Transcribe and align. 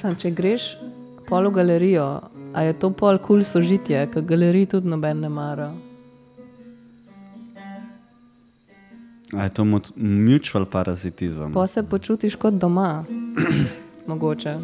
Sam, 0.00 0.14
če 0.16 0.30
greš 0.32 0.78
pol 1.26 1.50
v 1.50 1.58
galerijo, 1.58 2.04
a 2.56 2.62
je 2.64 2.72
to 2.80 2.88
pol 2.96 3.18
kul 3.20 3.26
cool 3.26 3.42
sožitje, 3.44 4.06
ker 4.08 4.22
galerij 4.24 4.70
tudi 4.72 4.88
noben 4.88 5.18
ne 5.20 5.28
mara. 5.28 5.66
A 9.36 9.44
je 9.44 9.50
to 9.52 9.66
mut- 9.68 9.92
mutual 10.00 10.64
parazitizem? 10.64 11.52
Pa 11.52 11.66
se 11.68 11.84
počutiš 11.84 12.38
kot 12.40 12.56
doma, 12.56 13.04
mogoče. 14.10 14.56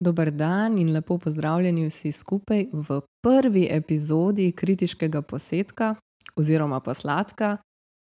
Dober 0.00 0.32
dan 0.32 0.78
in 0.78 0.94
lepo 0.96 1.18
pozdravljeni 1.18 1.84
vsi 1.90 2.12
skupaj 2.12 2.66
v 2.72 3.00
prvi 3.20 3.68
epizodi 3.70 4.48
kritiškega 4.52 5.22
posetka 5.22 5.94
oziroma 6.40 6.80
posladka, 6.80 7.58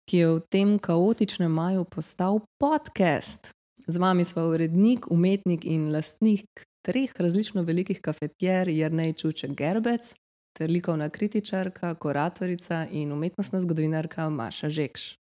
ki 0.09 0.17
je 0.17 0.27
v 0.27 0.39
tem 0.49 0.80
kaotičnem 0.80 1.52
maju 1.52 1.84
postal 1.85 2.41
podcast. 2.59 3.52
Z 3.88 3.98
vami 3.98 4.23
smo 4.23 4.48
urednik, 4.52 5.11
umetnik 5.11 5.66
in 5.66 5.91
lastnik 5.91 6.48
treh 6.84 7.11
različno 7.16 7.63
velikih 7.63 8.02
kafetjer, 8.02 8.67
Jrnej 8.67 9.13
Čuček 9.13 9.52
Gerbec, 9.55 10.13
ter 10.53 10.70
likovna 10.70 11.09
kritičarka, 11.09 11.95
kuratorica 11.95 12.88
in 12.91 13.11
umetnostna 13.11 13.61
zgodovinarka 13.61 14.30
Maša 14.30 14.70
Žekš. 14.70 15.16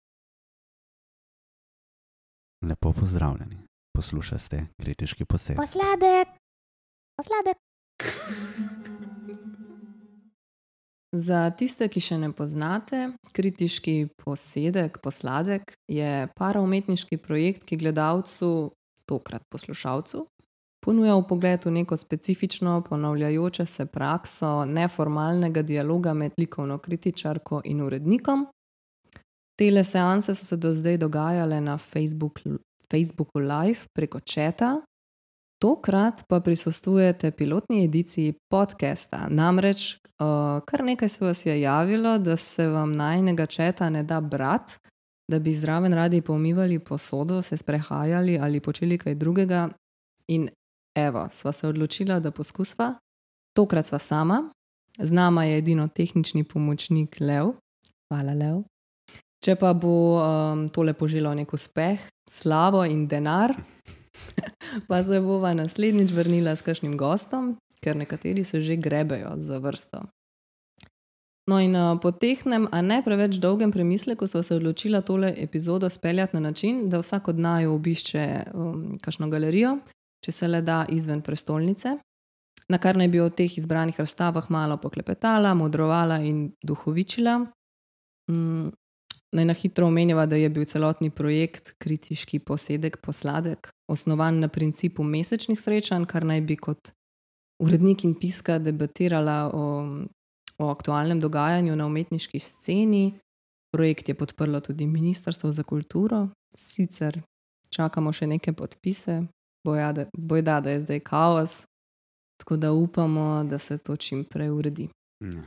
Lepo 2.63 2.93
pozdravljeni. 2.93 3.57
Poslušate 3.95 4.67
kritiški 4.83 5.25
posed. 5.25 5.57
Posladek, 5.57 6.29
posladek. 7.17 7.59
Za 11.13 11.51
tiste, 11.53 11.91
ki 11.93 12.01
še 12.01 12.17
ne 12.17 12.31
poznate, 12.33 13.11
kritiški 13.37 14.15
posedek, 14.17 14.97
posladek 15.05 15.75
je 15.85 16.29
paraumetniški 16.39 17.19
projekt, 17.21 17.67
ki 17.69 17.77
gledalcu, 17.77 18.73
tokrat 19.05 19.45
poslušalcu, 19.53 20.25
ponuja 20.81 21.19
v 21.21 21.27
neko 21.71 21.97
specifično, 21.97 22.81
ponavljajoče 22.89 23.67
se 23.67 23.87
prakso 23.87 24.65
neformalnega 24.65 25.63
dialoga 25.63 26.15
med 26.15 26.33
likovno 26.39 26.79
kritičarko 26.79 27.61
in 27.65 27.83
urednikom. 27.83 28.47
Tele 29.59 29.85
seanse 29.85 30.35
so 30.35 30.45
se 30.45 30.57
do 30.57 30.73
zdaj 30.73 30.97
dogajale 30.99 31.61
na 31.61 31.77
Facebook, 31.79 32.41
Facebooku 32.91 33.39
Live 33.39 33.85
preko 33.93 34.21
četa, 34.21 34.81
Tokrat 35.63 36.25
pa 36.29 36.41
prisostujete 36.41 37.31
pilotni 37.31 37.85
ediciji 37.85 38.33
podcasta. 38.51 39.29
Namreč 39.31 39.95
uh, 39.95 40.59
kar 40.67 40.83
nekaj 40.85 41.09
se 41.09 41.25
vas 41.25 41.47
je 41.47 41.61
javilo, 41.61 42.17
da 42.19 42.37
se 42.37 42.67
vam 42.69 42.93
najnega 42.93 43.47
četa 43.47 43.91
ne 43.91 44.03
da 44.03 44.21
brat, 44.21 44.73
da 45.31 45.39
bi 45.39 45.55
zraven 45.55 45.95
radi 45.95 46.21
pomivali 46.21 46.79
posodo, 46.79 47.43
se 47.43 47.57
sprehajali 47.57 48.39
ali 48.39 48.61
počeli 48.61 48.99
kaj 48.99 49.15
drugega. 49.15 49.69
In 50.29 50.49
evo, 50.99 51.29
sva 51.31 51.53
se 51.53 51.69
odločila, 51.69 52.19
da 52.21 52.31
poskusva. 52.31 52.95
Tokrat 53.57 53.87
sva 53.87 53.99
sama, 53.99 54.43
z 54.99 55.13
nama 55.13 55.45
je 55.45 55.59
edino 55.59 55.89
tehnični 55.89 56.45
pomočnik 56.45 57.21
Lev. 57.21 57.55
Hvala, 58.11 58.35
Lev. 58.35 58.65
Če 59.45 59.55
pa 59.55 59.73
bo 59.75 59.95
um, 60.19 60.69
tole 60.69 60.93
poželo 60.93 61.35
nek 61.35 61.55
uspeh, 61.55 62.03
slavo 62.31 62.85
in 62.85 63.07
denar, 63.07 63.55
pa 64.89 65.03
se 65.05 65.21
bova 65.21 65.55
naslednjič 65.55 66.11
vrnila 66.11 66.57
s 66.57 66.63
kakšnim 66.63 66.97
gostom, 66.97 67.57
ker 67.83 67.97
nekateri 67.97 68.45
se 68.45 68.61
že 68.61 68.77
grebejo 68.77 69.35
za 69.37 69.59
vrsto. 69.59 70.03
No, 71.51 71.59
in 71.59 71.75
uh, 71.75 71.99
po 71.99 72.13
tehnem, 72.15 72.69
a 72.71 72.83
ne 72.83 73.01
preveč 73.03 73.41
dolgem 73.43 73.73
premisleku, 73.73 74.27
smo 74.27 74.43
se 74.43 74.55
odločili 74.57 75.03
tole 75.03 75.35
epizodo 75.37 75.91
speljati 75.91 76.37
na 76.37 76.41
način, 76.41 76.89
da 76.89 76.99
vsak 76.99 77.29
od 77.29 77.39
naju 77.39 77.73
obišče 77.75 78.43
um, 78.55 78.93
kakšno 79.03 79.29
galerijo, 79.29 79.79
če 80.25 80.33
se 80.33 80.49
le 80.49 80.63
da 80.63 80.85
izven 80.89 81.21
prestolnice, 81.21 81.97
na 82.69 82.79
kar 82.79 82.97
naj 82.97 83.09
bi 83.09 83.21
o 83.21 83.31
teh 83.31 83.59
izbranih 83.59 83.99
razstavah 84.01 84.51
malo 84.51 84.77
poklepetala, 84.77 85.55
modrovala 85.55 86.21
in 86.23 86.53
duhovičila. 86.63 87.41
Mm, 88.31 88.71
Naj 89.33 89.47
na 89.49 89.55
hitro 89.57 89.87
omenjava, 89.87 90.27
da 90.29 90.37
je 90.37 90.49
bil 90.53 90.67
celotni 90.69 91.09
projekt 91.11 91.71
kritiški 91.81 92.39
posedek 92.45 92.99
posladek 93.01 93.71
osnovan 93.93 94.41
na 94.41 94.49
principu 94.49 95.05
mesečnih 95.05 95.61
srečanj, 95.61 96.07
kar 96.11 96.25
naj 96.25 96.41
bi 96.41 96.57
kot 96.57 96.93
urednik 97.63 98.05
in 98.05 98.15
piska 98.19 98.59
debatirala 98.59 99.51
o, 99.55 99.65
o 100.59 100.71
aktualnem 100.71 101.21
dogajanju 101.21 101.77
na 101.77 101.87
umetniški 101.87 102.39
sceni. 102.39 103.19
Projekt 103.73 104.09
je 104.09 104.15
podprlo 104.15 104.61
tudi 104.61 104.87
Ministrstvo 104.87 105.53
za 105.53 105.63
kulturo, 105.63 106.29
sicer 106.57 107.23
čakamo 107.73 108.13
še 108.13 108.29
neke 108.29 108.53
podpise, 108.53 109.23
bojda, 109.65 110.07
bojda 110.13 110.61
da 110.61 110.75
je 110.75 110.83
zdaj 110.85 111.01
kaos, 111.01 111.63
tako 112.43 112.57
da 112.57 112.73
upamo, 112.73 113.45
da 113.49 113.59
se 113.59 113.79
to 113.79 113.97
čim 113.97 114.25
prej 114.29 114.51
uredi. 114.53 114.89
Ja. 115.25 115.45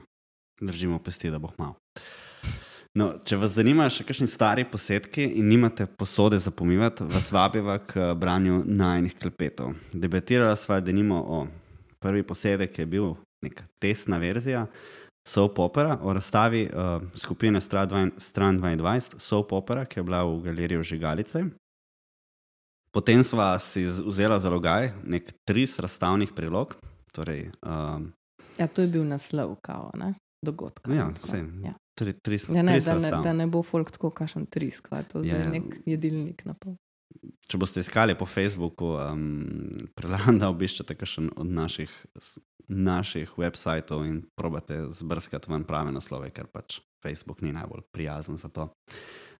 Držimo 0.62 1.00
pesti, 1.00 1.30
da 1.30 1.40
bo 1.40 1.52
malo. 1.58 1.76
No, 2.96 3.10
če 3.28 3.36
vas 3.36 3.52
zanimajo 3.58 3.92
še 3.92 4.06
kakšni 4.08 4.26
stari 4.32 4.64
posedki 4.72 5.26
in 5.40 5.50
nimate 5.52 5.84
posode 6.00 6.38
za 6.40 6.52
pomivati, 6.56 7.04
vas 7.12 7.28
vabiva 7.36 7.76
k 7.84 8.14
branju 8.16 8.62
najnih 8.66 9.18
klepetov. 9.20 9.74
Debatirala 9.92 10.56
sva, 10.56 10.80
da 10.80 10.96
nimo 10.96 11.20
o 11.20 11.42
prvi 12.00 12.24
posedek, 12.24 12.72
ki 12.72 12.86
je 12.86 12.88
bil 12.94 13.10
neka 13.44 13.68
testna 13.84 14.22
verzija 14.22 14.64
Soap 15.28 15.60
Opera 15.60 15.98
o 16.08 16.14
razstavi 16.16 16.64
uh, 16.70 17.04
skupine 17.20 17.60
Stran 17.62 18.62
22, 18.64 19.20
Soap 19.20 19.52
Opera, 19.52 19.84
ki 19.84 20.00
je 20.00 20.08
bila 20.08 20.24
v 20.24 20.40
galeriji 20.48 20.90
Žigalice. 20.96 21.44
Potem 22.96 23.24
sva 23.28 23.58
si 23.60 23.84
vzela 23.84 24.40
za 24.40 24.48
logaj 24.54 24.94
nek 25.04 25.34
tris 25.44 25.76
razstavnih 25.84 26.32
prilog. 26.32 26.78
Torej, 27.12 27.50
um, 27.60 28.14
ja, 28.56 28.68
to 28.68 28.86
je 28.86 28.88
bil 28.88 29.04
naslov, 29.04 29.58
kao? 29.60 29.92
Dogodka. 30.46 30.94
Ja, 30.94 31.10
sej, 31.20 31.44
ja. 31.64 31.74
tri, 31.98 32.14
tri, 32.16 32.40
Ja, 32.50 32.62
ne, 32.62 32.78
da, 32.80 32.96
ne, 32.96 33.12
da 33.24 33.34
ne 33.34 33.48
bo 33.48 33.64
folk 33.64 33.92
tako 33.92 34.12
kašen 34.12 34.46
trisk, 34.46 34.88
pa 34.90 35.02
je 35.02 35.10
to 35.10 35.24
zdaj 35.24 35.42
Ja. 35.42 35.52
nek 35.52 35.80
jedilnik 35.86 36.46
na 36.46 36.54
pol. 36.54 36.78
Če 37.48 37.58
boste 37.58 37.80
iskali 37.80 38.14
po 38.18 38.26
Facebooku, 38.28 38.96
um, 38.98 39.38
predlagam, 39.96 40.38
da 40.38 40.50
obiščete 40.50 40.96
kakšen 40.96 41.30
od 41.36 41.48
naših, 41.48 41.90
naših 42.68 43.36
websajtov 43.38 44.04
in 44.06 44.24
probate 44.36 44.78
zbrskati 44.92 45.50
ven 45.50 45.64
prave 45.64 45.94
naslove, 45.94 46.30
ker 46.34 46.48
pač 46.48 46.80
Facebook 47.02 47.42
ni 47.42 47.54
najbolj 47.54 47.86
prijazen 47.94 48.38
za 48.38 48.50
to. 48.50 48.68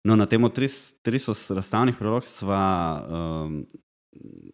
No, 0.06 0.14
na 0.16 0.26
temo 0.26 0.50
tris- 0.54 0.94
triso 1.02 1.34
razstavnih 1.34 1.98
prilog 1.98 2.24
sva 2.24 2.62
um, 3.02 3.64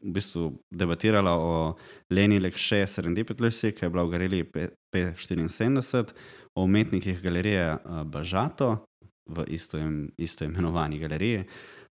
v 0.02 0.12
bistvu 0.16 0.48
debatirala 0.72 1.36
o 1.38 1.76
Leni 2.10 2.40
Lekše 2.40 2.80
Serendipitosi, 2.88 3.74
ki 3.76 3.86
je 3.86 3.92
bila 3.92 4.08
v 4.08 4.14
galeriji 4.16 4.48
P- 4.48 4.70
P74, 4.90 6.16
o 6.56 6.64
umetnikih 6.64 7.22
galerije 7.22 7.74
uh, 7.74 8.04
Bažato 8.04 8.86
v 9.30 9.46
isto, 9.48 9.78
im, 9.78 10.10
isto 10.18 10.46
galeriji 10.48 11.46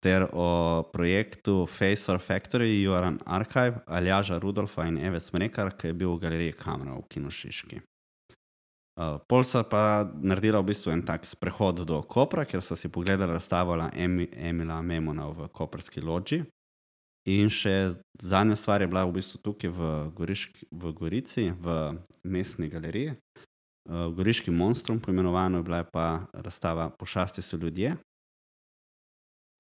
ter 0.03 0.27
o 0.33 0.83
projektu 0.93 1.67
Face 1.67 2.13
or 2.13 2.19
Factory, 2.19 2.83
Joran 2.83 3.19
Archive, 3.27 3.79
Aljaža 3.87 4.39
Rudolfa 4.39 4.87
in 4.87 4.99
Eve 4.99 5.21
Smrekar, 5.21 5.77
ki 5.79 5.87
je 5.87 5.95
bil 5.95 6.11
v 6.17 6.21
galeriji 6.25 6.53
Kamera 6.59 6.97
v 6.99 7.07
Kinošiški. 7.09 7.79
Uh, 8.93 9.23
Polsa 9.29 9.63
pa 9.65 10.05
naredila 10.21 10.61
v 10.61 10.69
bistvu 10.75 10.91
en 10.93 11.05
tak 11.07 11.25
sprehod 11.25 11.87
do 11.87 12.03
Kopra, 12.03 12.45
kjer 12.45 12.61
so 12.61 12.77
si 12.77 12.91
pogledali 12.93 13.33
razstavo 13.33 13.79
Emi, 13.95 14.29
Emila 14.37 14.83
Memona 14.83 15.31
v 15.31 15.49
Koperski 15.49 16.03
loči. 16.03 16.43
In 17.31 17.49
še 17.49 17.95
zadnja 18.19 18.57
stvar 18.59 18.83
je 18.83 18.91
bila 18.91 19.07
v 19.07 19.15
bistvu 19.15 19.39
tukaj 19.39 19.71
v, 19.71 19.91
Goriški, 20.19 20.67
v 20.75 20.93
Gorici, 20.93 21.53
v 21.55 21.95
mestni 22.27 22.69
galeriji. 22.69 23.15
Uh, 23.83 24.15
Goriški 24.15 24.51
monstrum, 24.51 25.01
poimenovano 25.01 25.59
je 25.59 25.63
bila 25.63 25.85
pa 25.85 26.21
razstava 26.33 26.91
Pošasti 26.91 27.43
so 27.43 27.57
ljudje, 27.57 27.97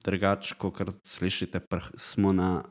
drugače, 0.04 0.54
kot 0.58 0.90
slišite, 1.06 1.60
smo 1.96 2.32
na 2.32 2.62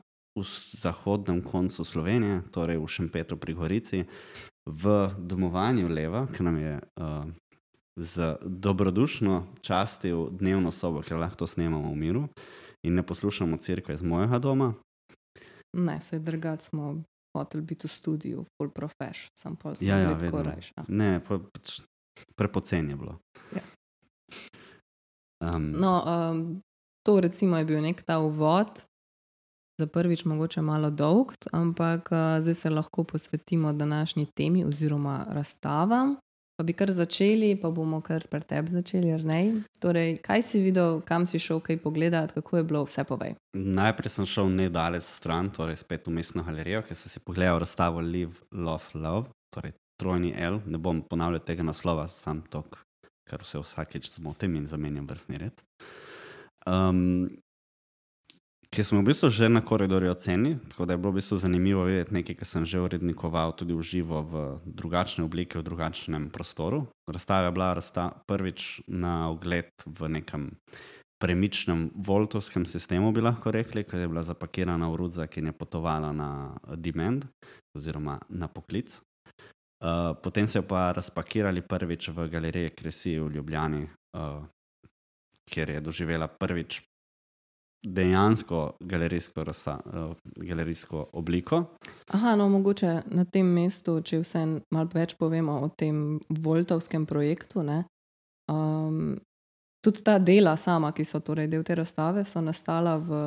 zahodnem 0.72 1.42
koncu 1.42 1.84
Slovenije, 1.84 2.42
torej 2.50 2.78
v 2.80 2.88
Šempetru 2.88 3.36
pri 3.36 3.54
Gorici, 3.54 4.04
v 4.66 5.10
domovanju 5.18 5.88
Leva, 5.88 6.26
ki 6.26 6.42
nam 6.42 6.56
je 6.58 6.78
uh, 6.78 7.26
z 7.96 8.36
dobrodušno 8.44 9.46
častil 9.60 10.30
dnevno 10.30 10.72
sobo, 10.72 11.02
ker 11.02 11.20
lahko 11.20 11.44
to 11.44 11.46
snemamo 11.46 11.92
v 11.92 11.96
miru 11.96 12.22
in 12.86 12.94
ne 12.94 13.02
poslušamo 13.02 13.56
crkve 13.56 13.94
iz 13.94 14.02
mojega 14.02 14.38
doma. 14.38 14.74
Ne, 15.76 16.00
se 16.00 16.18
drugače 16.18 16.64
smo 16.64 17.02
hoteli 17.34 17.62
biti 17.62 17.86
v 17.86 17.90
studiu, 17.90 18.44
full 18.56 18.70
profesh, 18.70 19.28
sem 19.38 19.56
pa 19.56 19.72
Ja, 19.80 19.98
ja, 19.98 20.18
tako 20.18 20.36
vedno. 20.38 20.42
rajša. 20.42 20.84
Ne, 20.88 21.20
pa, 21.20 21.38
pač 21.38 21.80
prepocen 22.36 22.88
je 22.88 22.96
bilo. 22.96 23.18
Ja. 23.54 23.62
Um, 25.40 25.72
No, 25.72 25.92
um, 26.02 26.60
to 27.02 27.20
recimo 27.20 27.56
je 27.56 27.64
bil 27.64 27.80
nek 27.82 28.02
ta 28.02 28.18
uvod, 28.18 28.68
za 29.80 29.86
prvič 29.86 30.24
mogoče 30.24 30.62
malo 30.62 30.90
dolg, 30.90 31.32
ampak 31.52 32.08
uh, 32.12 32.18
zdaj 32.40 32.54
se 32.54 32.70
lahko 32.70 33.04
posvetimo 33.04 33.72
današnji 33.72 34.26
temi 34.36 34.64
oziroma 34.64 35.26
razstavam. 35.28 36.16
Pa 36.56 36.64
bi 36.68 36.74
kar 36.76 36.90
začeli, 36.92 37.54
pa 37.56 37.70
bomo 37.72 38.02
kar 38.04 38.26
pri 38.30 38.44
tebi 38.44 38.70
začeli, 38.70 39.12
ali 39.14 39.24
ne? 39.24 39.40
Torej, 39.80 40.18
kaj 40.24 40.42
si 40.44 40.60
videl, 40.60 41.00
kam 41.08 41.24
si 41.26 41.40
šel, 41.40 41.62
kaj 41.64 41.80
pogledati, 41.80 42.36
kako 42.36 42.56
je 42.56 42.64
bilo, 42.68 42.82
vse 42.84 43.04
povej. 43.08 43.34
Najprej 43.56 44.12
sem 44.12 44.28
šel 44.28 44.52
nedaleč 44.52 45.08
stran, 45.08 45.48
torej 45.50 45.80
spet 45.80 46.06
v 46.06 46.16
mestno 46.18 46.44
galerijo, 46.44 46.84
ker 46.86 46.98
sem 46.98 47.12
si 47.12 47.24
pogledal 47.24 47.62
razstavo 47.64 48.04
Live, 48.04 48.44
Love, 48.52 48.92
Love, 48.94 49.32
torej 49.54 49.72
trojni 50.00 50.34
L. 50.36 50.60
Ne 50.66 50.78
bom 50.78 51.00
ponavljal 51.02 51.40
tega 51.46 51.64
naslova, 51.64 52.08
sam 52.12 52.42
tok, 52.52 52.82
ker 53.28 53.46
se 53.48 53.62
vsakeč 53.62 54.10
zmotim 54.18 54.56
in 54.60 54.68
zamenjam 54.68 55.08
vrstni 55.08 55.40
red. 55.40 55.64
Um, 56.66 57.30
ki 58.72 58.80
smo 58.80 59.04
v 59.04 59.12
bistvu 59.12 59.28
že 59.28 59.52
na 59.52 59.60
koridorju 59.60 60.10
oceni, 60.10 60.56
tako 60.72 60.86
da 60.86 60.92
je 60.92 60.98
bilo 60.98 61.12
v 61.12 61.20
bistvu 61.20 61.36
zanimivo 61.38 61.84
videti 61.84 62.14
nekaj, 62.14 62.36
kar 62.40 62.48
sem 62.48 62.64
že 62.64 62.80
urednikoval 62.80 63.52
tudi 63.52 63.76
v 63.76 63.84
živo 63.84 64.24
v 64.24 64.34
drugačni 64.64 65.24
obliki, 65.24 65.60
v 65.60 65.66
drugačnem 65.68 66.32
prostoru. 66.32 66.88
Razstava 67.04 67.52
je 67.52 67.52
bila 67.52 67.74
razsta 67.76 68.08
prvič 68.26 68.80
na 68.88 69.28
ogled 69.28 69.68
v 69.84 70.08
nekem 70.08 70.56
premičnem 71.20 71.92
voltovskem 71.94 72.66
sistemu, 72.66 73.12
bi 73.12 73.20
lahko 73.20 73.52
rekli, 73.52 73.84
ker 73.84 74.00
je 74.00 74.08
bila 74.08 74.24
zapakirana 74.24 74.88
v 74.88 74.96
rudzak 74.96 75.36
in 75.36 75.52
je 75.52 75.54
potovala 75.54 76.12
na 76.12 76.56
demand 76.74 77.28
oziroma 77.76 78.18
na 78.28 78.48
poklic. 78.48 78.98
Uh, 79.82 80.16
potem 80.22 80.48
so 80.48 80.58
jo 80.58 80.64
pa 80.64 80.94
razpakirali 80.96 81.60
prvič 81.60 82.08
v 82.08 82.30
galeriji 82.30 82.70
Kresi 82.70 83.18
v 83.18 83.34
Ljubljani, 83.36 83.82
uh, 84.16 84.46
kjer 85.50 85.76
je 85.76 85.80
doživela 85.80 86.28
prvič 86.30 86.91
dejansko 87.82 88.70
galerijsko, 88.80 89.44
razsta, 89.44 89.78
uh, 89.86 90.16
galerijsko 90.36 91.06
obliko. 91.12 91.64
Aha, 92.08 92.36
no, 92.36 92.48
mogoče 92.48 93.02
na 93.06 93.24
tem 93.24 93.46
mestu, 93.46 94.00
če 94.00 94.20
vse 94.22 94.44
malo 94.70 94.90
več 94.94 95.16
povemo 95.18 95.58
o 95.64 95.68
tem 95.68 96.20
Voltovskem 96.28 97.06
projektu. 97.06 97.62
Ne, 97.66 97.82
um, 98.50 99.16
tudi 99.84 100.04
ta 100.06 100.18
dela 100.18 100.56
sama, 100.56 100.92
ki 100.92 101.04
so 101.04 101.20
torej 101.20 101.50
del 101.50 101.66
te 101.66 101.74
razstave, 101.74 102.24
so 102.24 102.40
nastala 102.40 102.96
v, 103.02 103.22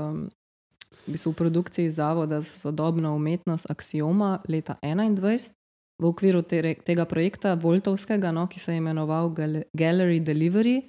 v, 1.04 1.12
bistvu 1.12 1.34
v 1.34 1.40
produkciji 1.44 1.92
Zavoda 1.92 2.40
za 2.42 2.56
sodobno 2.56 3.16
umetnost 3.16 3.70
Axioma 3.72 4.40
leta 4.48 4.80
2021. 4.84 5.52
V 5.96 6.10
okviru 6.10 6.42
te, 6.44 6.60
tega 6.84 7.06
projekta 7.08 7.54
Voltovskega, 7.56 8.34
no, 8.36 8.50
ki 8.52 8.60
se 8.60 8.74
je 8.74 8.82
imenoval 8.82 9.30
Gallery 9.72 10.20
Delivery, 10.20 10.82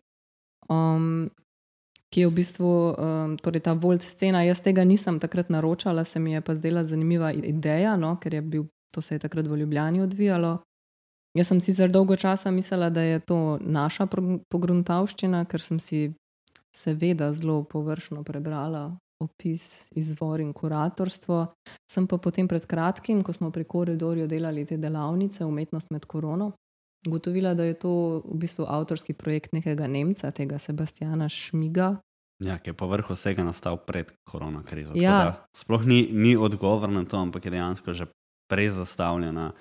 um, 0.67 1.31
ki 2.15 2.21
je 2.21 2.29
v 2.29 2.35
bistvu 2.35 2.71
um, 2.71 3.37
torej 3.43 3.65
ta 3.67 3.75
Volt 3.75 4.03
scena. 4.03 4.45
Jaz 4.47 4.63
tega 4.63 4.85
nisem 4.85 5.21
takrat 5.21 5.51
naročala, 5.51 6.05
se 6.05 6.21
mi 6.21 6.33
je 6.33 6.41
pa 6.41 6.55
zdela 6.55 6.85
zanimiva 6.85 7.33
ideja, 7.33 7.97
no, 7.97 8.17
ker 8.21 8.35
je 8.35 8.43
bil, 8.43 8.67
to 8.95 9.03
se 9.03 9.15
je 9.15 9.19
takrat 9.19 9.47
v 9.47 9.57
Ljubljani 9.57 10.03
odvijalo. 10.03 10.59
Jaz 11.37 11.51
sem 11.53 11.61
sicer 11.61 11.91
dolgo 11.93 12.17
časa 12.17 12.51
mislila, 12.51 12.89
da 12.91 13.03
je 13.03 13.21
to 13.21 13.59
naša 13.61 14.07
pogruntavščina, 14.49 15.45
ker 15.45 15.61
sem 15.61 15.81
si 15.81 16.13
seveda 16.77 17.33
zelo 17.33 17.63
površno 17.65 18.23
prebrala 18.25 18.97
opis, 19.21 19.89
izvor 19.97 20.41
in 20.41 20.53
kuratorstvo. 20.53 21.47
Sem 21.91 22.07
pa 22.07 22.19
potem 22.19 22.49
pred 22.49 22.67
kratkim, 22.69 23.23
ko 23.25 23.33
smo 23.33 23.51
pri 23.51 23.65
koridorju 23.65 24.27
delali 24.29 24.65
te 24.67 24.77
delavnice 24.77 25.45
Umetnost 25.45 25.91
med 25.91 26.05
korono, 26.07 26.53
ugotovila, 27.07 27.55
da 27.55 27.65
je 27.65 27.75
to 27.75 28.23
v 28.25 28.39
bistvu 28.41 28.67
avtorski 28.69 29.13
projekt 29.13 29.53
nekega 29.53 29.87
Nemca, 29.87 30.31
tega 30.31 30.59
Sebastiana 30.59 31.29
Šmiga. 31.29 31.97
Ja, 32.45 32.59
ki 32.59 32.71
je 32.71 32.77
po 32.77 32.89
vrhu 32.89 33.15
vsega 33.17 33.45
nastal 33.45 33.79
pred 33.81 34.13
koronakrizo. 34.29 34.93
Ja. 34.95 35.33
Sploh 35.57 35.87
ni, 35.87 36.09
ni 36.13 36.37
odgovor 36.37 36.93
na 36.93 37.05
to, 37.05 37.17
ampak 37.17 37.45
je 37.45 37.51
dejansko 37.51 37.95
že 37.95 38.07
prezastavljena 38.49 39.53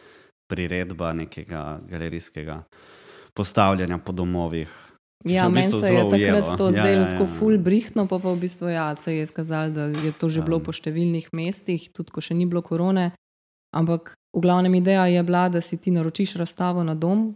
priredba 0.47 1.13
nekega 1.13 1.79
galerijskega 1.89 2.63
postavljanja 3.33 3.97
po 3.97 4.11
domovih. 4.11 4.69
Ja, 5.25 5.49
meni 5.49 5.71
se 5.71 5.93
je 5.93 6.03
takrat 6.11 6.57
to 6.57 6.65
ja, 6.65 6.71
zdelo 6.71 6.87
ja, 6.87 7.01
ja, 7.01 7.09
tako 7.09 7.23
ja. 7.23 7.33
ful 7.39 7.57
brihtno, 7.57 8.05
pa, 8.07 8.19
pa 8.19 8.29
v 8.29 8.39
bistvu 8.39 8.69
ja, 8.69 8.95
se 8.95 9.15
je 9.15 9.23
izkazalo, 9.23 9.69
da 9.69 9.85
je 9.85 10.11
to 10.11 10.29
že 10.29 10.39
Ja. 10.39 10.45
bilo 10.45 10.59
po 10.59 10.71
številnih 10.71 11.33
mestih, 11.33 11.89
tudi 11.89 12.11
ko 12.11 12.21
še 12.21 12.37
ni 12.37 12.45
bilo 12.45 12.61
korone. 12.61 13.11
Ampak 13.75 14.13
v 14.31 14.39
glavnem 14.39 14.75
ideja 14.75 15.05
je 15.07 15.23
bila, 15.23 15.49
da 15.49 15.61
si 15.61 15.77
ti 15.77 15.91
naročiš 15.91 16.35
razstavo 16.35 16.83
na 16.83 16.95
dom, 16.95 17.35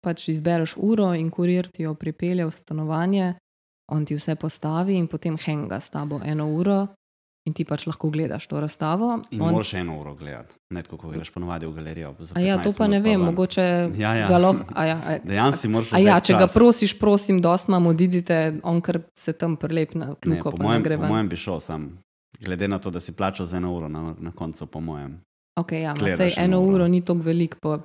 pač 0.00 0.28
izbereš 0.28 0.76
uro 0.76 1.14
in 1.14 1.30
kurir 1.30 1.68
ti 1.68 1.82
jo 1.82 1.94
pripelje 1.94 2.46
v 2.46 2.50
stanovanje, 2.52 3.34
on 3.88 4.06
ti 4.06 4.14
vse 4.14 4.34
postavi 4.36 4.94
in 4.94 5.06
potem 5.06 5.36
henga 5.36 5.76
s 5.76 5.90
tabo 5.90 6.20
eno 6.24 6.46
uro 6.48 6.86
in 7.44 7.52
ti 7.52 7.64
pač 7.64 7.86
lahko 7.86 8.10
gledaš 8.10 8.46
to 8.46 8.60
razstavo. 8.60 9.22
In 9.30 9.42
On- 9.42 9.50
moraš 9.50 9.74
eno 9.74 9.98
uro 9.98 10.14
gledati, 10.14 10.54
ne 10.70 10.82
tako, 10.82 10.96
kot 10.96 11.12
greš 11.12 11.30
ponovadi 11.30 11.66
v 11.66 11.72
galerijo. 11.72 12.14
ja, 12.36 12.56
to 12.56 12.70
15 12.70 12.78
pa 12.78 12.86
ne 12.86 13.00
vem, 13.00 13.18
ven. 13.18 13.26
mogoče 13.26 13.90
Ja, 13.94 14.14
ja. 14.14 14.28
ga 14.28 14.38
lahko. 14.38 14.62
Ja, 14.76 14.96
a- 14.98 15.18
Dejansko 15.24 15.68
moraš 15.68 15.92
ja, 15.98 16.20
če 16.20 16.32
ga 16.34 16.38
čas. 16.40 16.52
prosiš, 16.54 16.98
prosim, 16.98 17.40
dost 17.40 17.68
imamo, 17.68 17.90
odidite, 17.90 18.60
on 18.62 18.80
kar 18.80 19.02
se 19.14 19.32
tam 19.32 19.56
prelep 19.56 19.94
na 19.94 20.06
Ne, 20.06 20.14
kljuko, 20.16 20.50
po, 20.50 20.56
pa 20.56 20.62
ne 20.62 20.68
mojem, 20.68 20.82
gre 20.82 20.96
po 20.96 21.06
mojem 21.06 21.28
bi 21.28 21.36
šel 21.36 21.60
sam, 21.60 21.98
glede 22.40 22.68
na 22.68 22.78
to, 22.78 22.90
da 22.90 23.00
si 23.00 23.12
plačal 23.12 23.46
za 23.46 23.56
eno 23.56 23.74
uro 23.74 23.88
na, 23.88 24.14
na 24.18 24.30
koncu, 24.30 24.66
po 24.66 24.80
mojem. 24.80 25.20
Okay, 25.56 25.80
ja, 25.80 25.94
sej 26.16 26.32
eno 26.38 26.60
uro. 26.60 26.74
uro 26.74 26.88
ni 26.88 27.00
tako 27.00 27.20
veliko, 27.20 27.56
pa 27.58 27.78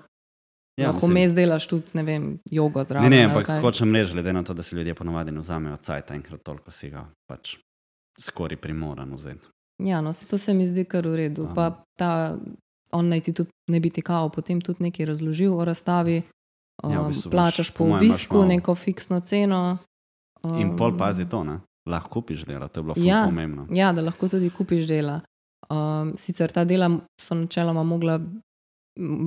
Ja, 0.78 0.88
lahko 0.88 0.98
mislim- 1.00 1.14
mes 1.16 1.32
delaš 1.34 1.68
tudi, 1.68 1.92
ne 1.94 2.04
vem, 2.04 2.40
jogo 2.48 2.80
Ne, 2.80 2.84
zraven. 2.84 3.10
ne, 3.10 3.18
ali 3.18 3.26
ampak 3.26 3.46
kaj. 3.46 3.62
hočem 3.62 3.90
reči, 3.92 4.14
glede 4.14 4.34
na 4.34 4.44
to, 4.44 4.54
da 4.54 4.64
si 4.64 4.76
ljudje 4.76 4.94
ponovadi 4.94 5.32
ne 5.32 5.40
vzamejo 5.40 5.78
cajt, 5.78 6.12
enkrat 6.12 6.44
toliko 6.44 6.72
si 6.72 6.90
ga 6.90 7.08
pač 7.28 7.58
skoraj 8.18 8.58
primoran 8.58 9.10
vzeti. 9.12 9.48
Ja, 9.80 10.02
no, 10.02 10.14
se 10.14 10.26
to 10.26 10.38
se 10.38 10.54
mi 10.54 10.68
zdi 10.68 10.86
kar 10.86 11.04
v 11.04 11.16
redu. 11.18 11.44
Aha. 11.44 11.54
Pa 11.56 11.66
ta, 11.96 12.38
on 12.92 13.08
naj 13.08 13.22
ti 13.22 13.34
tudi 13.34 13.50
ne 13.68 13.80
bi 13.80 13.90
ti 13.90 14.02
kao 14.02 14.30
potem 14.30 14.62
tudi 14.62 14.84
nekaj 14.84 15.06
razložil 15.06 15.52
o 15.52 15.66
razstavi. 15.66 16.22
Um, 16.78 16.92
Ja, 16.92 17.02
v 17.02 17.08
bistvu 17.08 17.22
imaš- 17.24 17.32
plačaš 17.32 17.72
po 17.72 17.84
obisku 17.86 18.36
malo- 18.36 18.48
neko 18.48 18.76
fiksno 18.76 19.20
ceno. 19.20 19.78
Um, 20.44 20.60
In 20.60 20.76
pol 20.78 20.98
pazi 20.98 21.26
to, 21.26 21.44
ne? 21.44 21.60
lahko 21.86 22.10
kupiš 22.12 22.46
dela, 22.46 22.68
to 22.68 22.80
je 22.80 22.84
bilo 22.84 22.96
Ja. 22.98 23.26
pomembno. 23.26 23.68
Ja, 23.72 23.92
da 23.92 24.02
lahko 24.02 24.30
tudi 24.30 24.50
kupiš 24.50 24.86
dela. 24.86 25.22
Um, 25.70 26.14
sicer 26.18 26.52
ta 26.52 26.64
dela 26.64 26.88
so 27.22 27.36
načeloma 27.36 27.84
mogla 27.84 28.20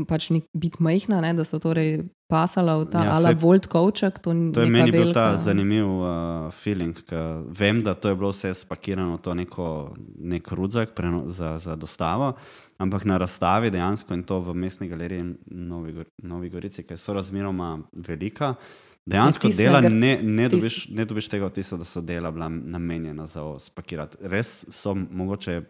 pač 0.09 0.31
biti 0.55 0.83
majhna, 0.83 1.21
ne, 1.23 1.33
da 1.35 1.45
so 1.47 1.61
torej 1.63 2.03
pasala 2.31 2.77
v 2.81 2.87
ta 2.91 3.05
Ja, 3.05 3.17
ala 3.19 3.33
Volt 3.39 3.67
kovček. 3.71 4.19
To, 4.23 4.35
To 4.55 4.65
je 4.65 4.71
meni 4.71 4.91
bil 4.91 5.11
velika, 5.11 5.21
ta 5.21 5.37
zanimiv 5.39 5.87
uh, 5.87 6.51
feeling, 6.55 6.95
ker 7.07 7.43
vem, 7.47 7.83
da 7.83 7.95
to 7.95 8.11
je 8.11 8.19
bilo 8.19 8.31
vse 8.35 8.55
spakirano 8.55 9.19
v 9.19 9.23
to 9.23 9.35
neko, 9.35 9.95
nek 10.19 10.51
rudzak 10.51 10.95
preno, 10.95 11.25
za, 11.31 11.59
za 11.59 11.77
dostavo, 11.77 12.33
ampak 12.79 13.05
na 13.05 13.19
razstavi 13.19 13.71
dejansko 13.71 14.15
in 14.15 14.23
to 14.23 14.41
v 14.41 14.55
mestni 14.55 14.89
galeriji 14.91 15.35
Novi, 15.51 15.93
Gor- 15.93 16.11
Novi 16.23 16.51
Gorici, 16.51 16.83
ki 16.83 16.99
so 16.99 17.15
razmeroma 17.15 17.79
velika. 17.95 18.55
Dejansko 19.07 19.49
dela 19.57 19.81
ne, 19.81 20.19
ne, 20.23 20.49
dobiš, 20.49 20.89
ne 20.95 21.05
dobiš 21.05 21.29
tega 21.31 21.47
vtisa, 21.47 21.79
da 21.79 21.85
so 21.85 22.03
dela 22.03 22.31
bila 22.31 22.49
namenjena 22.49 23.27
za 23.27 23.43
spakirati. 23.59 24.19
Res 24.21 24.67
so 24.71 24.95
mogoče 24.95 25.63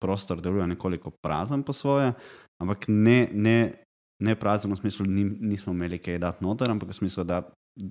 prostor 0.00 0.40
deluje 0.40 0.66
nekoliko 0.66 1.10
prazen 1.10 1.62
po 1.62 1.72
svoje, 1.72 2.12
ampak 2.62 2.84
ne, 2.88 3.28
ne, 3.32 3.72
ne 4.22 4.34
prazen 4.34 4.72
v 4.72 4.76
smislu, 4.76 5.06
ni, 5.06 5.24
nismo 5.24 5.72
imeli 5.72 5.98
kaj 5.98 6.18
dati 6.18 6.44
noter, 6.44 6.70
ampak 6.70 6.88
v 6.88 6.94
smislu, 6.94 7.24
da 7.24 7.42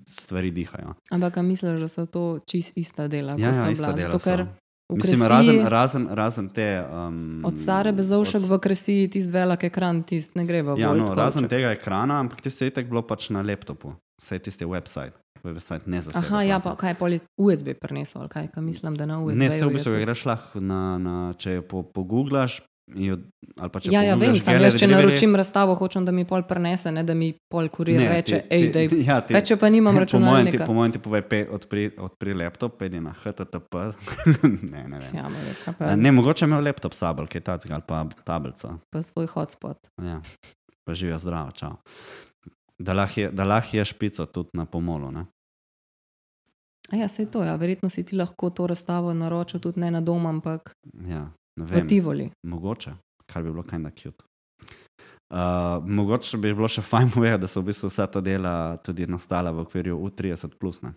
stvari 0.08 0.52
dihajo. 0.52 0.96
Ampak 1.12 1.38
a 1.38 1.42
misliš, 1.42 1.80
da 1.82 1.88
so 1.88 2.06
to 2.06 2.40
čist 2.46 2.78
ista 2.78 3.08
dela? 3.08 3.36
Ja, 3.38 3.52
ja, 3.56 3.72
ista 3.72 3.94
bila? 3.94 3.94
dela 3.94 4.18
Zato, 4.18 4.24
ker 4.24 4.46
so. 4.46 4.52
v 4.90 4.98
Mislim, 4.98 5.28
razen, 5.28 5.68
razen, 5.68 6.08
razen 6.12 6.50
te. 6.50 6.84
Um, 6.92 7.42
Od 7.46 7.60
Sare 7.60 7.92
Bezovšek 7.92 8.42
od- 8.42 8.50
v 8.50 8.60
Kresiji 8.60 9.08
tisti 9.10 9.32
velik 9.32 9.64
ekran, 9.64 10.04
tisti 10.04 10.40
ne 10.40 10.46
gre 10.46 10.62
v 10.64 10.80
Ja, 10.80 10.92
Volt 10.92 11.10
no, 11.10 11.16
razen 11.16 11.48
tega 11.48 11.72
ekrana, 11.72 12.20
ampak 12.20 12.42
tisto 12.42 12.64
je 12.66 12.72
tako 12.72 12.90
bilo 12.90 13.02
pač 13.08 13.30
na 13.30 13.42
laptopu, 13.44 13.96
vse 14.18 14.40
tisti 14.40 14.66
website. 14.66 15.14
Website 15.44 15.88
ne 15.88 16.02
za 16.02 16.12
Aha, 16.16 16.42
ja, 16.42 16.60
pa 16.60 16.76
kaj 16.76 16.96
je 17.04 17.20
USB 17.38 17.68
prinesel, 17.74 18.22
ali 18.22 18.30
kaj, 18.30 18.48
kaj 18.48 18.64
mislim, 18.64 18.96
da 18.96 19.06
na 19.06 19.20
USB. 19.20 19.38
Ne, 19.38 19.52
se 19.52 19.66
v 19.66 19.70
bistvu 19.70 19.92
ga 19.92 20.00
greš 20.00 20.26
lahko 20.26 20.60
na, 20.60 20.98
na 20.98 21.34
če 21.34 21.52
jo 21.52 21.62
po, 21.62 21.84
pogooglaš. 21.86 22.62
jo- 22.88 23.18
pa 23.58 23.80
Ja, 23.84 24.02
ja, 24.02 24.16
vem, 24.16 24.36
sam 24.36 24.56
jaz, 24.56 24.76
če 24.76 24.88
naročim 24.88 25.36
razstavo, 25.36 25.76
hočem, 25.76 26.06
da 26.06 26.12
mi 26.12 26.26
pol 26.26 26.44
prenese, 26.44 26.92
ne 26.92 27.04
da 27.04 27.14
mi 27.14 27.34
pol 27.48 27.70
kurir 27.70 28.00
Ne, 28.00 28.10
reče, 28.10 28.40
ti- 28.40 28.48
hej, 28.50 28.62
ti- 28.64 28.72
daj. 28.72 29.06
ja, 29.06 29.22
ti- 29.22 29.42
če 29.44 29.58
pa 29.58 29.70
nimam 29.70 29.94
Po 29.96 30.00
mojem 30.00 30.08
ti, 30.08 30.16
računalnika? 30.18 30.66
po 30.66 30.74
mojem 30.74 30.92
ti 30.92 31.00
pove, 31.00 31.22
pe, 31.22 31.48
odpri, 31.50 31.92
odpri 32.00 32.34
laptop, 32.34 32.80
pedi 32.80 33.00
na 33.00 33.12
HTTP. 33.14 33.76
ne, 34.64 34.84
ne, 34.84 34.98
ne. 34.98 35.10
Ja, 35.14 35.28
reka, 35.28 35.74
pa, 35.74 35.96
Ne, 35.96 36.12
mogoče 36.12 36.46
imel 36.46 36.64
laptop 36.64 36.94
sabel, 36.94 37.28
kaj 37.28 37.42
tacga 37.42 37.74
ali 37.74 37.84
pa 37.86 38.06
tablico. 38.24 38.80
pa 38.90 39.02
svoj 39.02 39.28
hotspot. 39.28 39.78
Ja, 40.00 40.22
pa 40.84 40.94
živijo 40.94 41.20
zdravo, 41.20 41.52
čau. 41.52 41.76
Da 42.80 42.94
lahko 42.94 43.20
je, 43.20 43.32
lahko 43.32 43.78
je 43.78 43.86
špico 43.86 44.26
tudi 44.26 44.50
na 44.54 44.66
pomolu. 44.66 45.12
Ne? 45.12 45.26
Ja, 46.92 47.08
sej 47.08 47.26
to, 47.32 47.44
ja, 47.44 47.56
verjetno 47.56 47.90
si 47.90 48.06
ti 48.06 48.16
lahko 48.16 48.50
to 48.50 48.68
razstavo 48.68 49.14
naročil 49.14 49.60
tudi 49.60 49.80
ne 49.80 49.92
na 49.92 50.02
dom, 50.02 50.26
ampak 50.26 50.72
Ja, 51.08 51.28
v. 51.60 51.88
Tivoli. 51.88 52.30
Mogoče, 52.48 52.94
kar 53.26 53.44
bi 53.44 53.52
bilo 53.52 53.64
kaj 53.64 53.80
na 53.80 53.92
cute. 53.92 54.24
Uh, 55.28 55.84
mogoče 55.84 56.38
bi 56.38 56.54
bilo 56.54 56.70
še 56.72 56.82
fajn 56.82 57.12
povedati, 57.16 57.42
da 57.42 57.48
so 57.48 57.62
v 57.62 57.74
bistvu 57.74 57.90
vsa 57.92 58.08
ta 58.08 58.22
dela 58.22 58.78
tudi 58.84 59.08
nastala 59.08 59.52
v 59.52 59.66
okviru 59.66 59.98
U30. 60.00 60.56
Plus, 60.60 60.82
ne. 60.82 60.94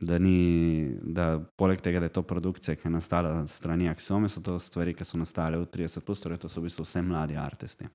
da, 0.00 0.18
ni, 0.18 0.96
da 1.02 1.40
poleg 1.56 1.80
tega, 1.80 2.00
da 2.00 2.06
je 2.10 2.16
to 2.18 2.22
produkcija, 2.22 2.76
ki 2.76 2.88
je 2.88 2.92
nastala 2.92 3.46
strani 3.46 3.88
Axiome, 3.88 4.28
so 4.28 4.42
to 4.44 4.58
stvari, 4.60 4.94
ki 4.94 5.04
so 5.04 5.18
nastale 5.18 5.58
v 5.58 5.68
30, 5.72 6.04
plus, 6.04 6.20
torej 6.20 6.42
to 6.42 6.48
so 6.48 6.60
v 6.60 6.68
bistvu 6.68 6.84
vse 6.84 7.02
mladi 7.02 7.38
artisti. 7.40 7.88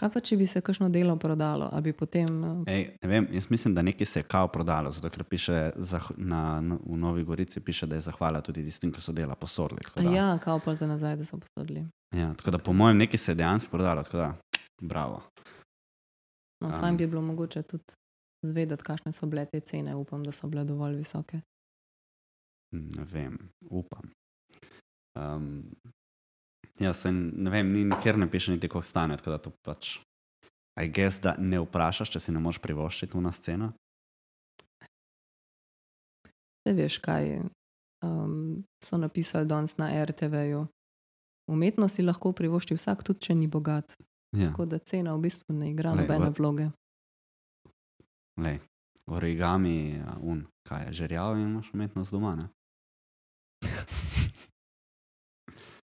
Kaj 0.00 0.08
pa, 0.08 0.20
če 0.20 0.36
bi 0.36 0.46
se 0.46 0.60
kakšno 0.60 0.88
delo 0.88 1.16
prodalo, 1.16 1.68
ali 1.68 1.82
bi 1.82 1.92
potem. 1.94 2.44
eh, 2.64 2.64
Ej, 2.68 2.96
ne 3.02 3.08
vem, 3.08 3.26
jaz 3.30 3.50
mislim, 3.50 3.74
da 3.74 3.82
nekaj 3.82 4.06
se 4.06 4.18
je 4.18 4.24
kao 4.24 4.48
prodalo, 4.48 4.90
zato 4.90 5.10
ker 5.10 5.24
piše 5.24 5.70
na, 6.16 6.60
na, 6.60 6.78
v 6.82 6.96
Novi 6.96 7.24
Gorici 7.24 7.60
piše, 7.60 7.86
da 7.86 7.96
je 7.96 8.00
zahvala 8.02 8.40
tudi 8.40 8.64
tistim, 8.64 8.92
ki 8.92 9.00
so 9.00 9.12
dela 9.12 9.34
posodili. 9.34 9.80
da- 9.96 10.02
ja, 10.10 10.38
kao 10.38 10.58
pa 10.58 10.74
za 10.74 10.86
nazaj, 10.86 11.16
da 11.16 11.24
so 11.24 11.36
posodili. 11.38 11.84
Ja, 12.12 12.34
tako 12.34 12.50
da 12.50 12.58
po 12.58 12.72
mojem 12.72 12.96
nekaj 12.96 13.18
se 13.18 13.30
je 13.30 13.36
dejansko 13.36 13.70
prodalo, 13.70 14.02
tako 14.02 14.16
da 14.16 14.34
bravo. 14.82 15.22
No, 16.60 16.68
Um. 16.68 16.80
fajn 16.80 16.96
bi 16.96 17.06
bilo 17.06 17.22
mogoče 17.22 17.62
tudi 17.62 17.84
zvedeti, 18.42 18.82
kakšne 18.82 19.12
so 19.12 19.26
bile 19.26 19.44
te 19.46 19.60
cene. 19.60 19.94
Upam, 19.94 20.24
da 20.24 20.32
so 20.32 20.46
bile 20.46 20.64
dovolj 20.64 20.96
visoke. 20.96 21.40
Ne 22.72 23.04
vem, 23.04 23.36
upam. 23.62 24.02
Um, 25.14 25.64
ja, 26.80 26.94
se, 26.94 27.12
ne 27.12 27.50
vem, 27.50 27.72
ni 27.72 27.84
nikjer 27.84 28.18
ne 28.18 28.30
piše 28.30 28.52
niti 28.52 28.68
koliko 28.68 28.88
stane, 28.88 29.16
tako 29.16 29.30
da 29.30 29.38
to 29.38 29.52
pač. 29.62 29.98
I 30.80 30.88
guess, 30.88 31.20
da 31.20 31.34
ne 31.38 31.60
vprašaš, 31.60 32.10
če 32.10 32.20
si 32.20 32.32
ne 32.32 32.40
moreš 32.40 32.60
privoščiti 32.62 33.16
v 33.16 33.22
nas 33.22 33.40
ceno. 33.42 33.72
Ne 36.68 36.72
veš, 36.76 36.98
kaj 37.04 37.40
um, 38.04 38.62
so 38.84 38.96
napisali 39.00 39.48
danes 39.48 39.76
na 39.76 39.90
RTV-ju. 40.04 40.66
Umetnost 41.50 41.98
si 41.98 42.02
lahko 42.06 42.32
privošči 42.32 42.76
vsak, 42.78 43.02
tudi 43.04 43.26
če 43.26 43.34
ni 43.34 43.48
bogat. 43.48 43.96
Ja, 44.36 44.52
Tako 44.52 44.68
da 44.70 44.78
cena 44.78 45.16
v 45.16 45.26
bistvu 45.26 45.56
ne 45.58 45.72
igra 45.72 45.94
nobene 45.94 46.30
vloge. 46.38 46.68
lej, 48.40 48.60
origami, 49.10 49.98
un, 50.22 50.44
kaj 50.68 50.86
je, 50.86 50.92
žerjav 51.02 51.36
in 51.36 51.48
imaš 51.48 51.72
umetnost 51.74 52.12
doma. 52.14 52.36
Ne? 52.36 52.46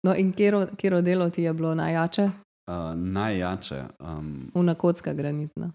No, 0.08 0.16
in 0.16 0.32
kjero 0.32 1.02
delo 1.02 1.30
ti 1.30 1.44
je 1.44 1.54
bilo 1.54 1.76
najjače? 1.76 2.32
Uh, 2.68 2.96
najjače. 2.96 3.84
Um, 4.00 4.48
Una 4.54 4.76
kocka 4.76 5.14
granitna. 5.14 5.72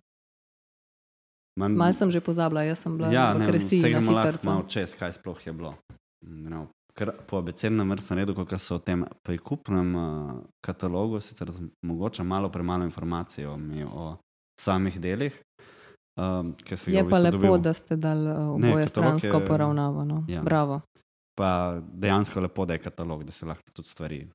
man, 1.59 1.73
Malo 1.73 1.93
sem 1.93 2.11
že 2.11 2.21
pozabila, 2.21 2.63
jaz 2.63 2.79
sem 2.79 2.97
bila 2.97 3.13
ja, 3.13 3.33
v 3.33 3.39
ne, 3.39 3.47
Kresiji 3.47 3.81
vse 3.81 3.91
na 3.91 3.99
gremo 3.99 4.13
lahko 4.13 4.47
malo 4.47 4.65
čez, 4.69 4.95
kaj 4.97 5.13
sploh 5.13 5.47
je 5.47 5.53
bilo. 5.53 5.75
No, 6.25 6.67
ker 6.97 7.13
po 7.27 7.39
abecednem 7.39 7.91
vrstnem 7.91 8.19
redu, 8.19 8.35
kot 8.35 8.57
so 8.57 8.77
v 8.77 8.81
tem 8.81 9.05
prikupnem 9.23 9.89
uh, 9.95 10.05
katalogu, 10.65 11.21
sicer 11.21 11.49
mogoče 11.85 12.23
malo 12.23 12.49
premalo 12.49 12.85
informacij 12.85 13.47
o, 13.47 13.57
o 13.93 14.17
samih 14.61 15.01
delih. 15.01 15.37
Um, 16.17 16.55
Je 16.87 17.03
v 17.03 17.09
pa 17.09 17.17
bistvu 17.17 17.25
lepo, 17.25 17.37
dobil, 17.37 17.59
da 17.59 17.73
ste 17.73 17.97
dali 17.97 18.29
uh, 18.29 18.53
oboje 18.57 18.89
stransko 18.89 19.37
je- 19.41 19.47
poravnavo. 19.47 20.05
No. 20.05 20.25
Ja. 20.29 20.43
Bravo. 20.43 20.81
Pa 21.39 21.81
dejansko 21.93 22.41
lepo, 22.41 22.67
da 22.67 22.77
je 22.77 22.83
katalog, 22.83 23.25
da 23.25 23.33
se 23.33 23.47
lahko 23.47 23.71
tudi 23.73 23.89
stvari 23.89 24.29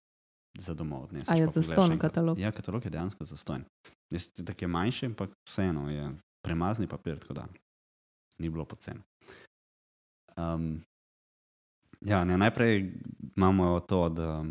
za 0.59 0.73
domov 0.73 1.03
odneseš. 1.03 1.29
A 1.29 1.35
je 1.35 1.43
enkrat. 1.43 1.99
katalog? 2.01 2.39
Ja, 2.39 2.51
katalog 2.51 2.85
je 2.85 2.91
dejansko 2.91 3.25
zastonj. 3.25 3.61
Je 4.09 4.19
tako 4.45 4.63
je 4.63 4.67
manjši, 4.67 5.05
ampak 5.05 5.29
vseeno 5.49 5.89
je 5.89 6.11
premazni 6.45 6.87
papir, 6.87 7.19
tako 7.19 7.33
da 7.33 7.47
ni 8.39 8.49
bilo 8.49 8.65
poceni. 8.65 9.01
Um, 10.37 10.81
ja, 12.01 12.23
ne, 12.23 12.37
najprej 12.37 12.93
imamo 13.35 13.79
to, 13.79 14.09
da 14.09 14.45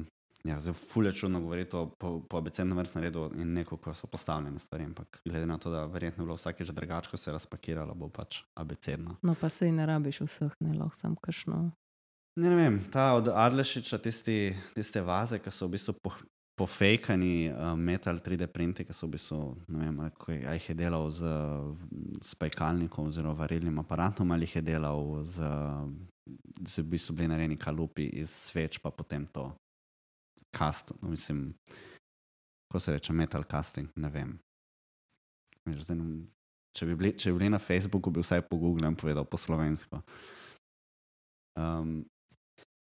ja, 0.44 0.60
zdaj 0.60 0.72
fulje 0.72 1.12
čudno 1.12 1.40
govoriti 1.40 1.76
o, 1.76 1.86
po, 1.98 2.20
po 2.20 2.38
abecednem 2.38 2.78
vrstnem 2.78 3.04
redu 3.04 3.30
in 3.34 3.52
neko, 3.52 3.76
ko 3.76 3.94
so 3.94 4.06
postavljene 4.06 4.58
stvari, 4.58 4.84
ampak 4.84 5.20
glede 5.24 5.46
na 5.46 5.58
to, 5.58 5.70
da 5.70 5.84
verjetno 5.84 6.22
je 6.22 6.26
bilo 6.26 6.36
vsakeč 6.36 6.68
drugače, 6.68 7.10
ko 7.10 7.16
se 7.16 7.30
je 7.30 7.32
razpakiralo, 7.32 7.94
bo 7.94 8.08
pač 8.08 8.42
abecedno. 8.54 9.16
No, 9.22 9.34
pa 9.40 9.48
sej 9.48 9.72
ne 9.72 9.86
rabiš 9.86 10.20
vseh, 10.20 10.52
ne 10.60 10.74
lahko 10.74 10.96
sem 10.96 11.16
kašno. 11.22 11.70
Ne, 12.36 12.50
ne 12.50 12.56
vem, 12.56 12.80
ta 12.92 13.14
od 13.16 13.28
Adlešiča, 13.32 13.98
tisti, 13.98 14.52
tiste 14.74 15.00
vaze, 15.00 15.38
ki 15.40 15.50
so 15.50 15.64
v 15.66 15.72
bistvu 15.78 15.94
po, 16.04 16.10
pofejkani 16.60 17.48
uh, 17.48 17.72
metal 17.80 18.18
3D 18.20 18.44
printi, 18.52 18.84
ki 18.84 18.92
so 18.92 19.08
v 19.08 19.14
bistvu, 19.16 19.38
ne 19.72 19.86
vem, 19.86 20.00
a 20.04 20.10
ko 20.12 20.32
je- 20.32 20.44
a 20.44 20.52
jih 20.52 20.68
je 20.68 20.74
delal 20.76 21.08
z, 21.10 21.24
z 22.20 22.34
pajkalnikom 22.36 23.08
oziroma 23.08 23.32
varilnim 23.40 23.78
aparatom 23.80 24.32
ali 24.32 24.44
jih 24.44 24.56
je 24.60 24.62
delal 24.68 25.00
z, 25.24 25.48
z 26.60 26.84
v 26.84 26.88
bistvu 26.92 27.16
bili 27.16 27.28
narejeni 27.32 27.56
kalupi 27.56 28.04
iz 28.20 28.28
sveč, 28.52 28.78
pa 28.84 28.92
potem 28.92 29.24
to 29.32 29.48
cast, 30.52 30.92
no, 31.00 31.08
mislim, 31.16 31.54
ko 32.68 32.80
se 32.80 32.92
reče 32.92 33.12
metal 33.12 33.44
casting, 33.48 33.88
ne 33.96 34.10
vem. 34.12 34.36
Zdaj, 35.64 35.96
ne- 35.96 36.26
če, 36.76 36.84
bi 36.84 36.94
bili, 36.94 37.14
če 37.16 37.32
bi 37.32 37.38
bili 37.38 37.48
na 37.48 37.58
Facebooku, 37.58 38.12
bi 38.12 38.20
vsaj 38.20 38.44
po 38.44 38.60
Google 38.60 38.92
povedal 38.92 39.24
po 39.24 39.40
slovensko. 39.40 40.04
Um, 41.56 42.04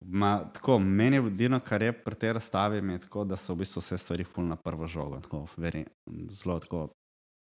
Ma, 0.05 0.51
tako, 0.53 0.79
meni 0.79 1.17
je 1.17 1.25
edino, 1.27 1.59
kar 1.59 1.81
je 1.81 1.91
pri 2.03 2.15
tej 2.15 2.33
razstavi, 2.33 2.79
je 2.93 2.99
tako, 2.99 3.23
da 3.23 3.37
so 3.37 3.53
v 3.53 3.65
bistvu 3.65 3.83
vse 3.83 3.97
stvari 3.97 4.23
ful 4.23 4.47
na 4.47 4.55
prvo 4.55 4.87
žogo. 4.87 5.19
Tako, 5.19 5.45
veri, 5.57 5.83
zelo 6.31 6.59
tako, 6.59 6.87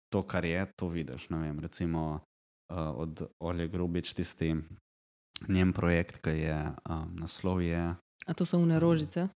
to, 0.10 0.24
kar 0.28 0.46
je, 0.46 0.66
to 0.76 0.88
vidiš. 0.88 1.30
Vem, 1.30 1.60
recimo 1.60 2.20
uh, 2.74 2.78
od 2.96 3.28
Olje 3.40 3.68
Grubič, 3.68 4.14
tisti 4.14 4.56
njen 5.48 5.74
projekt, 5.74 6.18
ki 6.26 6.30
je 6.30 6.58
um, 6.90 7.16
naslov 7.22 7.62
je 7.62 7.96
A 8.28 8.34
to 8.34 8.46
so 8.46 8.60
une 8.60 8.80
rožice? 8.80 9.30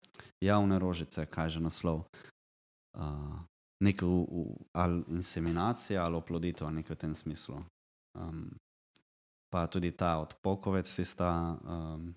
Javne 0.41 0.80
rožice, 0.80 1.25
kaj 1.25 1.50
že 1.50 1.60
naslov. 1.60 2.03
Uh, 2.98 3.39
Nekaj 3.82 4.10
ali 4.77 5.03
inseminacija 5.10 6.06
ali 6.06 6.15
oploditev, 6.15 6.70
nekaj 6.70 6.96
v 6.96 7.00
tem 7.00 7.13
smislu. 7.15 7.58
Um, 8.13 8.53
pa 9.50 9.65
tudi 9.68 9.91
ta 9.91 10.20
od 10.22 10.36
Pokovec, 10.44 10.86
tista 10.86 11.58
um, 11.65 12.13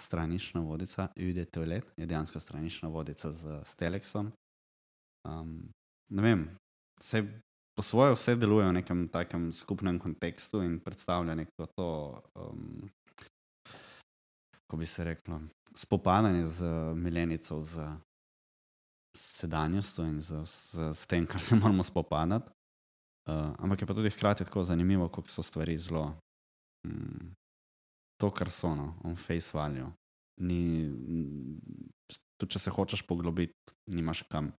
stranična 0.00 0.60
vodica, 0.60 1.08
Ude 1.16 1.44
Toilet, 1.44 1.92
je 1.96 2.06
dejansko 2.06 2.40
stranična 2.40 2.88
vodica 2.88 3.32
z, 3.32 3.60
s 3.64 3.76
Telexom. 3.76 4.30
Um, 5.28 5.68
ne 6.10 6.22
vem, 6.22 6.48
vse, 7.00 7.22
po 7.76 7.82
svoje 7.82 8.14
vse 8.14 8.36
deluje 8.36 8.68
v 8.68 8.72
nekem 8.72 9.08
takem 9.08 9.52
skupnem 9.52 9.98
kontekstu 9.98 10.62
in 10.62 10.78
predstavlja 10.80 11.34
neko 11.34 11.66
to, 11.76 12.22
um, 12.34 12.88
ko 14.66 14.76
bi 14.76 14.86
se 14.86 15.04
reklo, 15.04 15.40
spopadanje 15.74 16.44
z 16.46 16.64
milenico, 16.94 17.62
z 17.62 17.86
sedanjostjo 19.16 20.04
in 20.04 20.20
z, 20.22 20.44
z, 20.46 20.94
z 20.94 21.06
tem, 21.06 21.26
kar 21.26 21.40
se 21.42 21.56
moramo 21.56 21.84
spopadati. 21.84 22.50
Uh, 23.28 23.52
ampak 23.58 23.80
je 23.80 23.86
pa 23.86 23.94
tudi 23.94 24.10
hkrati 24.10 24.44
tako 24.44 24.64
zanimivo, 24.64 25.08
kako 25.08 25.28
so 25.28 25.42
stvari 25.42 25.78
zelo. 25.78 26.16
Mm, 26.86 27.34
to, 28.18 28.30
kar 28.34 28.50
so, 28.50 28.74
no, 28.74 28.92
on 29.04 29.16
face 29.16 29.54
value. 29.54 29.88
Ni, 30.42 30.60
tudi 32.38 32.54
če 32.54 32.62
se 32.62 32.74
hočeš 32.74 33.02
poglobiti, 33.06 33.74
nimaš 33.94 34.22
kam 34.30 34.52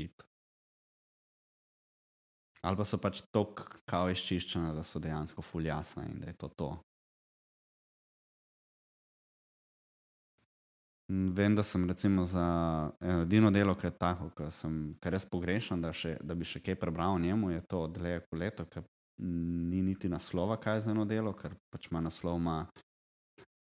iti. 0.00 0.24
Ali 2.62 2.76
pa 2.76 2.84
so 2.84 2.98
pač 2.98 3.22
tako 3.32 4.08
izčiščene, 4.12 4.74
da 4.74 4.82
so 4.84 5.00
dejansko 5.00 5.44
fuljasne 5.46 6.08
in 6.10 6.20
da 6.20 6.32
je 6.32 6.38
to 6.40 6.48
to. 6.48 6.70
Vem, 11.08 11.54
da 11.56 11.62
sem 11.62 11.86
recimo 11.88 12.24
za 12.28 12.44
eh, 13.00 13.22
edino 13.22 13.50
delo, 13.50 13.72
ki 13.74 13.86
je 13.86 13.94
tako, 13.96 14.28
ki 14.36 14.50
sem 14.52 14.74
kar 15.00 15.14
res 15.16 15.24
pogrešam, 15.24 15.80
da, 15.80 15.94
še, 15.96 16.18
da 16.20 16.36
bi 16.36 16.44
še 16.44 16.60
kaj 16.60 16.76
prebral 16.76 17.14
o 17.16 17.22
njemu, 17.22 17.54
je 17.54 17.62
to 17.64 17.80
od 17.86 17.96
Leja 18.02 18.20
Kuleto, 18.26 18.66
ki 18.68 18.82
ni 19.18 19.82
niti 19.82 20.08
naslova, 20.08 20.56
kaj 20.60 20.76
je 20.76 20.80
za 20.80 20.90
eno 20.90 21.04
delo, 21.04 21.32
ker 21.32 21.54
pač 21.72 21.90
ima 21.90 22.00
naslov, 22.00 22.38
ima, 22.38 22.58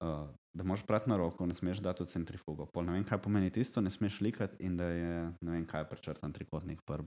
uh, 0.05 0.29
da 0.55 0.65
moraš 0.65 0.87
brati 0.87 1.11
na 1.11 1.17
roko, 1.17 1.47
ne 1.47 1.55
smeš 1.55 1.79
dati 1.79 2.03
v 2.03 2.07
centrifugo. 2.07 2.67
Pol 2.67 2.85
ne 2.85 2.97
vem, 2.97 3.05
kaj 3.05 3.21
pomeni 3.23 3.51
tisto, 3.51 3.81
ne 3.81 3.91
smeš 3.91 4.21
likati 4.21 4.65
in 4.65 4.77
da 4.77 4.89
je 4.89 5.15
ne 5.41 5.51
vem, 5.51 5.67
kaj 5.67 5.85
je 5.85 5.89
prečrtan 5.89 6.33
trikotnik 6.33 6.81
v 6.89 7.05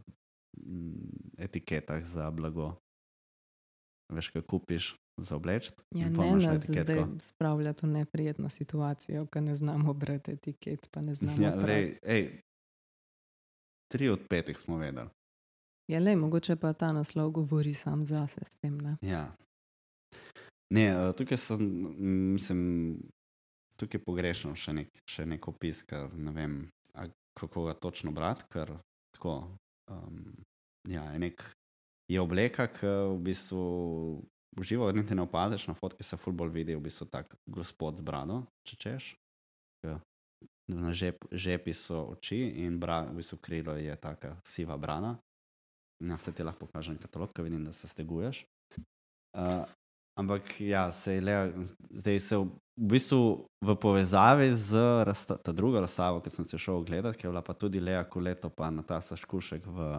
etiketah 1.37 2.03
za 2.05 2.31
blago. 2.31 2.75
Veš, 4.13 4.29
kaj 4.29 4.45
kupiš 4.45 4.93
za 5.17 5.35
obleč. 5.35 5.71
Ja, 5.95 6.09
ne 6.09 6.35
nas 6.35 6.69
etiketko. 6.69 6.93
zdaj 6.93 7.19
spravljati 7.19 7.85
v 7.85 7.89
neprijetno 7.89 8.49
situacijo, 8.49 9.25
ker 9.25 9.43
ne 9.43 9.55
znamo 9.55 9.93
brati 9.93 10.31
etiket, 10.31 10.87
pa 10.91 11.01
ne 11.01 11.15
znamo. 11.15 11.41
Ja, 11.41 11.55
lej, 11.55 11.97
ej, 12.03 12.41
tri 13.91 14.09
od 14.09 14.27
petih 14.29 14.57
smo 14.57 14.77
vedeli. 14.77 15.09
Ja, 15.87 15.99
le, 15.99 16.15
mogoče 16.15 16.55
pa 16.55 16.73
ta 16.73 16.91
naslov 16.93 17.31
govori 17.31 17.73
sam 17.73 18.05
zase 18.05 18.41
s 18.45 18.55
tem. 18.57 18.77
Ne? 18.81 18.97
Ja. 19.01 19.35
Ne, 20.73 20.85
eh, 20.85 21.11
tukaj 21.17 21.37
sem, 21.37 21.59
mislim, 22.33 22.61
tukaj 23.77 24.01
pogrešam 24.01 24.55
še 24.57 24.73
nek, 24.73 24.89
še 25.09 25.27
nek 25.29 25.47
opis, 25.47 25.83
ker 25.85 26.09
ne 26.17 26.33
vem, 26.33 26.55
a, 26.97 27.05
kako 27.37 27.67
ga 27.67 27.75
točno 27.77 28.11
brati, 28.15 28.47
ker 28.49 28.73
tako, 29.13 29.35
um, 29.91 30.33
ja, 30.89 31.03
je 31.13 31.21
nek, 31.21 31.43
je 32.09 32.21
obleka, 32.21 32.65
ki 32.71 32.89
v 33.13 33.19
bistvu 33.29 33.61
uživa, 34.57 34.89
niti 34.95 35.15
ne 35.15 35.25
opaziš, 35.27 35.67
na 35.69 35.77
fotki 35.77 36.03
se 36.03 36.17
fulbol 36.17 36.49
vidi, 36.49 36.75
v 36.75 36.81
bistvu 36.87 37.07
tak 37.11 37.29
gospod 37.45 38.01
z 38.01 38.07
brado, 38.07 38.41
če 38.65 38.79
češ. 38.81 39.13
Na 40.65 40.89
žep, 40.97 41.27
žepi 41.29 41.75
so 41.77 42.01
oči 42.15 42.39
in 42.65 42.79
bra, 42.81 43.03
v 43.05 43.19
bistvu 43.19 43.37
krilo 43.37 43.75
je 43.77 43.93
taka 44.01 44.33
siva 44.41 44.79
brada. 44.81 45.13
Ja, 46.03 46.17
se 46.17 46.33
ti 46.33 46.43
lahko 46.43 46.65
pokažem 46.65 46.97
katalog, 46.97 47.33
ko 47.33 47.43
vidim, 47.43 47.63
da 47.65 47.73
se 47.73 47.87
steguješ. 47.87 48.45
Uh, 49.37 49.63
ampak 50.19 50.61
ja, 50.61 50.91
se 50.91 51.13
je 51.13 51.21
le, 51.21 51.53
zdaj 51.89 52.19
se 52.19 52.37
v, 52.37 52.47
v 52.77 52.89
bistvu 52.91 53.21
v 53.65 53.75
povezavi 53.81 54.49
z 54.55 54.81
razsta, 55.07 55.37
ta 55.37 55.51
drugo 55.51 55.79
razstavo, 55.79 56.21
ki 56.23 56.29
sem 56.29 56.45
se 56.45 56.57
šel 56.57 56.81
ogledati, 56.81 57.17
ki 57.17 57.27
je 57.27 57.31
bila 57.31 57.41
pa 57.41 57.53
tudi 57.53 57.79
Lea 57.79 58.03
Kuleto, 58.09 58.49
pa 58.49 58.69
Natasa 58.71 59.15
Škušek 59.15 59.67
v 59.67 59.91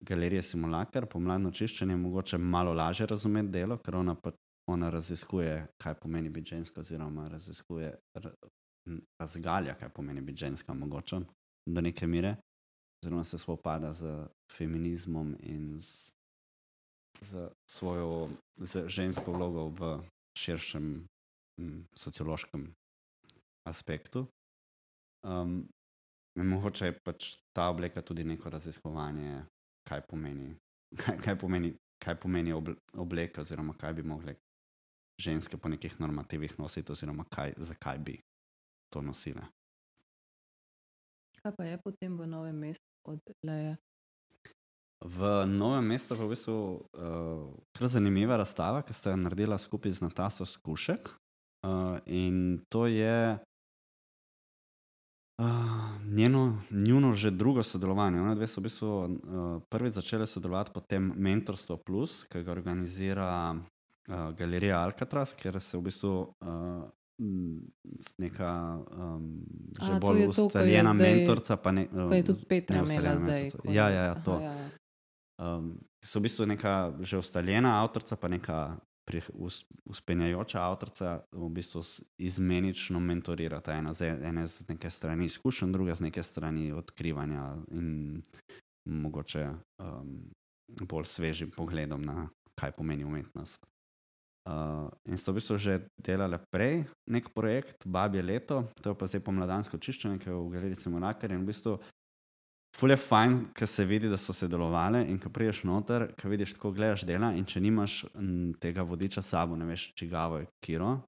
galerije 0.00 0.42
Simulakar, 0.42 1.06
pomladno 1.06 1.50
čiščenje, 1.50 1.96
mogoče 1.96 2.38
malo 2.38 2.72
lažje 2.72 3.06
razumeti 3.06 3.52
delo, 3.52 3.78
ker 3.82 3.96
ona, 3.96 4.14
pa, 4.14 4.32
ona 4.70 4.90
raziskuje, 4.90 5.66
kaj 5.82 5.94
pomeni 6.02 6.30
biti 6.30 6.54
ženska, 6.54 6.80
oziroma 6.80 7.28
raziskuje, 7.28 7.94
razgalja, 9.20 9.74
kaj 9.80 9.88
pomeni 9.88 10.20
biti 10.20 10.44
ženska, 10.44 10.74
mogoče 10.74 11.20
do 11.68 11.80
neke 11.80 12.06
mere, 12.06 12.36
oziroma 13.02 13.24
se 13.24 13.38
spopada 13.38 13.92
z 13.92 14.28
feminizmom 14.52 15.36
in 15.40 15.80
z, 15.80 16.12
z 17.20 17.50
svojo 17.70 18.28
z 18.58 18.88
žensko 18.88 19.32
vlogo 19.32 19.68
v 19.70 20.02
širšem 20.38 21.06
m, 21.60 21.86
sociološkem 21.94 22.66
aspektu. 23.66 24.26
Um, 25.22 25.68
mogoče 26.34 26.86
je 26.86 26.98
pač 27.04 27.36
ta 27.52 27.68
obleka 27.70 28.02
tudi 28.02 28.24
neko 28.24 28.50
raziskovanje, 28.50 29.44
kaj 29.88 30.02
pomeni, 30.06 30.56
kaj, 31.00 31.18
kaj 31.18 31.38
pomeni, 31.38 31.74
kaj 32.02 32.18
pomeni 32.20 32.52
obl- 32.52 32.78
obleka, 32.94 33.42
oziroma 33.42 33.74
kaj 33.78 33.92
bi 33.92 34.02
mogle 34.02 34.34
ženske 35.18 35.58
po 35.58 35.68
nekih 35.68 36.00
normativih 36.00 36.58
nositi, 36.58 36.92
oziroma 36.92 37.24
kaj, 37.30 37.54
zakaj 37.58 37.98
bi 37.98 38.18
to 38.92 39.02
nosile. 39.02 39.42
Kaj 41.42 41.54
pa 41.56 41.64
je 41.64 41.78
potem 41.82 42.18
v 42.18 42.26
novem 42.26 42.54
mestu 42.54 42.87
od 43.08 43.22
Leje? 43.42 43.76
V 44.98 45.46
novem 45.46 45.94
mestu 45.94 46.14
je 46.14 46.26
v 46.26 46.32
bistvu 46.34 46.56
uh, 46.58 47.54
kar 47.70 47.86
zanimiva 47.86 48.36
razstava, 48.36 48.82
ki 48.82 48.92
ste 48.92 49.14
jo 49.14 49.16
naredila 49.22 49.58
skupaj 49.58 49.94
z 49.94 50.02
Nataso 50.02 50.42
Skušek. 50.42 51.06
Uh, 51.62 52.02
in 52.06 52.58
to 52.66 52.86
je 52.90 53.38
uh, 55.38 55.46
njeno, 56.02 56.58
njuno 56.70 57.14
že 57.14 57.30
drugo 57.30 57.62
sodelovanje. 57.62 58.20
One 58.20 58.34
dve 58.34 58.46
so 58.50 58.60
v 58.60 58.66
bistvu 58.66 58.90
uh, 58.90 59.08
prvič 59.70 59.94
začele 60.02 60.26
sodelovati 60.26 60.74
potem 60.74 61.12
Mentorstvo 61.14 61.76
Plus, 61.78 62.24
ki 62.26 62.42
ga 62.42 62.52
organizira 62.52 63.54
uh, 63.54 64.34
Galerija 64.34 64.82
Alcatraz, 64.82 65.34
ker 65.38 65.62
se 65.62 65.78
v 65.78 65.82
bistvu 65.86 66.14
uh, 66.26 66.90
neka 68.18 68.50
um, 68.88 69.42
že 69.76 69.90
A, 69.90 69.94
to 69.94 70.00
bolj 70.00 70.26
ustaljena 70.26 70.90
zdaj- 70.90 71.14
mentorca. 71.14 71.56
Pa 71.56 71.70
ne, 71.72 71.86
To 71.86 72.12
je 72.12 72.22
tudi 72.24 72.44
Petra 72.44 72.76
imela 72.78 73.18
zdaj. 73.18 73.42
mentorica. 73.42 73.58
ko 73.58 73.68
Ja, 73.68 73.88
ja, 73.88 74.02
ja, 74.04 74.14
to. 74.14 74.32
Aha, 74.32 74.42
ja, 74.42 74.52
ja. 74.54 74.68
Um, 75.38 75.78
so 76.00 76.18
v 76.18 76.22
bistvu 76.22 76.46
neka 76.46 76.94
že 77.00 77.18
ustaljena 77.18 77.78
avtorica, 77.78 78.16
pa 78.16 78.28
neka 78.28 78.76
prih, 79.04 79.30
us, 79.34 79.64
uspenjajoča 79.84 80.60
avtorica, 80.60 81.22
v 81.32 81.48
bistvu 81.48 81.82
izmenično 82.18 83.00
mentorirata. 83.00 83.72
Ena 83.72 83.94
z, 83.94 84.02
ene 84.20 84.46
z 84.46 84.68
neke 84.68 84.90
strani 84.90 85.24
izkušenj, 85.26 85.72
druga 85.72 85.94
z 85.94 86.00
neke 86.02 86.22
strani 86.22 86.72
odkrivanja 86.72 87.56
in 87.70 88.20
mogoče 88.84 89.48
um, 89.78 90.30
bolj 90.80 91.04
svežim 91.04 91.50
pogledom 91.50 92.02
na 92.02 92.28
kaj 92.54 92.72
pomeni 92.72 93.04
umetnost. 93.04 93.64
Uh, 94.48 94.88
in 95.04 95.18
so 95.20 95.28
v 95.28 95.42
bistvu 95.42 95.58
že 95.60 95.74
delali 96.00 96.38
prej 96.48 96.86
nek 97.04 97.28
projekt, 97.36 97.84
Babje 97.84 98.22
leto, 98.24 98.64
to 98.80 98.94
je 98.94 98.96
pa 98.96 99.04
zdaj 99.04 99.20
pomladansko 99.20 99.76
čiščenje, 99.76 100.16
ki 100.22 100.30
je 100.30 100.36
v 100.36 100.52
galeriji 100.54 100.80
Simonakar 100.86 101.34
in 101.36 101.44
v 101.44 101.52
bistvu 101.52 101.76
Ful 102.76 102.92
je 102.92 102.98
fajn, 103.00 103.38
ker 103.56 103.68
se 103.68 103.84
vidi, 103.88 104.08
da 104.08 104.16
so 104.20 104.32
sodelovali 104.32 105.00
in 105.10 105.18
ko 105.18 105.30
priješ 105.32 105.62
noter, 105.64 106.10
ko 106.20 106.28
vidiš, 106.28 106.52
kako 106.54 106.72
gledaš 106.76 107.04
dela 107.08 107.32
in 107.34 107.46
če 107.48 107.62
nimaš 107.64 108.04
m, 108.12 108.52
tega 108.60 108.84
vodiča 108.86 109.24
sabo, 109.24 109.56
ne 109.56 109.66
veš, 109.66 109.88
čigavo 109.98 110.42
je 110.42 110.48
kiro. 110.64 110.98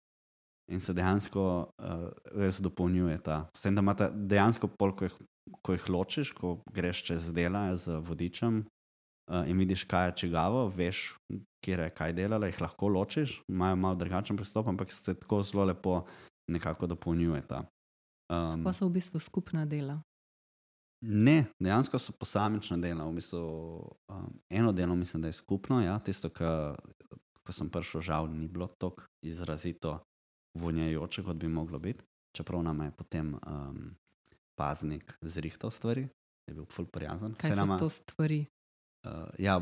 In 0.72 0.80
se 0.80 0.94
dejansko 0.96 1.44
uh, 1.44 2.08
res 2.34 2.60
dopolnjujeta. 2.64 3.42
S 3.56 3.62
tem, 3.62 3.76
da 3.76 3.84
imaš 3.84 4.08
dejansko 4.14 4.70
pol, 4.78 4.94
ko 4.96 5.06
jih, 5.06 5.16
ko 5.62 5.76
jih 5.76 5.88
ločiš, 5.90 6.32
ko 6.34 6.56
greš 6.72 7.04
čez 7.10 7.30
dela 7.36 7.68
z 7.76 8.00
vodičem 8.06 8.64
uh, 9.30 9.48
in 9.48 9.58
vidiš, 9.58 9.84
kaj 9.84 10.08
je 10.08 10.16
čigavo, 10.16 10.68
veš, 10.68 11.14
kje 11.64 11.78
je 11.78 11.90
kaj 11.90 12.12
delala, 12.12 12.46
jih 12.46 12.60
lahko 12.60 12.88
ločiš, 12.88 13.42
imajo 13.48 13.76
malo 13.76 13.94
drugačen 13.94 14.36
pristop, 14.36 14.66
ampak 14.68 14.92
se 14.92 15.14
tako 15.14 15.42
zelo 15.42 15.64
lepo 15.64 16.04
nekako 16.48 16.86
dopolnjujeta. 16.86 17.64
Um, 18.30 18.64
Pa 18.64 18.72
so 18.72 18.86
v 18.86 18.90
bistvu 18.90 19.18
skupna 19.18 19.66
dela. 19.66 20.00
Ne, 21.02 21.46
dejansko 21.58 21.98
so 21.98 22.12
posamična 22.12 22.76
dela. 22.76 23.04
V 23.04 23.14
bistvu, 23.14 23.40
um, 24.08 24.40
eno 24.50 24.72
delo 24.72 24.94
mislim, 24.94 25.22
da 25.22 25.28
je 25.28 25.32
skupno, 25.32 25.80
ja, 25.82 25.98
tisto, 25.98 26.28
ko 26.30 27.52
sem 27.52 27.70
prišel, 27.70 28.00
žal 28.00 28.28
ni 28.28 28.48
bilo 28.48 28.66
tako 28.68 29.02
izrazito 29.22 29.98
vonjajoče, 30.54 31.22
kot 31.22 31.36
bi 31.36 31.48
moglo 31.48 31.78
biti. 31.78 32.04
Čeprav 32.36 32.62
nam 32.62 32.80
je 32.80 32.90
potem 32.90 33.34
um, 33.34 33.96
paznik 34.54 35.18
zrihtal 35.20 35.70
stvari, 35.70 36.08
je 36.46 36.54
bil 36.54 36.64
ful 36.64 36.86
prijazen. 36.86 37.34
Kaj 37.34 37.50
so 37.50 37.56
nama- 37.56 37.78
to 37.78 37.88
stvari? 37.90 38.46
Uh, 39.06 39.28
ja, 39.40 39.56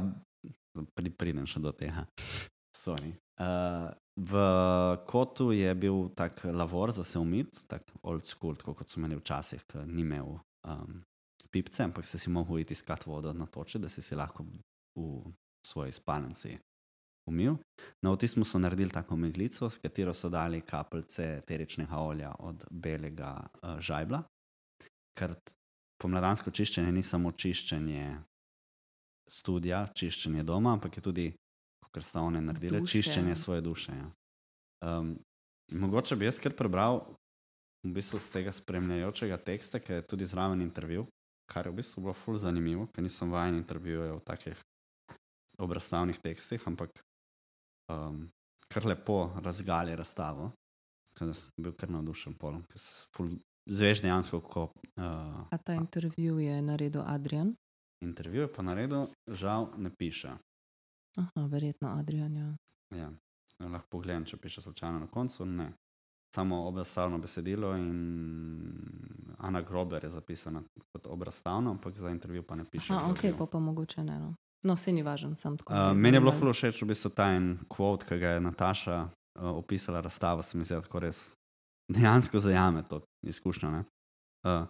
pri, 0.95 1.11
pridem 1.11 1.47
še 1.47 1.63
do 1.63 1.73
tega. 1.73 2.07
Sorry. 2.85 3.15
Uh, 3.39 3.91
v 4.19 4.41
kotu 5.07 5.53
je 5.55 5.71
bil 5.79 6.09
tak 6.19 6.43
lavor 6.45 6.93
za 6.93 7.05
se 7.05 7.19
umiti, 7.19 7.67
tako 7.71 8.01
old 8.03 8.27
school, 8.27 8.57
tako 8.59 8.75
kot 8.81 8.91
so 8.91 8.99
imeli 8.99 9.19
včasih, 9.19 9.63
ki 9.71 9.85
ni 9.87 10.03
imel 10.03 10.33
um, 10.67 11.03
pipce, 11.55 11.85
ampak 11.85 12.07
si 12.07 12.19
si 12.19 12.31
mogel 12.31 12.59
iti 12.59 12.75
iskat 12.75 13.07
vodo 13.07 13.33
na 13.33 13.47
toče, 13.47 13.79
da 13.79 13.89
si 13.89 14.03
si 14.03 14.19
lahko 14.19 14.45
v 14.99 15.31
svoji 15.63 15.95
spalnici 15.95 16.57
umil. 17.29 17.59
Na 18.03 18.11
otismu 18.11 18.45
so 18.45 18.59
naredili 18.59 18.91
tako 18.91 19.17
meglico, 19.17 19.71
s 19.71 19.79
katero 19.79 20.15
so 20.15 20.29
dali 20.29 20.61
kapljice 20.61 21.41
teričnega 21.47 21.99
olja 21.99 22.33
od 22.39 22.65
belega 22.71 23.37
uh, 23.39 23.79
žajbla, 23.79 24.23
ker 25.19 25.37
pomladansko 26.03 26.51
čiščenje 26.51 26.93
ni 26.93 27.03
samo 27.03 27.33
čiščenje 27.33 28.07
studia, 29.29 29.85
čiščenje 29.95 30.43
doma, 30.43 30.73
ampak 30.77 30.99
je 30.99 31.05
tudi, 31.05 31.27
kot 31.89 32.05
so 32.05 32.25
one 32.25 32.41
naredile, 32.45 32.81
Duše. 32.81 32.99
čiščenje 32.99 33.37
svoje 33.37 33.61
duše. 33.61 33.93
Ja. 33.93 34.09
Um, 34.85 35.17
mogoče 35.73 36.17
bi 36.17 36.29
jaz 36.29 36.39
kar 36.41 36.55
prebral 36.57 37.03
v 37.85 37.93
bistvu 37.95 38.21
z 38.21 38.31
tega 38.35 38.53
spremljajočega 38.53 39.39
teksta, 39.39 39.81
ki 39.81 39.93
je 39.93 40.07
tudi 40.07 40.27
zraven 40.27 40.63
intervju, 40.63 41.07
kar 41.49 41.67
je 41.67 41.73
v 41.73 41.81
bistvu 41.81 42.05
bilo 42.05 42.15
ful 42.15 42.39
zanimivo, 42.39 42.89
ker 42.93 43.05
nisem 43.05 43.31
vajen 43.33 43.61
intervjujev 43.61 44.19
v 44.19 44.25
takih 44.27 44.59
obrazstavnih 45.59 46.19
tekstih, 46.23 46.63
ampak 46.71 46.93
um, 47.91 48.29
kar 48.69 48.87
lepo 48.87 49.33
razgali 49.43 49.97
razstavo, 49.97 50.53
ker 51.17 51.33
sem 51.35 51.65
bil 51.65 51.75
kar 51.79 51.91
navdušen 51.91 52.37
polom, 52.39 52.63
ker 52.69 52.83
se 52.83 53.09
ful 53.17 53.33
zveš 53.69 54.03
dejansko, 54.05 54.41
kako 54.41 54.69
uh, 54.97 55.47
A 55.51 55.59
ta 55.59 55.75
intervju 55.75 56.39
je 56.39 56.63
naredil 56.63 57.03
Adrian? 57.07 57.55
Intervju 58.01 58.41
je 58.41 58.53
pa 58.53 58.63
naredil, 58.63 59.07
žal 59.27 59.69
ne 59.77 59.91
piše. 59.91 60.31
Aha, 61.17 61.47
verjetno 61.47 61.89
Adrian. 61.89 62.37
Ja. 62.37 62.57
Ja. 62.97 63.11
Lahko 63.59 63.89
pogledam, 63.91 64.25
če 64.25 64.37
piše 64.37 64.61
slučajno 64.61 64.99
na 64.99 65.07
koncu. 65.07 65.47
Ne. 65.47 65.73
Samo 66.35 66.67
obrazstavno 66.69 67.19
besedilo 67.19 67.77
in 67.77 67.89
Ana 69.39 69.61
Grober 69.61 70.05
je 70.05 70.11
zapisana 70.11 70.63
kot 70.93 71.07
obrazstavno, 71.07 71.71
ampak 71.71 71.97
za 71.97 72.11
intervju 72.11 72.43
pa 72.43 72.57
ne 72.57 72.65
piše. 72.65 72.93
Aha, 72.93 73.13
kdo 73.13 73.13
ok, 73.13 73.39
pa, 73.39 73.47
pa 73.47 73.59
mogoče 73.59 74.05
ne. 74.05 74.19
No, 74.19 74.35
no 74.63 74.77
se 74.77 74.93
ni 74.93 75.03
važen, 75.03 75.37
sem 75.37 75.57
tako. 75.57 75.73
Uh, 75.73 75.97
meni 75.97 76.17
je 76.17 76.21
bilo 76.21 76.35
zelo 76.39 76.53
všeč 76.53 76.83
v 76.83 76.91
bistvu 76.93 77.11
ta 77.11 77.31
en 77.35 77.57
kvot, 77.69 78.05
ki 78.05 78.19
ga 78.19 78.37
je 78.37 78.45
Nataša 78.45 78.99
uh, 79.03 79.11
opisala 79.57 80.01
razstavo, 80.01 80.43
se 80.43 80.59
mi 80.59 80.65
zdi, 80.65 80.75
da 80.75 80.85
tako 80.85 81.01
res 81.07 81.23
dejansko 81.89 82.41
zajame 82.41 82.85
to 82.85 83.01
izkušnjo. 83.27 83.71
ne. 83.71 83.85
Uh, 84.45 84.69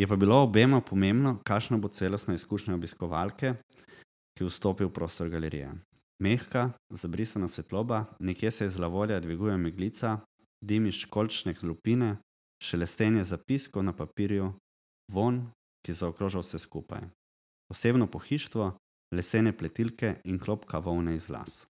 je 0.00 0.06
pa 0.06 0.16
bilo 0.16 0.42
obema 0.42 0.80
pomembno, 0.80 1.38
kakšna 1.44 1.76
bo 1.76 1.88
celostna 1.88 2.34
izkušnja 2.34 2.74
obiskovalke, 2.74 3.54
ki 4.32 4.46
vstopi 4.48 4.86
v 4.86 4.92
prostor 4.96 5.28
galerije. 5.28 5.74
Mehka, 6.24 6.70
zabrisana 6.90 7.48
svetloba, 7.48 8.04
nekje 8.20 8.50
se 8.50 8.66
iz 8.66 8.78
lavolja 8.78 9.20
dviguje 9.20 9.56
meglica, 9.56 10.18
dimiš 10.64 11.04
kolčne 11.04 11.54
lupine, 11.62 12.16
šelestenje 12.64 13.24
zapiskov 13.24 13.84
na 13.84 13.92
papirju, 13.92 14.52
von, 15.12 15.44
ki 15.84 15.92
zaokroža 15.92 16.40
vse 16.40 16.58
skupaj. 16.58 17.04
Osebno 17.68 18.06
pohištvo, 18.06 18.72
lesene 19.12 19.52
pletilke 19.52 20.14
in 20.24 20.38
klopka 20.38 20.78
volne 20.78 21.16
iz 21.16 21.28
las. 21.28 21.66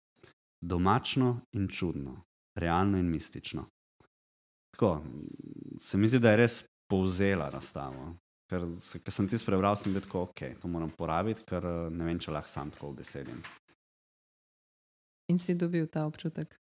Domačno 0.61 1.41
in 1.53 1.69
čudno, 1.69 2.25
realno 2.57 2.99
in 2.99 3.09
mistično. 3.09 3.67
Tako, 4.77 5.03
se 5.81 5.97
mi 5.97 6.09
zdi, 6.09 6.19
da 6.19 6.31
je 6.31 6.37
res 6.37 6.65
povzela 6.91 7.51
razstavo. 7.53 8.15
Ker, 8.49 8.65
ker 9.05 9.13
sem 9.13 9.29
ti 9.29 9.37
prebral, 9.45 9.77
sem 9.77 9.93
bil 9.93 10.01
tako, 10.07 10.23
ok, 10.31 10.41
to 10.63 10.69
moram 10.73 10.89
porabiti, 10.91 11.45
ker 11.49 11.67
ne 11.93 12.07
vem, 12.07 12.19
če 12.19 12.33
lahko 12.33 12.49
sam 12.49 12.71
tako 12.73 12.95
obesedim. 12.95 13.43
In 15.29 15.37
si 15.39 15.53
dobil 15.55 15.85
ta 15.93 16.07
občutek. 16.09 16.55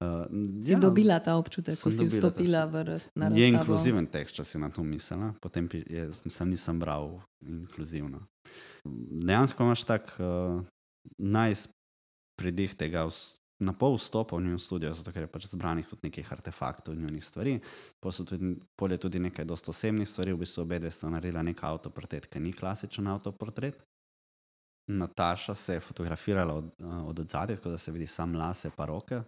Uh, 0.00 0.24
Si 0.60 0.72
ja, 0.72 0.78
dobila 0.80 1.20
ta 1.22 1.36
občutek, 1.38 1.76
ko 1.78 1.92
si 1.92 2.04
vstopila 2.08 2.64
v 2.66 2.82
raz, 2.88 3.06
na 3.14 3.28
Je 3.28 3.44
razstavo? 3.46 3.52
inkluziven 3.52 4.06
tekst, 4.10 4.34
če 4.40 4.44
si 4.44 4.58
na 4.58 4.68
to 4.72 4.82
mislila, 4.82 5.30
potem 5.40 5.68
je, 5.70 6.08
sem 6.12 6.50
nisem 6.50 6.80
bral 6.80 7.20
inkluzivno. 7.44 8.24
Dejansko 9.22 9.64
imaš 9.64 9.84
tak 9.84 10.08
uh, 10.18 10.58
najs 11.20 11.68
pridih 12.40 12.74
tega, 12.74 13.06
na 13.58 13.72
pol 13.72 13.96
vstopa 13.96 14.36
v 14.36 14.42
njun 14.42 14.58
studio, 14.58 14.94
zato 14.94 15.12
ker 15.12 15.24
je 15.24 15.30
pač 15.30 15.46
zbranih 15.46 15.86
tudi 15.86 16.08
nekih 16.08 16.32
artefaktov 16.32 16.94
in 16.94 17.04
njunih 17.06 17.24
stvari. 17.24 17.58
Pol 18.02 18.12
so 18.12 18.24
tudi, 18.26 18.56
pol 18.76 18.92
je 18.92 18.98
tudi 19.06 19.22
nekaj 19.22 19.46
dosta 19.46 19.70
osebnih 19.70 20.08
stvari, 20.08 20.34
v 20.34 20.42
bistvu 20.42 20.64
obe 20.64 20.80
dve 20.82 20.90
sta 20.90 21.10
naredila 21.12 21.42
nek 21.42 21.62
avtoportret, 21.62 22.26
ki 22.26 22.42
ni 22.42 22.52
klasičen 22.52 23.06
avtoportret. 23.06 23.78
Nataša 24.90 25.54
se 25.54 25.78
je 25.78 25.80
fotografirala 25.80 26.54
od, 26.54 26.74
od 27.06 27.22
zadaj, 27.30 27.56
tako 27.56 27.70
da 27.70 27.78
se 27.78 27.92
vidi 27.92 28.06
sam 28.06 28.34
lase, 28.36 28.70
pa 28.76 28.86
roke. 28.86 29.22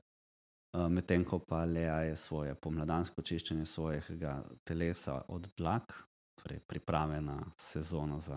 Medtem 0.90 1.24
ko 1.24 1.38
pa 1.38 1.64
Lea 1.64 2.02
je 2.10 2.16
svoje 2.16 2.54
pomladansko 2.54 3.22
čiščenje 3.22 3.64
svojega 3.64 4.42
telesa 4.64 5.22
od 5.32 5.48
dlak, 5.56 5.94
torej 6.42 6.60
priprave 6.68 7.20
na 7.20 7.38
sezono 7.56 8.20
za 8.20 8.36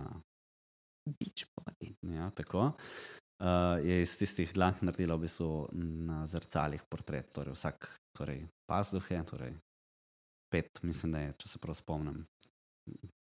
Beach 1.10 1.50
body. 1.58 1.96
Ja, 2.16 2.30
tako. 2.30 2.60
Uh, 2.60 2.74
je 3.84 4.02
iz 4.02 4.18
tistih 4.20 4.52
dlak 4.54 4.82
naredila 4.84 5.16
v 5.16 5.24
bistvu 5.24 5.70
na 6.10 6.26
zrcalih 6.28 6.84
portret, 6.92 7.32
torej 7.32 7.56
vsak, 7.56 7.88
torej 8.18 8.44
pazduhe, 8.68 9.22
torej 9.24 9.54
pet, 10.52 10.82
mislim, 10.84 11.14
da 11.14 11.24
je, 11.24 11.34
če 11.40 11.54
se 11.54 11.62
prav 11.62 11.78
spomnim, 11.78 12.24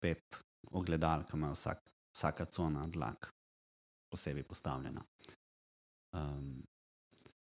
pet 0.03 0.41
ogledal, 0.71 1.23
ki 1.25 1.37
ima 1.37 1.51
vsak, 1.53 1.81
vsaka 2.15 2.45
cona 2.45 2.85
dlak 2.87 3.31
posebej 4.13 4.43
postavljena. 4.43 5.01
Um, 6.15 6.63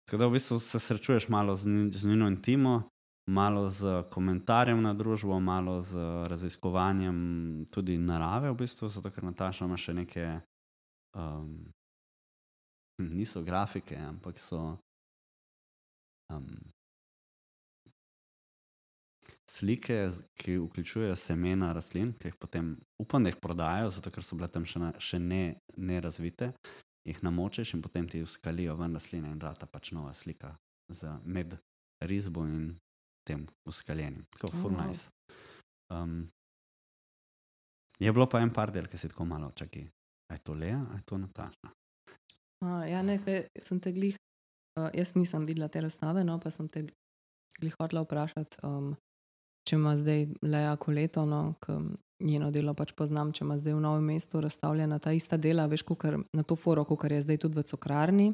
tako 0.05 0.19
da 0.19 0.27
v 0.27 0.37
bistvu 0.37 0.59
se 0.61 0.81
srečuješ 0.81 1.29
malo 1.29 1.57
z, 1.57 1.71
z 1.93 2.09
njeno 2.09 2.29
intimo, 2.29 2.83
malo 3.31 3.71
z 3.71 4.03
komentarjem 4.11 4.83
na 4.83 4.95
družbo, 4.95 5.41
malo 5.41 5.81
z 5.83 5.97
raziskovanjem 6.29 7.67
tudi 7.71 7.99
narave, 7.99 8.51
v 8.51 8.59
bistvu, 8.65 8.89
zato 8.89 9.11
ker 9.11 9.25
Nataša 9.25 9.69
ima 9.69 9.79
še 9.79 9.95
neke, 9.95 10.27
um, 11.15 11.71
niso 13.17 13.43
grafike, 13.43 13.97
ampak 13.97 14.39
so 14.39 14.77
um, 16.33 16.51
slike, 19.51 20.11
ki 20.41 20.59
vključujejo 20.59 21.17
semena 21.17 21.73
rastlin, 21.73 22.13
ki 22.19 22.31
jih 22.31 22.39
potem 22.39 22.77
upam, 23.03 23.25
da 23.25 23.33
jih 23.33 23.41
prodajajo, 23.43 23.91
zato 23.91 24.11
ker 24.15 24.25
so 24.25 24.39
bile 24.39 24.49
tam 24.49 24.67
še, 24.67 24.79
na, 24.83 24.93
še 24.99 25.19
ne, 25.19 25.57
ne 25.77 26.01
razvite. 26.01 26.53
Jih 27.09 27.23
namočiš 27.25 27.75
in 27.75 27.83
potem 27.83 28.09
ti 28.09 28.21
uskalijo 28.23 28.77
ven 28.77 28.95
rastline 28.95 29.31
in 29.33 29.41
rata 29.41 29.67
pač 29.67 29.91
nova 29.97 30.13
slika 30.15 30.53
z 30.93 31.09
med 31.25 31.57
risbo 32.05 32.45
in 32.47 32.77
tem 33.27 33.47
uskaljenim. 33.69 34.27
Tako, 34.37 34.53
Oh. 34.65 34.71
nice. 34.87 35.11
Um, 35.91 36.31
je 37.99 38.13
bilo 38.13 38.27
pa 38.29 38.41
en 38.41 38.53
par 38.53 38.71
del, 38.71 38.87
ki 38.87 38.99
si 38.99 39.09
tako 39.09 39.25
malo 39.25 39.51
čaki. 39.53 39.89
A 40.31 40.35
je 40.35 40.45
to 40.45 40.55
Lea, 40.55 40.79
je 40.97 41.03
to 41.05 41.19
Nataša? 41.19 41.80
A, 42.61 42.85
ja, 42.87 43.03
nekaj 43.03 43.47
sem 43.65 43.81
te 43.81 43.93
glih, 43.93 44.17
uh, 44.79 44.91
jaz 44.95 45.15
nisem 45.17 45.47
videla 45.49 45.69
te 45.69 45.81
razstave, 45.81 46.25
no, 46.25 46.39
pa 46.39 46.51
sem 46.51 46.69
te 46.69 46.87
glih 47.61 47.75
hotela 47.81 48.03
vprašati, 48.05 48.61
um, 48.65 48.93
če 49.69 49.77
ima 49.77 49.97
zdaj 49.97 50.27
Leja 50.43 50.77
Koleto, 50.77 51.25
no, 51.27 51.55
k 51.61 51.79
njeno 52.21 52.51
delo 52.51 52.75
pač 52.75 52.93
poznam, 52.93 53.33
če 53.33 53.45
ima 53.45 53.57
zdaj 53.59 53.75
v 53.75 53.81
novem 53.81 54.05
mestu 54.05 54.41
razstavljena 54.41 54.99
ta 54.99 55.13
ista 55.13 55.37
dela, 55.37 55.65
veš, 55.67 55.83
kukar, 55.83 56.19
na 56.37 56.43
to 56.43 56.57
foro, 56.57 56.85
kot 56.85 57.05
je 57.11 57.23
zdaj 57.23 57.39
tudi 57.39 57.57
v 57.57 57.65
Cokrarni. 57.65 58.29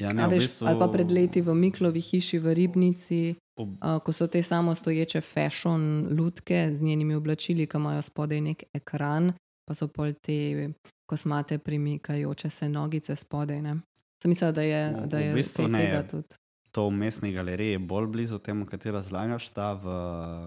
Ja, 0.00 0.12
Ne, 0.12 0.28
v 0.28 0.38
veš, 0.38 0.44
bistvu- 0.46 0.68
Ali 0.68 0.78
pa 0.78 0.86
pred 0.88 1.10
leti 1.10 1.40
v 1.42 1.54
Miklovi 1.54 2.00
hiši 2.00 2.38
v 2.38 2.54
Ribnici, 2.54 3.34
ob- 3.58 3.76
uh, 3.82 3.98
ko 3.98 4.12
so 4.12 4.26
te 4.26 4.42
samostoječe 4.42 5.20
fashion 5.20 6.06
lutke 6.14 6.70
z 6.74 6.80
njenimi 6.80 7.14
oblačili, 7.14 7.66
ki 7.66 7.76
imajo 7.76 8.02
spodaj 8.02 8.40
nek 8.40 8.62
ekran, 8.72 9.32
pa 9.68 9.74
so 9.74 9.84
pol 9.86 10.14
te 10.14 10.72
kosmate 11.04 11.58
premikajoče 11.58 12.48
se 12.50 12.68
nogice 12.68 13.12
spodaj. 13.14 13.60
Ne? 13.60 13.74
Sem 14.18 14.30
mislila, 14.30 14.52
da 14.52 14.62
je, 14.62 14.80
V- 14.90 15.06
da 15.06 15.16
v 15.16 15.22
je 15.22 15.34
bistvu 15.34 15.62
kaj 15.62 15.70
ne. 15.70 15.78
tega 15.80 16.02
tudi. 16.04 16.34
to 16.70 16.84
v 16.84 16.92
mestni 16.94 17.32
galeriji 17.32 17.70
je 17.70 17.78
bolj 17.80 18.06
blizu 18.08 18.38
temu, 18.38 18.64
kaj 18.64 18.78
ti 18.78 18.90
razlagaš, 18.90 19.50
ta 19.50 19.72
v 19.74 19.86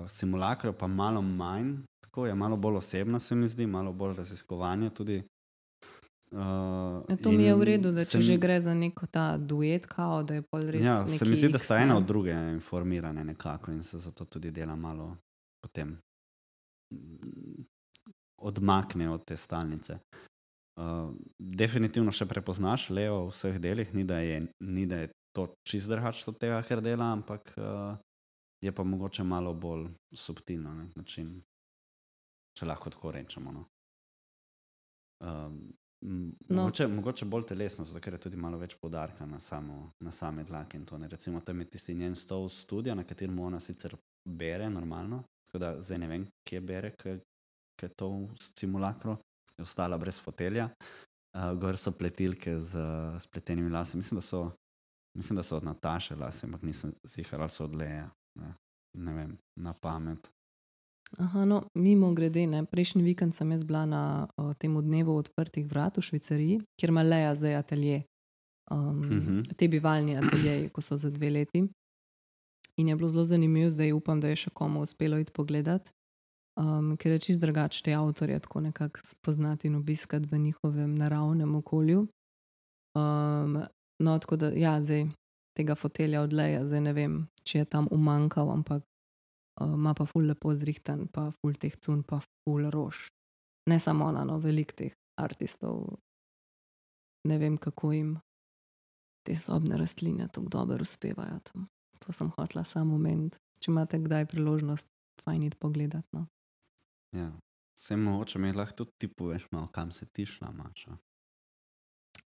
simulakru 0.08 0.74
pa 0.74 0.88
malo 0.88 1.22
manj, 1.22 1.74
tako 2.00 2.26
je 2.26 2.36
malo 2.36 2.58
bolj 2.58 2.78
osebna, 2.78 3.20
se 3.20 3.36
mi 3.36 3.48
zdi, 3.48 3.66
malo 3.68 3.94
bolj 3.94 4.16
raziskovanje 4.16 4.90
tudi. 4.92 5.18
Uh, 6.32 6.40
Ja, 7.10 7.18
to 7.18 7.32
mi 7.32 7.44
je 7.44 7.54
v 7.54 7.64
redu, 7.66 7.92
da 7.92 8.06
če 8.06 8.18
mi- 8.18 8.24
že 8.24 8.38
gre 8.38 8.56
za 8.58 8.74
neko 8.74 9.06
ta 9.08 9.38
duet, 9.40 9.86
kao, 9.86 10.24
da 10.24 10.34
je 10.34 10.42
pol 10.44 10.62
res. 10.64 10.82
Ja, 10.82 11.04
se 11.06 11.26
mi 11.26 11.36
zdi, 11.36 11.50
da 11.50 11.58
sta 11.60 11.78
ena 11.78 11.98
od 11.98 12.06
druge 12.06 12.32
informirane 12.32 13.24
nekako 13.26 13.72
in 13.72 13.84
se 13.84 14.00
zato 14.00 14.26
tudi 14.26 14.52
dela 14.52 14.76
malo 14.78 15.18
potem 15.60 15.98
odmakne 18.42 19.10
od 19.10 19.26
te 19.26 19.38
stalnice. 19.38 20.00
Uh, 20.80 21.12
definitivno 21.38 22.14
še 22.16 22.26
prepoznaš 22.26 22.90
Leo 22.90 23.26
v 23.26 23.34
vseh 23.34 23.60
delih, 23.62 23.92
ni 23.94 24.06
da 24.08 24.22
je, 24.24 24.40
ni, 24.64 24.86
da 24.88 25.04
je 25.04 25.12
to 25.36 25.50
čist 25.68 25.92
drugače 25.92 26.30
od 26.32 26.40
tega, 26.40 26.62
kar 26.68 26.82
dela, 26.84 27.12
ampak 27.12 27.54
uh, 27.58 27.98
je 28.64 28.72
pa 28.72 28.84
mogoče 28.84 29.24
malo 29.24 29.54
bolj 29.54 29.90
subtilno 30.16 30.74
na 30.74 30.86
nek 30.86 30.96
način, 30.96 31.36
če 32.58 32.66
lahko 32.66 32.94
tako 32.94 33.12
rečemo. 33.18 33.54
No. 33.56 33.68
Um, 35.22 35.62
No. 36.02 36.34
mogoče, 36.50 36.88
mogoče 36.88 37.26
bolj 37.26 37.44
telesno, 37.52 37.86
zato 37.86 38.00
ker 38.02 38.14
je 38.14 38.20
tudi 38.24 38.38
malo 38.38 38.58
več 38.58 38.74
poudarka 38.82 39.26
na, 39.30 39.40
samo, 39.40 39.92
na 40.02 40.12
same 40.12 40.44
dlake 40.44 40.78
in 40.78 40.86
to. 40.86 40.98
Ne. 40.98 41.08
Recimo 41.08 41.40
tam 41.46 41.60
je 41.62 41.68
tisti 41.76 41.94
njen 41.96 42.16
stol 42.16 42.50
studia, 42.50 42.96
na 42.96 43.04
katerem 43.06 43.40
ona 43.40 43.60
sicer 43.60 43.94
bere 44.26 44.70
normalno, 44.70 45.22
tako 45.46 45.62
da 45.62 45.70
zdaj 45.82 46.00
ne 46.02 46.08
vem, 46.10 46.26
kje 46.48 46.62
bere, 46.62 46.92
ker 47.82 47.90
je 47.90 47.96
to 47.98 48.10
v 48.10 48.50
simulakru, 48.54 49.18
je 49.58 49.66
ostala 49.66 49.98
brez 49.98 50.22
fotelja. 50.22 50.70
Uh, 51.34 51.54
gor 51.58 51.78
so 51.80 51.94
pletilke 51.96 52.54
z 52.60 52.76
uh, 52.78 53.16
spletenimi 53.22 53.72
lasi, 53.72 53.98
mislim, 53.98 54.20
da 54.20 54.22
so, 54.22 54.52
mislim, 55.18 55.40
da 55.40 55.44
so 55.44 55.58
od 55.58 55.64
Nataše 55.64 56.16
lase, 56.16 56.46
ampak 56.46 56.62
nisem 56.62 56.92
zihar, 57.08 57.42
ali 57.42 57.50
so 57.50 57.64
od 57.64 57.76
Leja. 57.76 58.10
Ne, 58.40 58.54
ne 58.98 59.14
vem, 59.14 59.38
na 59.60 59.74
pamet. 59.74 60.30
Aha, 61.18 61.46
no, 61.46 61.64
mimo 61.76 62.14
grede, 62.14 62.46
ne, 62.48 62.66
prejšnji 62.66 63.04
vikend 63.04 63.36
sem 63.36 63.52
jaz 63.52 63.64
bila 63.68 63.86
na 63.86 64.04
o, 64.38 64.54
tem 64.54 64.76
dnevu 64.76 65.16
odprtih 65.18 65.66
vrat 65.68 65.98
v 65.98 66.04
Švicariji, 66.08 66.60
kjer 66.80 66.94
ima 66.94 67.04
Leja 67.04 67.36
zdaj 67.36 67.56
atelje. 67.56 68.04
Um, 68.72 69.00
Mhm. 69.00 69.42
Te 69.58 69.68
bivalni 69.68 70.16
ateljeji, 70.18 70.70
ko 70.70 70.82
so 70.82 70.98
za 70.98 71.10
dve 71.10 71.30
leti. 71.30 71.66
In 72.78 72.88
je 72.88 72.96
bilo 72.96 73.10
zelo 73.10 73.26
zanimivo, 73.26 73.72
zdaj 73.72 73.92
upam, 73.92 74.20
da 74.22 74.28
je 74.28 74.36
še 74.36 74.50
komu 74.50 74.80
uspelo 74.82 75.20
iti 75.20 75.34
pogledat, 75.36 75.92
um, 76.60 76.96
ker 76.98 77.12
je 77.12 77.20
čist 77.28 77.42
drugače 77.42 77.84
te 77.84 77.94
avtorje 77.94 78.40
tako 78.40 78.62
nekako 78.62 79.00
spoznati 79.04 79.68
in 79.68 79.76
obiskati 79.76 80.28
v 80.32 80.38
njihovem 80.38 80.96
naravnem 80.96 81.56
okolju. 81.56 82.08
Um, 82.96 83.64
no, 84.00 84.20
tako 84.20 84.36
da, 84.36 84.52
ja, 84.56 84.82
zdaj 84.82 85.06
tega 85.58 85.76
fotelja 85.76 86.22
od 86.22 86.34
Leja, 86.34 86.66
zdaj 86.68 86.82
ne 86.82 86.94
vem, 86.94 87.18
če 87.44 87.64
je 87.64 87.66
tam 87.66 87.88
umankal, 87.92 88.52
ampak 88.52 88.84
ima 89.62 89.94
pa 89.94 90.06
ful 90.06 90.26
lepo 90.26 90.54
zrihtan, 90.56 91.08
pa 91.08 91.30
ful 91.32 91.56
teh 91.60 91.76
cun, 91.78 92.04
pa 92.04 92.22
ful 92.22 92.70
rož. 92.72 93.08
Ne 93.70 93.80
samo 93.80 94.08
ona, 94.10 94.24
no, 94.26 94.40
velik 94.40 94.74
teh 94.74 94.94
artistov. 95.22 96.00
Ne 97.28 97.38
vem, 97.38 97.58
kako 97.62 97.92
jim 97.94 98.16
te 99.28 99.36
sobne 99.38 99.78
rastline 99.78 100.28
tako 100.28 100.50
dobro 100.50 100.82
uspevajo 100.82 101.40
tam. 101.52 101.68
To 102.02 102.14
sem 102.14 102.32
hotela 102.38 102.64
samo 102.66 102.98
moment. 102.98 103.38
Če 103.62 103.70
imate 103.72 104.00
kdaj 104.02 104.26
priložnost, 104.32 104.88
fajn 105.22 105.44
iti 105.44 105.60
pogledat. 105.62 106.06
No. 106.18 106.26
Ja. 107.12 107.32
Vse 107.78 107.96
mogoče 107.98 108.40
mi 108.40 108.52
lahko 108.54 108.84
tudi 108.84 108.92
ti 108.98 109.08
poveš, 109.08 109.48
malo, 109.52 109.68
kam 109.68 109.92
se 109.92 110.06
ti 110.06 110.26
šla, 110.26 110.52
Maša. 110.52 110.98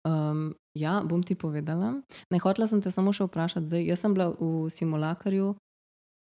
Um, 0.04 0.56
ja, 0.74 1.02
bom 1.06 1.24
ti 1.24 1.36
povedala. 1.36 1.94
Ne, 2.30 2.40
hotela 2.40 2.68
sem 2.68 2.82
te 2.82 2.92
samo 2.92 3.14
še 3.14 3.28
vprašati. 3.28 3.68
Zdaj, 3.68 3.86
jaz 3.88 4.02
sem 4.04 4.16
bila 4.16 4.32
v 4.40 4.70
simulakarju 4.74 5.54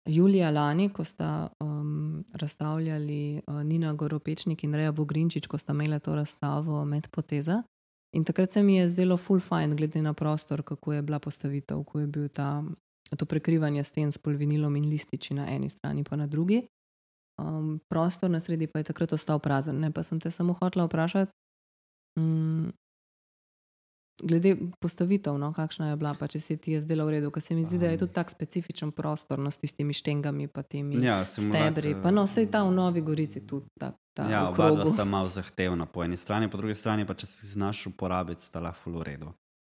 julija 0.06 0.50
lani, 0.52 0.90
ko 0.90 1.04
sta 1.04 1.50
um, 1.64 2.24
razstavljali 2.34 3.42
uh, 3.48 3.64
Nina 3.64 3.94
Goropečnik 3.94 4.64
in 4.64 4.76
Reja 4.76 4.92
Vogrinčič, 4.92 5.48
ko 5.48 5.58
sta 5.58 5.74
imeli 5.74 6.00
to 6.00 6.16
razstavo 6.16 6.86
med 6.86 7.08
poteza. 7.12 7.62
In 8.14 8.26
takrat 8.26 8.52
se 8.52 8.64
mi 8.64 8.76
je 8.76 8.90
zdelo 8.90 9.18
full 9.18 9.40
fajn, 9.40 9.76
glede 9.76 10.02
na 10.02 10.14
prostor, 10.14 10.64
kako 10.64 10.94
je 10.94 11.02
bila 11.02 11.20
postavitev, 11.20 11.84
ko 11.84 12.00
je 12.00 12.08
bil 12.08 12.28
ta, 12.28 12.64
to 13.18 13.26
prekrivanje 13.26 13.84
sten 13.84 14.12
s 14.12 14.18
polvinilom 14.18 14.76
in 14.76 14.90
lističi 14.90 15.34
na 15.34 15.48
eni 15.48 15.70
strani, 15.70 16.04
pa 16.04 16.16
na 16.16 16.28
drugi. 16.28 16.66
Um, 17.40 17.80
prostor 17.90 18.30
na 18.30 18.40
sredi 18.40 18.68
pa 18.68 18.80
je 18.80 18.92
takrat 18.92 19.14
ostal 19.14 19.40
prazen. 19.40 19.80
Ne, 19.80 19.92
pa 19.92 20.04
sem 20.04 20.20
te 20.20 20.32
samo 20.32 20.54
hotela 20.54 20.86
vprašati, 20.86 21.32
um, 22.20 22.74
glede 24.24 24.56
postavitev, 24.80 25.38
no, 25.38 25.54
kakšna 25.54 25.90
je 25.90 25.96
bila, 25.96 26.14
pa 26.14 26.28
če 26.28 26.40
se 26.40 26.58
ti 26.58 26.76
je 26.76 26.82
zdela 26.82 27.06
v 27.06 27.18
redu, 27.18 27.32
ker 27.34 27.44
se 27.44 27.56
mi 27.56 27.64
zdi, 27.66 27.80
da 27.82 27.92
je 27.92 28.02
tudi 28.04 28.14
tak 28.14 28.30
specifičen 28.30 28.92
prostor 28.92 29.40
no, 29.40 29.52
s 29.52 29.58
tistimi 29.58 29.94
štengami, 29.94 30.48
pa 30.48 30.64
temi 30.64 31.02
Ja, 31.04 31.22
stebri. 31.26 31.96
Pa 32.04 32.12
no, 32.12 32.26
vse 32.30 32.46
ta 32.52 32.64
v 32.68 32.76
Novi 32.76 33.02
Gorici 33.02 33.42
tudi 33.48 33.68
tak. 33.80 33.98
Ta 34.14 34.28
Ja, 34.28 34.50
oba 34.50 34.86
sta 34.86 35.06
malo 35.08 35.30
zahtevna 35.32 35.86
po 35.88 36.04
eni 36.04 36.18
strani, 36.18 36.52
po 36.52 36.60
drugi 36.60 36.76
strani 36.76 37.08
pa 37.08 37.16
če 37.16 37.26
si 37.26 37.48
znaš 37.48 37.86
uporabiti, 37.88 38.44
sta 38.44 38.60
lahko 38.60 38.92
v 38.92 39.06
redu. 39.08 39.32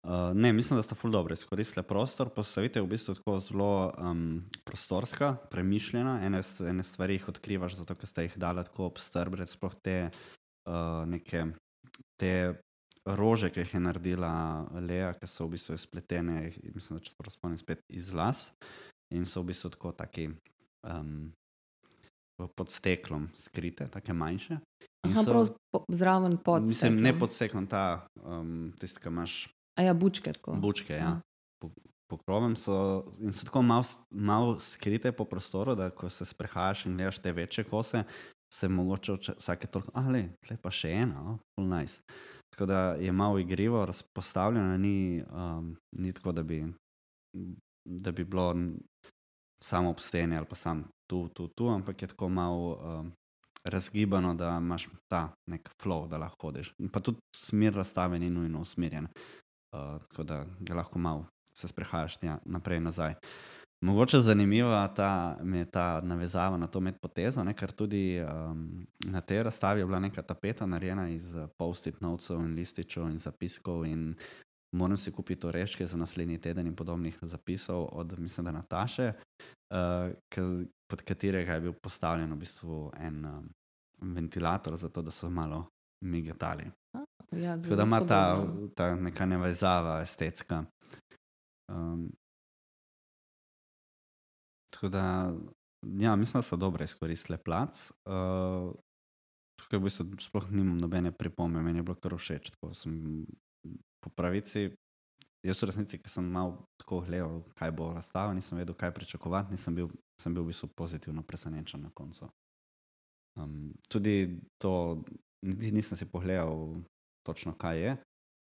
Uh, 0.07 0.31
ne, 0.35 0.53
mislim, 0.53 0.79
da 0.79 0.83
sta 0.83 0.95
ful 0.95 1.11
dobro 1.11 1.35
izkoristili 1.35 1.83
prostor. 1.83 2.29
Postavitev 2.31 2.83
je 2.83 2.87
v 2.87 2.91
bistvu 2.91 3.15
tako 3.15 3.41
zelo 3.41 3.93
um, 3.99 4.43
prostorska, 4.65 5.33
premišljena. 5.51 6.21
Ene, 6.23 6.43
ene 6.69 6.85
stvari 6.85 7.17
jih 7.19 7.29
odkrivaš, 7.29 7.75
zato 7.81 7.95
ker 7.95 8.07
ste 8.07 8.29
jih 8.29 8.37
dali 8.39 8.63
tako 8.65 8.87
obstrbrati, 8.87 9.51
sploh 9.51 9.75
te 9.83 9.97
uh, 10.07 11.03
neke 11.11 11.47
te 12.23 12.55
rože, 13.07 13.51
ki 13.51 13.65
jih 13.65 13.75
je 13.75 13.81
naredila 13.81 14.31
Lea, 14.79 15.11
ki 15.19 15.27
so 15.27 15.49
v 15.49 15.57
bistvu 15.57 15.79
spletene, 15.79 16.39
jih- 16.45 16.61
mislim, 16.75 17.01
da 17.01 17.05
če 17.05 17.17
se 17.17 17.35
spomnim, 17.35 17.59
spet 17.59 17.83
iz 17.91 18.13
las 18.15 18.53
in 19.11 19.27
so 19.27 19.43
v 19.43 19.51
bistvu 19.51 19.75
tako 19.75 19.93
taki. 19.93 20.31
Um, 20.87 21.33
pod 22.55 22.71
steklom 22.71 23.31
skrite, 23.35 23.89
tako 23.89 24.15
manjše. 24.15 24.59
Aha, 25.07 25.23
prav 25.25 25.49
po, 25.73 25.85
zraven 25.89 26.37
pod. 26.37 26.63
Mislim, 26.69 27.01
ne 27.01 27.11
steklom. 27.11 27.19
pod 27.19 27.33
steklom, 27.33 27.67
ta 27.67 28.07
um, 28.23 28.73
tisti, 28.79 29.01
ki 29.01 29.09
imaš 29.09 29.37
A 29.77 29.83
ja, 29.83 29.95
bučke. 29.95 30.33
Tako. 30.33 30.57
bučke. 30.61 30.93
Ja. 30.93 30.99
Ja. 30.99 31.21
Po, 31.61 31.71
po 32.11 32.17
krovem 32.17 32.57
so, 32.57 33.05
in 33.21 33.33
so 33.33 33.45
tako 33.45 33.63
malo 33.63 33.85
mal 34.11 34.57
skrite 34.61 35.13
po 35.13 35.25
prostoru, 35.25 35.75
da 35.75 35.91
ko 35.91 36.09
se 36.09 36.25
sprehajaš 36.25 36.87
in 36.87 36.97
gledaš 36.97 37.19
te 37.19 37.33
večje 37.33 37.65
kose, 37.65 38.05
se 38.55 38.69
mogoče 38.69 39.13
vsake 39.39 39.67
toliko, 39.67 39.91
ali 39.95 40.29
tle 40.47 40.57
pa 40.63 40.71
še 40.71 40.91
ena, 41.03 41.23
oh, 41.23 41.39
full 41.55 41.69
nice. 41.69 42.01
Tako 42.55 42.67
da 42.67 42.81
je 43.01 43.13
malo 43.13 43.39
igrivo 43.39 43.85
razpostavljeno, 43.87 44.79
ni, 44.79 45.23
um, 45.33 45.77
ni 45.99 46.13
tako, 46.13 46.33
da 46.33 46.43
bi, 46.43 46.65
da 47.85 48.13
bi 48.13 48.25
bilo 48.25 48.55
samo 49.65 49.91
obstenje 49.91 50.37
ali 50.37 50.47
pa 50.47 50.55
sam 50.55 50.85
tu, 51.11 51.29
tu, 51.29 51.49
tu, 51.49 51.69
ampak 51.69 52.03
je 52.03 52.09
tako 52.09 52.29
malo 52.29 52.77
um, 52.77 53.13
razgibano, 53.65 54.35
da 54.35 54.59
imaš 54.61 54.89
ta 55.11 55.29
nek 55.51 55.69
flow, 55.83 56.09
da 56.09 56.19
lahko 56.19 56.47
hodiš. 56.47 56.73
Pa 56.93 57.01
tudi 57.01 57.19
smer 57.37 57.75
razstave 57.75 58.19
ni 58.19 58.31
nujno 58.31 58.61
usmerjen, 58.61 59.09
uh, 59.77 60.03
tako 60.09 60.25
da 60.25 60.45
ga 60.61 60.75
lahko 60.75 60.99
malo 60.99 61.27
se 61.57 61.69
sprehajaš 61.69 62.17
tja, 62.17 62.39
naprej 62.45 62.77
in 62.77 62.83
nazaj. 62.83 63.15
Mogoče 63.85 64.19
zanimiva 64.21 64.89
ta, 64.89 65.37
je 65.55 65.65
ta 65.71 66.01
navezava 66.01 66.57
na 66.57 66.67
to 66.67 66.81
medpotezo, 66.81 67.45
ne, 67.45 67.53
ker 67.55 67.73
tudi 67.73 68.21
um, 68.21 68.87
na 69.05 69.21
tej 69.21 69.43
razstavi 69.49 69.81
je 69.81 69.87
bila 69.87 70.01
neka 70.01 70.23
tapeta 70.23 70.67
narejena 70.67 71.09
iz 71.09 71.37
eh, 71.37 71.47
post-it 71.59 72.01
novcev 72.01 72.41
in 72.41 72.55
lističev 72.57 73.05
in 73.11 73.19
zapiskov 73.19 73.85
in 73.87 74.15
moram 74.73 74.97
si 74.97 75.13
kupiti 75.13 75.47
oreške 75.47 75.87
za 75.87 75.97
naslednji 75.97 76.39
teden 76.39 76.67
in 76.67 76.77
podobnih 76.77 77.19
zapisov 77.23 77.89
od, 77.93 78.19
mislim, 78.19 78.45
da 78.45 78.53
Nataše, 78.53 79.13
uh, 79.13 80.57
pod 80.91 81.03
katerega 81.03 81.55
je 81.55 81.61
bil 81.61 81.73
postavljen 81.73 82.33
v 82.33 82.37
bistvu 82.37 82.91
en 83.01 83.25
um, 83.25 83.49
ventilator, 84.01 84.77
zato 84.77 85.03
da 85.03 85.11
so 85.11 85.31
malo 85.31 85.67
migetali. 86.05 86.65
Ja, 87.33 87.61
Tako 87.61 87.77
da 87.77 87.83
ima 87.83 88.01
ta, 88.07 88.47
ta 88.75 88.95
neka 88.95 89.27
nevezava 89.27 90.01
estetska. 90.03 90.65
Um, 91.69 92.13
tako 94.71 94.89
da, 94.89 95.35
ja, 95.99 96.17
mislim, 96.17 96.39
da 96.39 96.43
so 96.43 96.57
dobro 96.57 96.85
izkoristile 96.85 97.39
plac. 97.39 97.91
Uh, 98.05 98.75
tukaj 99.57 99.79
v 99.79 99.83
bistvu 99.83 100.07
sploh 100.21 100.51
nimam 100.51 100.79
nobene 100.79 101.13
pripombe, 101.13 101.63
meni 101.63 101.79
je 101.79 101.83
bilo 101.83 101.99
kar 102.01 102.15
všeč. 102.15 102.51
tako 102.51 102.75
sem 102.75 103.27
Po 104.01 104.11
pravici, 104.15 104.71
jaz 105.43 105.63
v 105.63 105.67
resnici, 105.67 105.99
ki 105.99 106.11
sem 106.11 106.27
malo 106.31 106.69
tako 106.79 107.01
gledal, 107.01 107.41
kaj 107.59 107.73
bo 107.75 107.89
razstava, 107.95 108.35
nisem 108.35 108.59
vedel, 108.59 108.75
kaj 108.79 108.93
pričakovati, 108.95 109.51
nisem 109.51 109.75
bil, 109.75 109.89
sem 110.21 110.35
bil 110.35 110.45
v 110.45 110.53
bistvu 110.53 110.69
pozitivno 110.69 111.23
presenečen 111.27 111.83
na 111.83 111.91
koncu. 111.91 112.29
Um, 113.37 113.75
tudi 113.89 114.39
to, 114.63 115.03
niti 115.43 115.73
nisem 115.75 115.99
si 115.99 116.07
pogledal 116.07 116.77
točno, 117.27 117.55
kaj 117.59 117.81
je, 117.83 117.97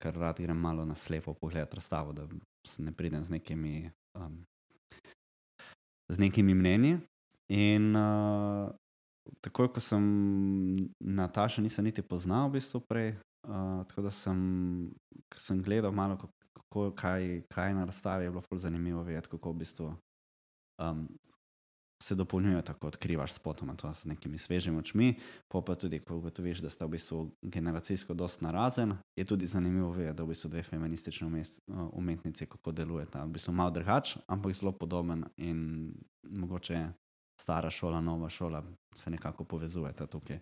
ker 0.03 0.17
rad 0.19 0.41
grem 0.41 0.57
malo 0.57 0.85
na 0.85 0.95
slepo 0.95 1.33
pogledati 1.33 1.75
razstavo, 1.75 2.13
da 2.13 2.27
se 2.67 2.81
ne 2.81 2.91
pridem 2.91 3.23
z 3.23 3.29
nekimi, 3.29 3.91
um, 4.17 4.43
z 6.11 6.19
nekimi 6.19 6.53
mnenji. 6.53 6.97
In 7.53 7.95
uh, 7.95 8.71
takoj, 9.41 9.69
ko 9.73 9.83
sem 9.83 10.03
Natašo 10.99 11.61
nisem 11.61 11.85
niti 11.85 12.01
poznal, 12.01 12.49
v 12.49 12.57
bistvu 12.57 12.81
prej, 12.89 13.13
uh, 13.47 13.83
tako 13.87 14.07
da 14.07 14.11
sem, 14.11 14.39
sem 15.35 15.61
gledal 15.63 15.91
malo, 15.91 16.17
kako, 16.17 16.89
kaj, 16.97 17.43
kaj 17.51 17.69
je 17.69 17.75
na 17.75 17.85
razstavi, 17.85 18.25
je 18.25 18.31
bilo 18.31 18.43
zelo 18.49 18.59
zanimivo 18.59 19.03
videti, 19.03 19.29
kako 19.29 19.51
v 19.51 19.61
bistvu 19.63 19.91
um, 20.81 21.07
se 22.03 22.15
dopolnjuje, 22.15 22.61
tako 22.61 22.87
odkrivaš 22.87 23.33
spotoma 23.33 23.75
to 23.75 23.93
s 23.93 24.05
nekimi 24.05 24.37
svežimi 24.37 24.77
očmi, 24.77 25.13
pa 25.47 25.61
pa 25.61 25.75
tudi, 25.75 25.99
ko 25.99 26.17
ugotoviš, 26.17 26.59
da 26.59 26.69
sta 26.69 26.85
v 26.85 26.95
bistvu 26.97 27.19
generacijsko 27.41 28.13
dosti 28.13 28.43
narazen, 28.43 28.95
je 29.15 29.25
tudi 29.25 29.47
zanimivo 29.47 29.91
vedeti, 29.91 30.17
da 30.17 30.23
v 30.23 30.33
bistvu 30.33 30.49
dve 30.49 30.63
feministični 30.63 31.27
umest, 31.27 31.61
umetnici, 31.67 32.45
kako 32.45 32.71
delujeta. 32.71 33.23
V 33.23 33.37
bistvu 33.37 33.53
malo 33.53 33.71
drugač, 33.71 34.17
ampak 34.27 34.53
zelo 34.53 34.71
podoben 34.71 35.23
in 35.37 35.93
mogoče 36.23 36.87
stara 37.41 37.69
šola, 37.71 38.01
nova 38.01 38.29
šola 38.29 38.63
se 38.95 39.09
nekako 39.09 39.43
povezujeta 39.43 40.07
tukaj. 40.07 40.39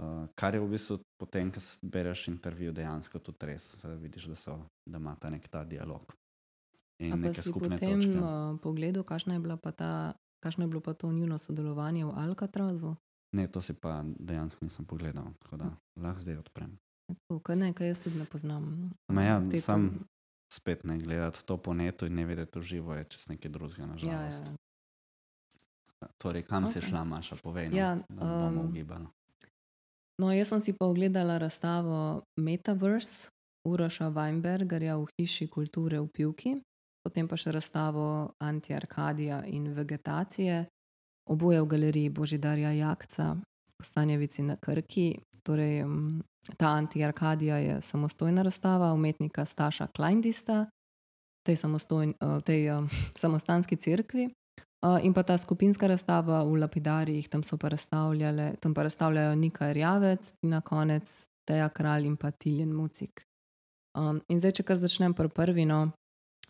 Uh, 0.00 0.26
kar 0.34 0.54
je 0.54 0.60
v 0.60 0.68
bistvu 0.70 0.96
potem, 1.20 1.50
ko 1.52 1.60
bereš 1.82 2.28
intervju, 2.28 2.72
dejansko 2.72 3.18
tudi 3.18 3.52
res, 3.52 3.84
vidiš, 3.84 4.30
da, 4.32 4.36
so, 4.38 4.56
da 4.86 4.98
ima 4.98 5.12
ta 5.20 5.30
nek 5.30 5.48
ta 5.48 5.64
dialog. 5.64 6.16
In 7.00 7.12
A 7.12 7.16
neke 7.16 7.42
skupne 7.42 7.76
potem 7.76 8.00
točke. 8.00 8.16
uh, 8.16 8.56
pogledal, 8.62 9.04
kakšno 9.04 9.36
je, 9.36 9.40
bila 9.40 9.56
pa 9.56 9.72
ta, 9.72 9.92
kakšno 10.40 10.64
je 10.64 10.68
bilo 10.68 10.80
pa 10.80 10.92
to 10.92 11.08
njuno 11.08 11.38
sodelovanje 11.38 12.04
v 12.04 12.12
Alcatrazu? 12.16 12.94
Ne, 13.32 13.46
to 13.46 13.60
si 13.60 13.72
pa 13.72 14.00
dejansko 14.18 14.64
nisem 14.64 14.84
pogledal, 14.84 15.24
tako 15.38 15.56
da 15.56 15.68
lahko 15.96 16.20
zdaj 16.20 16.36
odprem. 16.36 16.78
Tako, 17.08 17.40
kaj 17.40 17.56
ne, 17.56 17.72
kaj 17.72 17.88
jaz 17.88 18.00
tudi 18.00 18.18
ne 18.18 18.24
poznam. 18.24 18.90
Ma 19.08 19.22
ja, 19.22 19.36
Te 19.42 19.60
sam 19.60 19.88
to- 19.90 20.04
spet 20.50 20.84
ne 20.84 20.98
gledati 20.98 21.44
to 21.44 21.56
po 21.56 21.70
netu 21.72 22.06
in 22.06 22.14
ne 22.14 22.24
vedeti 22.24 22.58
v 22.58 22.62
živo, 22.64 22.94
je 22.94 23.04
čez 23.04 23.28
nekaj 23.28 23.50
drugega, 23.50 23.82
Ja, 23.82 23.86
nažalost. 23.86 24.42
ja. 24.42 24.54
Torej, 26.16 26.42
kam 26.42 26.64
okay. 26.64 26.72
si 26.72 26.80
šla, 26.82 27.04
Maša, 27.04 27.36
povej 27.36 27.68
nam, 27.68 27.76
Ja, 27.76 27.90
da 28.08 28.24
bomo 28.42 28.60
um, 28.60 28.66
ugibali. 28.66 29.06
No, 30.18 30.32
jaz 30.32 30.48
sem 30.48 30.60
si 30.60 30.72
pa 30.72 30.86
ogledala 30.86 31.38
razstavo 31.38 31.98
Metaverse 32.36 33.30
Uroša 33.64 34.08
Weinbergerja 34.08 34.96
v 34.96 35.06
Hiši 35.14 35.46
kulture 35.46 36.00
v 36.00 36.08
Pivki, 36.08 36.50
potem 37.04 37.28
pa 37.28 37.36
še 37.36 37.52
razstavo 37.52 38.34
Antiarkadija 38.38 39.42
in 39.46 39.70
vegetacije, 39.74 40.64
oboje 41.30 41.62
v 41.62 41.66
galeriji 41.66 42.10
Božidarja 42.10 42.72
Jakca 42.72 43.36
v 43.80 43.84
Stanjevici 43.84 44.42
na 44.42 44.56
Krki. 44.56 45.14
Torej, 45.42 45.84
ta 46.56 46.74
Antiarkadija 46.76 47.56
je 47.58 47.80
samostojna 47.80 48.42
razstava 48.42 48.92
umetnika 48.92 49.44
Staša 49.44 49.86
Kleindista 49.96 50.66
v 51.40 51.42
tej, 51.46 51.56
samostojn, 51.56 52.14
eh, 52.20 52.36
v 52.38 52.42
tej 52.42 52.62
eh, 52.68 52.84
samostanski 53.16 53.76
cerkvi. 53.76 54.30
Uh, 54.80 54.96
in 55.04 55.12
pa 55.12 55.20
ta 55.22 55.36
skupinska 55.36 55.84
razstava 55.86 56.40
v 56.44 56.56
Lapidarijih, 56.56 57.28
tam 57.28 57.42
so 57.44 57.58
pa 57.60 57.68
razstavljale, 57.68 58.56
tam 58.64 58.72
pa 58.74 58.82
razstavljajo 58.82 59.34
Nika 59.36 59.72
Rjavec, 59.72 60.32
Tina 60.40 60.60
Konec, 60.60 61.28
Teja 61.44 61.68
Kralj 61.68 62.06
in 62.06 62.16
pa 62.16 62.30
Tiljen 62.30 62.72
Mucik. 62.72 63.26
Um, 63.92 64.22
in 64.32 64.40
zdaj, 64.40 64.52
če 64.56 64.64
kar 64.64 64.80
začnem 64.80 65.12
pri 65.12 65.28
prvi, 65.28 65.66
no, 65.68 65.90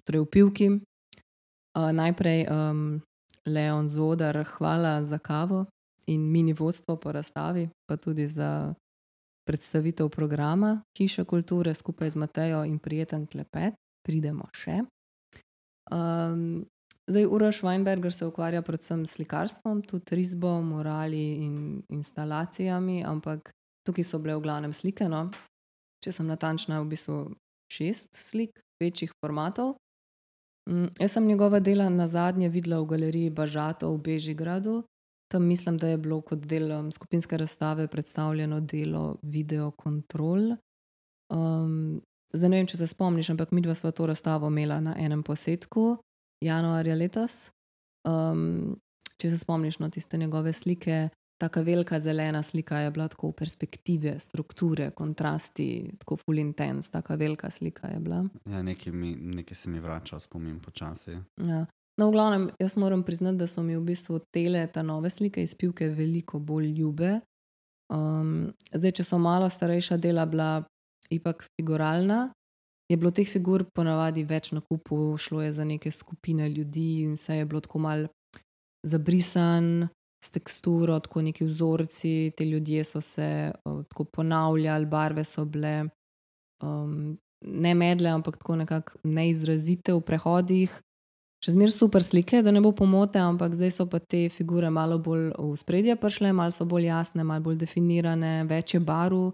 torej 0.04 0.24
v 0.24 0.30
Pivki. 0.30 0.68
Uh, 0.70 1.90
najprej 1.94 2.46
um, 2.50 3.00
Leon 3.46 3.88
Zodar, 3.88 4.44
hvala 4.58 5.04
za 5.04 5.18
kavo 5.18 5.66
in 6.06 6.26
mini 6.26 6.52
vodstvo 6.52 6.96
po 6.96 7.12
razstavi, 7.12 7.68
pa 7.86 7.96
tudi 7.96 8.26
za 8.26 8.74
predstavitev 9.46 10.08
programa 10.08 10.82
Hiša 10.98 11.24
kulture 11.24 11.74
skupaj 11.74 12.10
z 12.10 12.16
Matejo 12.16 12.64
in 12.64 12.78
prijeten 12.78 13.26
klepet. 13.26 13.74
Pridemo 14.06 14.48
še. 14.52 14.80
Um, 15.92 16.66
Zdaj, 17.10 17.26
Uroš 17.26 17.62
Weinberger 17.66 18.12
se 18.14 18.26
ukvarja 18.26 18.62
predvsem 18.62 19.06
s 19.06 19.16
slikarstvom, 19.18 19.82
tudi 19.82 20.14
risbo, 20.14 20.60
morali 20.62 21.42
in 21.42 21.82
instalacijami, 21.88 23.02
ampak 23.04 23.50
tukaj 23.82 24.04
so 24.04 24.20
bile 24.22 24.36
v 24.38 24.44
glavnem 24.44 24.72
slike. 24.72 25.08
No. 25.10 25.24
Če 26.04 26.12
sem 26.14 26.28
natančna, 26.30 26.78
v 26.78 26.92
bistvu 26.92 27.16
šest 27.72 28.14
slik 28.14 28.62
večjih 28.78 29.10
formatov. 29.18 29.74
Mm, 30.68 30.92
Jaz 31.00 31.12
sem 31.12 31.26
njegova 31.26 31.60
dela 31.60 31.88
na 31.88 32.08
zadnje 32.08 32.48
videla 32.48 32.80
v 32.80 32.86
galeriji 32.86 33.30
Bažato 33.30 33.92
v 33.94 33.98
Bežigradu. 33.98 34.82
Tam 35.30 35.44
mislim, 35.46 35.78
da 35.78 35.88
je 35.88 35.98
bilo 35.98 36.20
kot 36.20 36.38
del 36.38 36.90
skupinske 36.92 37.36
razstave 37.36 37.86
predstavljeno 37.88 38.60
delo 38.60 39.16
Video 39.22 39.70
Control. 39.82 40.56
Um, 41.30 42.00
zdaj 42.32 42.50
ne 42.50 42.56
vem, 42.56 42.66
če 42.66 42.76
se 42.76 42.86
spomniš, 42.86 43.30
ampak 43.30 43.52
mi 43.52 43.62
dva 43.62 43.74
sva 43.74 43.90
to 43.90 44.06
razstavo 44.06 44.50
imela 44.50 44.80
na 44.80 44.96
enem 44.98 45.22
posetku 45.22 45.96
januarja 46.44 46.96
letos. 46.96 47.52
Um, 48.08 48.76
če 49.20 49.30
se 49.30 49.38
spomniš 49.38 49.78
na 49.78 49.86
no, 49.86 49.94
tiste 49.94 50.18
njegove 50.18 50.52
slike, 50.52 51.08
tako 51.40 51.62
velika 51.62 52.00
zelena 52.00 52.42
slika 52.42 52.78
je 52.78 52.90
bila 52.90 53.08
tako 53.08 53.32
perspektive, 53.32 54.18
strukture, 54.18 54.90
kontrasti, 54.90 55.90
tako 55.98 56.16
full 56.16 56.38
intense, 56.38 56.90
tako 56.90 57.16
velika 57.16 57.50
slika 57.50 57.88
je 57.88 58.00
bila. 58.00 58.24
Ja, 58.44 58.62
nekaj, 58.62 58.92
mi, 58.92 59.14
nekaj 59.14 59.54
se 59.54 59.70
mi 59.70 59.80
vrača 59.80 60.20
spomin 60.20 60.60
počasi. 60.60 61.16
Ja. 61.36 61.66
No, 62.00 62.08
v 62.08 62.12
glavnem, 62.12 62.50
jaz 62.60 62.76
moram 62.76 63.02
priznati, 63.02 63.38
da 63.38 63.46
so 63.46 63.62
mi 63.62 63.76
v 63.76 63.82
bistvu 63.84 64.20
tele, 64.32 64.66
ta 64.66 64.82
nove 64.82 65.10
slike 65.10 65.42
iz 65.42 65.54
pivke, 65.54 65.88
veliko 65.88 66.38
bolj 66.38 66.66
ljube. 66.66 67.20
Um, 67.92 68.52
zdaj, 68.72 68.92
če 69.00 69.04
so 69.04 69.18
malo 69.18 69.48
starejša 69.48 69.96
dela 69.96 70.26
bila 70.26 70.62
ipak 71.10 71.44
figuralna, 71.56 72.30
je 72.90 72.96
bilo 72.96 73.10
teh 73.14 73.28
figur 73.28 73.64
ponavadi 73.74 74.24
več 74.24 74.52
na 74.52 74.60
kupu, 74.60 75.16
šlo 75.18 75.42
je 75.42 75.52
za 75.52 75.64
neke 75.64 75.90
skupine 75.90 76.48
ljudi 76.48 77.02
in 77.04 77.14
vse 77.14 77.40
je 77.40 77.46
bilo 77.46 77.60
tako 77.60 77.78
mal 77.78 78.06
zabrisan, 78.86 79.88
s 80.20 80.30
teksturo, 80.30 80.98
tako 81.00 81.22
neki 81.22 81.44
vzorci, 81.44 82.32
ti 82.36 82.44
ljudje 82.44 82.84
so 82.84 83.00
se 83.00 83.52
uh, 83.64 83.84
tako 83.88 84.04
ponavljali, 84.04 84.86
barve 84.86 85.24
so 85.24 85.44
bile 85.44 85.84
um, 86.62 87.18
ne 87.40 87.74
medle, 87.74 88.10
ampak 88.10 88.36
tako 88.36 88.56
nekako 88.56 88.98
neizrazite 89.04 89.92
v 89.92 90.00
prehodih. 90.00 90.80
še 91.40 91.54
zmeraj 91.54 91.72
super 91.72 92.04
slike, 92.04 92.42
da 92.44 92.52
ne 92.52 92.60
bo 92.60 92.74
pomote, 92.76 93.16
ampak 93.16 93.54
zdaj 93.56 93.70
so 93.72 93.86
pa 93.88 93.98
te 93.98 94.28
figure 94.28 94.68
malo 94.70 94.98
bolj 95.00 95.30
v 95.38 95.56
spredje 95.56 95.96
prišle, 95.96 96.34
malo 96.36 96.52
so 96.52 96.66
bolj 96.68 96.90
jasne, 96.90 97.24
malo 97.24 97.40
bolj 97.48 97.56
definirane, 97.62 98.44
več 98.44 98.74
je 98.74 98.80
barv, 98.80 99.32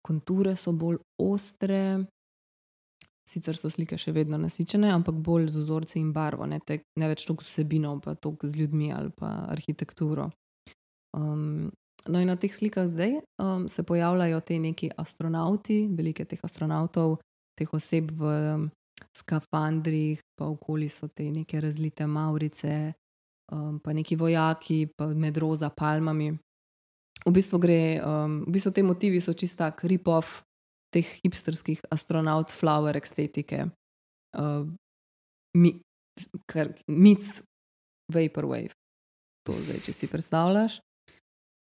konture 0.00 0.54
so 0.56 0.72
bolj 0.72 0.96
ostre. 1.20 2.06
Sicer 3.26 3.58
so 3.58 3.66
slike 3.72 3.98
še 3.98 4.12
vedno 4.14 4.38
nasičene, 4.38 4.86
ampak 4.94 5.16
bolj 5.18 5.48
z 5.50 5.64
vzorci 5.64 5.98
in 5.98 6.12
barvo, 6.14 6.46
ne, 6.46 6.60
te, 6.62 6.78
ne 7.00 7.08
več 7.10 7.24
toliko 7.26 7.42
vsebino, 7.42 7.96
pa 7.98 8.14
toliko 8.14 8.46
z 8.46 8.60
ljudmi 8.60 8.92
ali 8.94 9.10
pa 9.10 9.32
arhitekturo. 9.50 10.28
Um, 11.16 11.72
no, 12.06 12.20
in 12.22 12.30
na 12.30 12.36
teh 12.38 12.54
slikah 12.54 12.86
zdaj 12.86 13.18
um, 13.42 13.66
se 13.68 13.82
pojavljajo 13.82 14.40
ti 14.46 14.60
neki 14.62 14.92
astronauti, 15.02 15.80
velike 15.90 16.28
teh 16.28 16.44
astronautov, 16.46 17.18
teh 17.58 17.74
oseb 17.74 18.14
v 18.14 18.30
um, 18.54 18.70
skafandrih, 19.16 20.22
pa 20.38 20.46
okoli 20.46 20.86
so 20.92 21.10
te 21.10 21.26
neke 21.32 21.60
razlite 21.60 22.06
maurice, 22.06 22.94
um, 23.50 23.80
pa 23.82 23.90
neki 23.96 24.16
vojaki, 24.16 24.84
pa 24.94 25.10
med 25.10 25.42
roza 25.42 25.74
palmami. 25.74 26.30
V 27.26 27.34
bistvu 27.34 27.58
gre, 27.58 27.80
um, 28.06 28.44
v 28.46 28.54
bistvu 28.54 28.70
te 28.70 28.86
motivi 28.86 29.18
so 29.18 29.34
čista 29.34 29.72
rip-off 29.82 30.45
teh 30.96 31.12
hipsterskih 31.22 31.84
astronaut 31.92 32.52
flower 32.54 32.96
estetike, 32.96 33.68
uh, 34.40 34.64
mi, 35.56 35.76
kar 36.48 36.72
mic 36.88 37.40
vaporwave. 38.12 38.72
To 39.46 39.54
zdaj, 39.54 39.84
če 39.86 39.94
si 39.94 40.10
predstavljaš. 40.10 40.80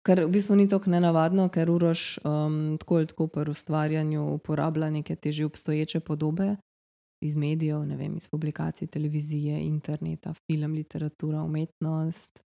Kar 0.06 0.22
v 0.22 0.30
bistvu 0.30 0.56
ni 0.60 0.68
tako 0.70 0.92
nenavadno, 0.94 1.48
ker 1.50 1.70
urož 1.74 2.22
um, 2.22 2.78
tako 2.82 3.02
ali 3.02 3.10
tako 3.10 3.28
pri 3.34 3.52
ustvarjanju 3.52 4.26
uporablja 4.38 4.90
neke 4.94 5.16
te 5.16 5.32
že 5.32 5.46
obstoječe 5.46 6.00
podobe 6.00 6.56
iz 7.26 7.36
medijev, 7.36 7.86
ne 7.86 7.98
vem, 7.98 8.18
iz 8.18 8.28
publikacij, 8.30 8.88
televizije, 8.88 9.60
interneta, 9.66 10.34
film, 10.46 10.74
literatura, 10.74 11.42
umetnost. 11.42 12.44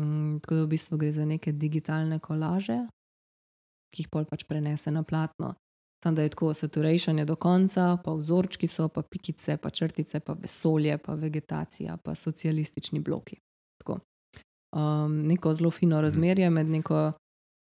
Um, 0.00 0.40
tako 0.42 0.54
da 0.54 0.64
v 0.64 0.68
bistvu 0.68 0.98
gre 0.98 1.12
za 1.12 1.24
neke 1.24 1.52
digitalne 1.52 2.18
kolaže, 2.18 2.82
ki 3.94 4.04
jih 4.04 4.10
pol 4.12 4.28
pač 4.28 4.44
prenese 4.44 4.92
na 4.92 5.02
platno. 5.02 5.54
Tam 6.02 6.14
da 6.14 6.22
je 6.22 6.28
tako 6.28 6.54
saturation 6.54 7.18
je 7.18 7.24
do 7.24 7.36
konca, 7.36 7.96
pa 8.04 8.14
vzorčki 8.14 8.66
so, 8.66 8.88
pa 8.88 9.02
pikice, 9.02 9.56
pa 9.56 9.70
črtice, 9.70 10.20
pa 10.20 10.32
vesolje, 10.32 10.98
pa 10.98 11.14
vegetacija, 11.14 11.96
pa 11.96 12.14
socialistični 12.14 13.00
bloki. 13.00 13.36
Tako. 13.80 13.98
Um, 14.76 15.26
neko 15.26 15.54
zelo 15.54 15.70
fino 15.70 16.00
razmerje 16.00 16.50
med 16.50 16.66
neko 16.66 17.12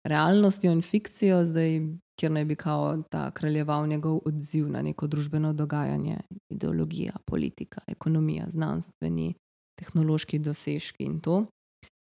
realnostjo 0.07 0.71
in 0.71 0.81
fikcijo, 0.81 1.45
zdaj, 1.45 1.79
kjer 2.19 2.31
naj 2.31 2.45
bi 2.45 2.55
kao 2.55 3.03
ta 3.11 3.31
kraljeval 3.31 3.87
njegov 3.87 4.19
odziv 4.25 4.69
na 4.69 4.81
neko 4.81 5.07
družbeno 5.07 5.53
dogajanje, 5.53 6.17
ideologija, 6.49 7.13
politika, 7.25 7.81
ekonomija, 7.87 8.45
znanstveni, 8.49 9.33
tehnološki 9.79 10.39
dosežki 10.39 11.03
in 11.03 11.19
to. 11.19 11.45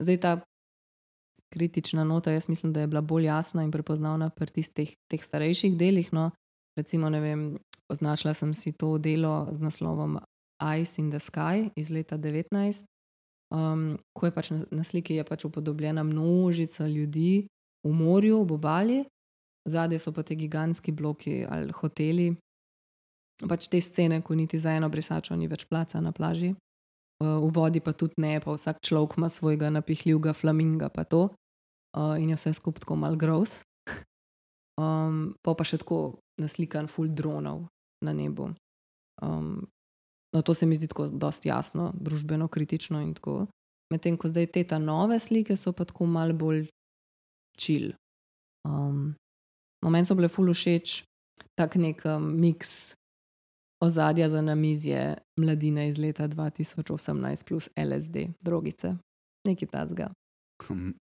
Zdaj 0.01 0.17
ta 0.17 0.39
kritična 1.53 2.03
nota, 2.03 2.31
jaz 2.31 2.49
mislim, 2.49 2.73
da 2.73 2.81
je 2.81 2.87
bila 2.87 3.01
bolj 3.01 3.25
jasna 3.25 3.63
in 3.63 3.71
prepoznavna 3.71 4.29
pri 4.29 4.51
tistih 4.51 4.95
teh 5.11 5.21
starejših 5.21 5.77
delih. 5.77 6.09
No. 6.13 6.31
Recimo, 6.77 7.09
ne 7.09 7.19
vem, 7.21 7.41
označila 7.89 8.33
sem 8.33 8.53
si 8.53 8.71
to 8.73 8.97
delo 8.97 9.47
z 9.51 9.61
naslovom 9.61 10.17
Ice 10.79 11.01
in 11.01 11.11
the 11.11 11.19
Sky 11.19 11.69
iz 11.75 11.91
leta 11.93 12.17
19. 12.17 12.85
Um, 13.53 13.93
ko 14.17 14.25
je 14.25 14.33
pač 14.33 14.49
na, 14.49 14.63
na 14.71 14.83
sliki 14.83 15.19
je 15.19 15.23
pač 15.23 15.45
upodobljena 15.45 16.03
množica 16.03 16.87
ljudi 16.87 17.45
v 17.85 17.91
morju, 17.93 18.39
ob 18.41 18.51
obali, 18.51 19.03
zadaj 19.69 19.99
so 19.99 20.13
pa 20.15 20.23
ti 20.23 20.35
gigantski 20.35 20.91
bloki 20.91 21.43
ali 21.49 21.69
hoteli. 21.71 22.33
Pač 23.49 23.67
te 23.69 23.81
scene, 23.81 24.21
ko 24.21 24.35
niti 24.35 24.57
za 24.57 24.73
eno 24.73 24.89
brisačo 24.89 25.35
ni 25.35 25.47
več 25.51 25.67
placa 25.69 26.01
na 26.01 26.11
plaži, 26.11 26.53
uh, 26.55 27.37
v 27.45 27.51
vodi 27.53 27.83
pa 27.83 27.93
tudi 27.93 28.17
ne, 28.17 28.39
pa 28.41 28.55
vsak 28.55 28.81
človek 28.81 29.17
ima 29.17 29.29
svojega 29.29 29.69
napihljivega 29.69 30.33
flaminga, 30.33 30.89
pa 30.89 31.03
to 31.03 31.27
uh, 31.97 32.15
in 32.19 32.33
je 32.33 32.39
vse 32.39 32.53
skupaj 32.53 32.85
tako 32.85 32.95
mal 32.95 33.15
gross. 33.15 33.63
Um, 34.81 35.35
pa 35.45 35.53
pa 35.53 35.65
še 35.67 35.77
tako 35.83 36.17
naslikan 36.41 36.87
full 36.89 37.13
dronov 37.13 37.67
na 38.01 38.13
nebu. 38.13 38.49
Um, 39.21 39.67
no, 40.33 40.41
to 40.41 40.55
se 40.57 40.65
mi 40.65 40.75
zdi 40.75 40.89
tako 40.89 41.07
dosti 41.13 41.51
jasno, 41.51 41.91
družbeno 41.93 42.47
kritično 42.47 43.01
in 43.05 43.13
tako. 43.13 43.45
Medtem 43.93 44.17
ko 44.17 44.31
zdaj 44.31 44.47
te 44.49 44.63
ta 44.65 44.79
nove 44.81 45.19
slike 45.21 45.53
so 45.59 45.75
pa 45.77 45.85
tako 45.85 46.07
mal 46.09 46.33
bolj 46.33 46.65
čil. 47.59 47.91
Um, 48.65 49.13
no, 49.83 49.91
meni 49.93 50.07
so 50.07 50.17
bile 50.17 50.31
full 50.31 50.49
všeč 50.49 51.03
tak 51.55 51.75
nek 51.75 52.01
um, 52.05 52.33
miks 52.39 52.95
ozadja 53.83 54.29
za 54.29 54.41
namizje 54.41 55.17
mladine 55.37 55.89
iz 55.89 55.97
leta 55.97 56.27
2018 56.27 57.47
plus 57.47 57.69
LSD, 57.77 58.15
drogice, 58.41 58.95
nekaj 59.45 59.67
tasga. 59.67 60.09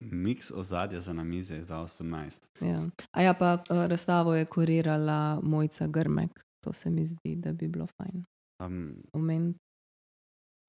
Miks 0.00 0.50
ozadja 0.50 1.00
za 1.00 1.12
namizje 1.12 1.64
za 1.64 1.76
18. 1.76 2.32
Ja. 2.60 2.82
A 3.10 3.22
ja, 3.22 3.34
pa 3.34 3.54
uh, 3.54 3.86
razstavo 3.86 4.34
je 4.34 4.44
kurirala 4.44 5.40
Mojca 5.42 5.86
Grmek, 5.86 6.40
to 6.64 6.72
se 6.72 6.90
mi 6.90 7.04
zdi, 7.04 7.36
da 7.36 7.52
bi 7.52 7.68
bilo 7.68 7.86
fajn. 7.86 8.24
Um, 8.64 9.02
Omen, 9.12 9.54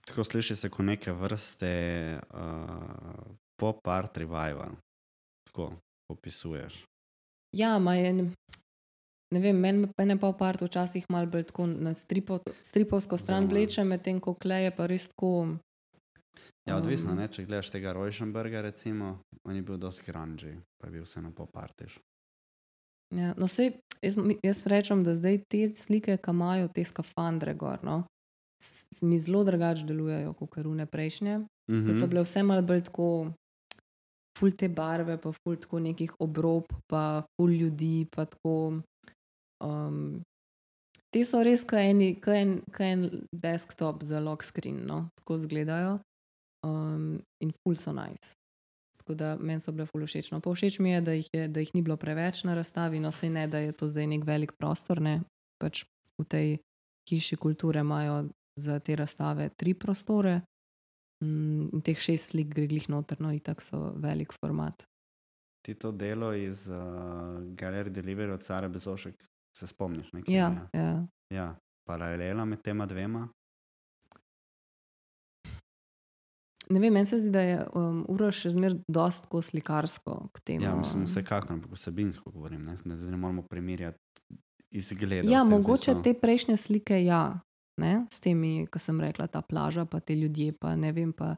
tako 0.08 0.24
sliši 0.24 0.56
se 0.56 0.70
kot 0.70 0.86
neke 0.86 1.12
vrste 1.12 2.20
uh, 2.34 2.40
pop 3.60 3.88
art 3.88 4.18
revival. 4.18 4.72
Tako 5.48 5.74
opisuješ. 6.12 6.86
ja, 7.58 7.80
ma 7.80 7.96
je. 7.96 8.14
Ne 9.34 9.40
vem, 9.40 9.60
meni 9.60 9.88
pa 9.96 10.06
ne 10.06 10.20
pa 10.20 10.34
part 10.36 10.62
včasih 10.62 11.06
malo 11.10 11.28
bolj 11.32 11.44
tako 11.44 11.66
na 11.66 11.94
stripo, 11.94 12.40
stripovsko 12.62 13.18
stran 13.18 13.48
vleče, 13.48 13.84
medtem 13.84 14.20
ko 14.20 14.34
kleje 14.34 14.76
pa 14.76 14.86
res 14.86 15.08
tako. 15.08 15.56
Ja, 16.66 16.78
odvisno, 16.78 17.12
Um. 17.12 17.18
ne? 17.18 17.28
če 17.28 17.46
gledaš 17.46 17.70
tega 17.70 17.94
Rojšenberga, 17.94 18.62
recimo, 18.62 19.20
on 19.44 19.56
je 19.56 19.62
bil 19.62 19.78
dosti 19.78 20.06
grungy, 20.06 20.54
pa 20.78 20.88
je 20.88 20.92
bil 20.92 21.04
vseeno 21.04 21.32
pop 21.32 21.58
artiš. 21.58 22.00
Ja, 23.12 23.34
no, 23.36 23.48
sej, 23.48 23.74
jaz, 24.02 24.16
jaz 24.42 24.66
rečem, 24.66 25.04
da 25.04 25.16
zdaj 25.16 25.42
te 25.46 25.68
slike, 25.76 26.18
ki 26.18 26.32
imajo 26.32 26.68
te 26.70 26.84
skafandre 26.84 27.54
gor, 27.54 27.84
no, 27.84 28.04
s- 28.58 29.02
mi 29.02 29.20
zelo 29.20 29.44
drugače 29.44 29.84
delujejo 29.86 30.34
kot 30.34 30.50
karune 30.50 30.86
prejšnje. 30.86 31.38
Mm 31.38 31.48
Mhm. 31.70 31.88
-hmm. 31.88 32.00
So 32.00 32.08
bile 32.08 32.22
vse 32.22 32.44
malo 32.44 32.62
bolj 32.62 32.84
tako, 32.84 33.34
ful 34.38 34.52
te 34.52 34.70
barve, 34.70 35.18
pa 35.18 35.32
ful 35.34 35.56
tako 35.58 35.80
nekih 35.80 36.12
obrob, 36.20 36.64
pa 36.88 37.04
ful 37.32 37.50
ljudi, 37.52 38.08
pa 38.12 38.26
tako. 38.26 38.82
Um, 39.60 40.24
te 41.10 41.26
so 41.26 41.44
res 41.44 41.64
kot 41.64 41.80
eni- 41.80 42.16
kot 42.16 42.34
en, 42.34 42.62
kot 42.68 42.82
en 42.82 43.02
desktop 43.34 44.04
za 44.04 44.20
lock 44.20 44.44
screen, 44.44 44.86
no, 44.86 45.10
tako 45.16 45.36
izgledajo. 45.36 46.00
Um, 46.68 47.22
in 47.42 47.52
ful 47.52 47.76
so 47.76 47.94
nice. 47.94 48.36
Tako 48.98 49.16
da 49.18 49.38
meni 49.40 49.60
so 49.60 49.72
bile 49.72 49.88
ful 49.90 50.06
všeč. 50.06 50.32
No, 50.32 50.40
pa 50.40 50.54
všeč 50.54 50.80
mi 50.80 50.92
je, 50.92 51.02
da 51.02 51.14
jih, 51.18 51.30
je, 51.34 51.48
da 51.48 51.60
jih 51.60 51.72
ni 51.74 51.82
bilo 51.82 51.98
preveč 51.98 52.44
na 52.44 52.54
razstavi, 52.54 53.00
no 53.00 53.12
se 53.12 53.30
ne, 53.30 53.48
da 53.48 53.58
je 53.58 53.72
to 53.72 53.90
zdaj 53.90 54.08
nek 54.08 54.26
velik 54.28 54.54
prostor. 54.60 55.02
Ne. 55.02 55.22
Pač 55.62 55.86
v 56.22 56.26
tej 56.30 56.48
hiši 57.10 57.36
kulture 57.42 57.82
imajo 57.82 58.30
za 58.60 58.80
te 58.80 58.96
razstave 58.96 59.50
tri 59.58 59.74
prostore. 59.74 60.42
Mm, 61.24 61.70
in 61.74 61.82
teh 61.86 61.98
šest 61.98 62.34
slik 62.34 62.54
gre 62.54 62.68
glih 62.68 62.88
noter, 62.90 63.18
no 63.22 63.32
in 63.34 63.40
tako 63.40 63.62
so 63.62 63.82
velik 64.02 64.34
format. 64.34 64.86
Ti 65.66 65.74
to 65.78 65.92
delo 65.92 66.34
iz 66.34 66.68
uh, 66.70 66.78
Galerije 67.58 67.94
Delivery 67.94 68.34
od 68.34 68.44
Sare 68.44 68.70
Bezošek, 68.70 69.16
se 69.58 69.68
spomniš? 69.68 70.14
Nekaj, 70.14 70.36
Ja, 70.36 70.50
ne? 70.50 70.70
ja. 70.74 71.08
ja. 71.30 71.50
Paralela 71.86 72.46
med 72.46 72.62
tema 72.62 72.86
dvema. 72.86 73.28
Ne 76.72 76.80
vem, 76.80 76.94
meni 76.94 77.06
se 77.06 77.20
zdi, 77.20 77.30
da 77.34 77.42
je 77.44 77.58
um, 77.76 78.02
uro 78.10 78.30
še 78.32 78.54
zmeraj 78.54 78.80
dosti 78.88 79.28
tako 79.28 79.42
slikarsko 79.44 80.18
k 80.32 80.44
temu. 80.48 80.64
Ja, 80.64 80.76
mislim, 80.78 81.04
vsekakor, 81.10 81.52
ampak 81.58 81.76
vsebinsko 81.76 82.32
govorim. 82.32 82.64
Ne, 82.66 82.78
ne, 82.86 82.96
ne 82.96 83.18
moramo 83.18 83.44
primerjati 83.44 84.00
izgleda. 84.72 85.28
Ja, 85.30 85.44
mogoče 85.44 85.98
te 86.04 86.14
prejšnje 86.16 86.58
slike, 86.58 87.02
ja, 87.04 87.42
ne, 87.82 88.06
s 88.14 88.24
temi, 88.24 88.68
ki 88.72 88.80
sem 88.80 89.02
rekla, 89.04 89.28
ta 89.28 89.44
plaža, 89.44 89.86
pa 89.86 90.00
te 90.00 90.16
ljudje, 90.16 90.54
pa 90.56 90.78
ne 90.80 90.94
vem, 90.96 91.12
pa 91.12 91.36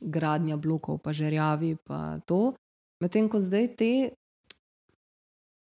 gradnja 0.00 0.56
blokov, 0.56 1.02
pa 1.04 1.12
žerjavi, 1.12 1.74
pa 1.84 2.18
to. 2.26 2.54
Medtem 3.02 3.28
ko 3.30 3.42
zdaj 3.42 3.74
te, 3.76 3.92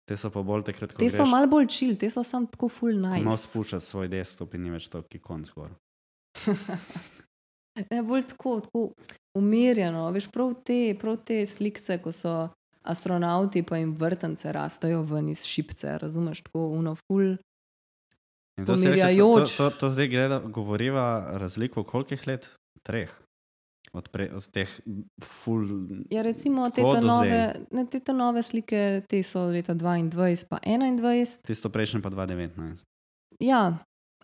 Te 0.09 0.17
so 0.17 0.31
pa 0.33 0.41
bolj 0.43 0.65
takrat, 0.67 0.91
ko 0.91 0.99
te 0.99 1.07
so 1.13 1.21
greš, 1.23 1.31
malo 1.31 1.47
bolj 1.47 1.67
čil, 1.71 1.93
te 1.95 2.09
so 2.11 2.23
sam 2.27 2.47
tako 2.49 2.67
full 2.73 2.97
malo 2.99 3.31
nice. 3.31 3.45
spuščaš 3.45 3.85
svoj 3.85 4.09
desktop 4.11 4.57
in 4.57 4.65
ni 4.65 4.73
več 4.73 4.89
to, 4.91 4.99
ki 5.07 5.21
konc 5.23 5.51
gor. 5.55 5.69
Ne, 7.79 8.03
bolj 8.03 8.23
tako, 8.33 8.59
tako 8.59 8.89
umirjeno. 9.37 10.09
Veš, 10.11 10.27
prav 10.27 10.53
te, 10.65 10.95
prav 10.99 11.17
te 11.25 11.45
slikce, 11.45 11.97
ko 12.03 12.11
so 12.11 12.49
astronauti, 12.83 13.63
pa 13.63 13.77
jim 13.77 13.93
vrtance 13.97 14.51
rastajo 14.51 15.01
ven 15.01 15.29
iz 15.29 15.45
šipce, 15.45 15.97
razumeš, 15.97 16.41
tako 16.41 16.67
uno 16.67 16.95
full. 16.95 17.37
In 18.59 18.65
to, 18.65 18.75
rekel, 18.75 19.15
to, 19.15 19.45
to, 19.45 19.55
to, 19.57 19.69
to 19.69 19.89
zdaj 19.89 20.07
gleda, 20.07 20.39
govoriva 20.39 21.31
razliko 21.33 21.83
kolikih 21.83 22.27
let? 22.27 22.47
Treh. 22.83 23.09
Od, 23.93 24.07
pre, 24.07 24.29
od 24.35 24.45
teh 24.51 24.69
full. 25.23 25.67
Ja, 26.09 26.21
recimo 26.21 26.69
te 26.69 26.81
nove, 26.81 27.55
ne, 27.71 27.85
te 27.85 28.13
nove 28.13 28.43
slike, 28.43 29.01
te 29.07 29.23
so 29.23 29.45
leta 29.51 29.75
22, 29.75 30.45
pa 30.49 30.59
21. 30.63 31.41
Tisto 31.43 31.69
prejšnje 31.69 32.01
pa 32.01 32.09
2019. 32.09 32.85
Ja, 33.39 33.77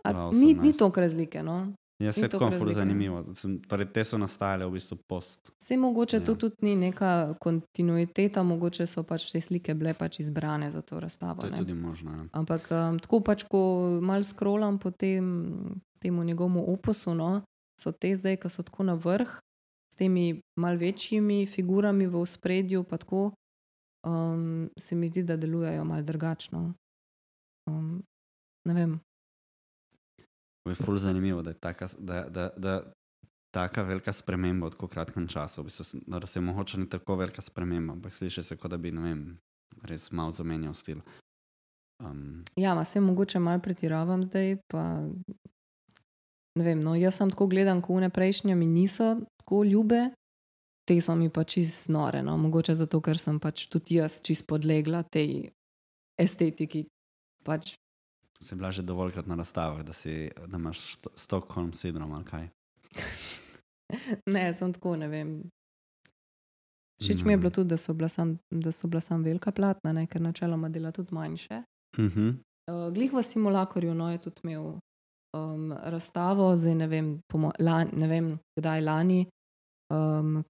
a, 0.04 0.30
ni, 0.32 0.54
ni 0.54 0.72
2018. 0.72 0.78
toliko 0.78 1.02
razlike. 1.02 1.44
No? 1.44 1.74
Ja, 2.00 2.12
se 2.12 2.28
tako 2.30 2.50
razlike. 2.50 2.74
zanimivo. 2.74 3.24
Torej, 3.68 3.86
te 3.94 4.04
so 4.06 4.18
nastajale 4.18 4.66
v 4.66 4.72
bistvu 4.72 4.98
post. 5.08 5.52
Vse 5.62 5.78
mogoče 5.78 6.20
to 6.20 6.32
Ja. 6.32 6.38
tudi 6.38 6.56
ni 6.62 6.76
neka 6.76 7.34
kontinuiteta, 7.42 8.44
mogoče 8.44 8.86
so 8.86 9.04
pač 9.04 9.32
te 9.32 9.42
slike 9.42 9.74
bile 9.74 9.94
pač 9.94 10.20
izbrane 10.20 10.72
za 10.72 10.82
to 10.82 11.00
razstavo. 11.00 11.42
To 11.42 11.48
je 11.48 11.52
ne. 11.52 11.58
tudi 11.58 11.74
možno. 11.74 12.12
Ja. 12.12 12.26
Ampak 12.32 12.68
um, 12.72 13.00
tako 13.00 13.20
pač, 13.20 13.44
ko 13.44 14.00
mal 14.02 14.24
scrollam 14.24 14.78
po 14.80 14.92
tem, 14.92 15.50
temu 16.00 16.24
njegovemu 16.24 16.74
opusu, 16.74 17.16
no, 17.16 17.42
so 17.82 17.92
te 17.92 18.16
zdaj, 18.16 18.38
ki 18.38 18.50
so 18.50 18.64
tako 18.64 18.84
na 18.84 18.94
vrh, 18.94 19.40
s 19.94 19.96
temi 19.98 20.42
mal 20.60 20.78
večjimi 20.78 21.46
figurami 21.46 22.08
v 22.08 22.26
spredju, 22.26 22.84
pa 22.84 22.98
tako, 22.98 23.32
um, 24.06 24.70
se 24.80 24.96
mi 24.96 25.08
zdi, 25.08 25.24
da 25.24 25.38
delujejo 25.38 25.84
mal 25.86 26.04
drugačno. 26.04 26.74
Um, 27.70 28.04
ne 28.66 28.74
vem. 28.74 29.00
Je 30.68 30.76
ful 30.76 30.98
zanimivo, 30.98 31.42
da 31.42 31.50
je 31.50 31.60
taka, 31.60 31.88
da, 31.98 32.30
da, 32.30 32.50
da, 32.58 32.82
taka 33.52 33.84
velika 33.84 34.14
sprememba 34.14 34.68
v 34.68 34.72
tako 34.72 34.88
kratkem 34.88 35.28
času. 35.28 35.62
V 35.62 35.66
bistvu, 35.66 35.84
s- 35.84 35.96
da 36.08 36.26
se 36.26 36.42
mogoče 36.42 36.78
ni 36.78 36.90
tako 36.90 37.16
velika 37.16 37.42
sprememba, 37.42 37.94
ampak 37.94 38.14
sliši 38.14 38.44
se, 38.44 38.58
kot 38.58 38.72
da 38.72 38.78
bi, 38.78 38.92
vem, 38.92 39.38
res 39.84 40.12
malo 40.12 40.32
zamenjal 40.32 40.74
stil. 40.74 41.00
Um, 42.00 42.44
Ja, 42.56 42.76
ma 42.76 42.86
se 42.86 43.00
mogoče 43.00 43.40
mal 43.40 43.60
pretiravam 43.60 44.24
zdaj. 44.24 44.58
Pa, 44.68 45.02
vem, 46.56 46.80
no, 46.80 46.96
jaz 46.96 47.16
sem 47.16 47.30
tako 47.30 47.48
gledam, 47.48 47.82
ko 47.82 48.00
ne 48.00 48.10
prejšnje 48.10 48.56
mi 48.56 48.66
niso 48.66 49.16
tako 49.38 49.64
ljube, 49.64 50.12
te 50.86 51.02
so 51.02 51.16
mi 51.16 51.30
pa 51.30 51.44
čist 51.44 51.90
nore. 51.90 52.22
No. 52.24 52.38
Mogoče 52.38 52.74
zato, 52.74 53.02
ker 53.02 53.18
sem 53.18 53.40
pač 53.40 53.68
tudi 53.68 53.96
jaz 53.96 54.22
čist 54.22 54.48
podlegla 54.48 55.04
tej 55.04 55.50
estetiki. 56.20 56.86
Pač, 57.44 57.76
si 58.44 58.56
bila 58.56 58.72
že 58.72 58.82
dovoljkrat 58.82 59.28
na 59.28 59.36
razstavah, 59.36 59.84
da, 59.84 59.94
si, 59.94 60.30
da 60.48 60.58
imaš 60.58 60.96
sto- 60.98 61.14
Stockholm 61.16 61.74
sindrom 61.74 62.14
ali 62.14 62.26
kaj. 62.26 62.48
ne, 64.34 64.54
sem 64.54 64.74
tako, 64.74 64.96
ne 64.96 65.08
vem. 65.08 65.50
Všeč 67.02 67.24
mi 67.26 67.34
je 67.34 67.38
bilo 67.38 67.50
tudi, 67.50 67.70
da 67.70 67.78
so 67.78 67.94
bila 67.94 68.10
sam, 68.10 68.38
so 68.72 68.88
bila 68.88 69.02
sam 69.02 69.24
velika 69.24 69.52
platna, 69.52 69.94
ne, 69.94 70.08
ker 70.08 70.22
načeloma 70.22 70.70
dela 70.70 70.92
tudi 70.92 71.14
manjše. 71.14 71.64
Uh 71.98 72.06
-huh. 72.06 72.36
Uh, 72.72 72.94
Glih 72.94 73.14
v 73.14 73.24
simulatorju 73.24 73.94
no, 73.94 74.12
je 74.12 74.18
tudi 74.18 74.42
imel 74.44 74.80
um, 75.34 75.74
razstavo, 75.84 76.58
zdaj 76.58 76.76
ne 76.76 76.88
vem, 76.88 77.22
pomo, 77.28 77.52
lan, 77.60 77.90
ne 77.94 78.08
vem 78.08 78.40
kdaj 78.60 78.82
lani, 78.82 79.26
um, 79.94 80.44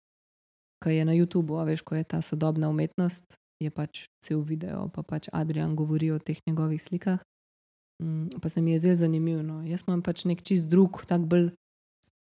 ki 0.83 0.89
je 0.89 1.05
na 1.05 1.13
YouTubu, 1.13 1.61
a 1.61 1.63
veš, 1.63 1.81
ko 1.81 1.95
je 1.95 2.03
ta 2.03 2.21
sodobna 2.21 2.69
umetnost, 2.69 3.35
je 3.63 3.69
pač 3.69 4.05
cel 4.25 4.41
video, 4.41 4.89
pa 4.93 5.03
pač 5.03 5.29
Adrian 5.33 5.75
govori 5.75 6.11
o 6.11 6.19
teh 6.19 6.37
njegovih 6.47 6.83
slikah. 6.83 7.19
Um, 8.03 8.29
pa 8.41 8.49
se 8.49 8.61
mi 8.61 8.71
je 8.71 8.79
zelo 8.79 8.95
zanimivo. 8.95 9.41
No. 9.43 9.61
Jaz 9.65 9.83
imam 9.87 10.01
pač 10.01 10.25
nek 10.25 10.43
čist 10.45 10.69
drug, 10.69 11.01
tak 11.09 11.25
bolj, 11.29 11.49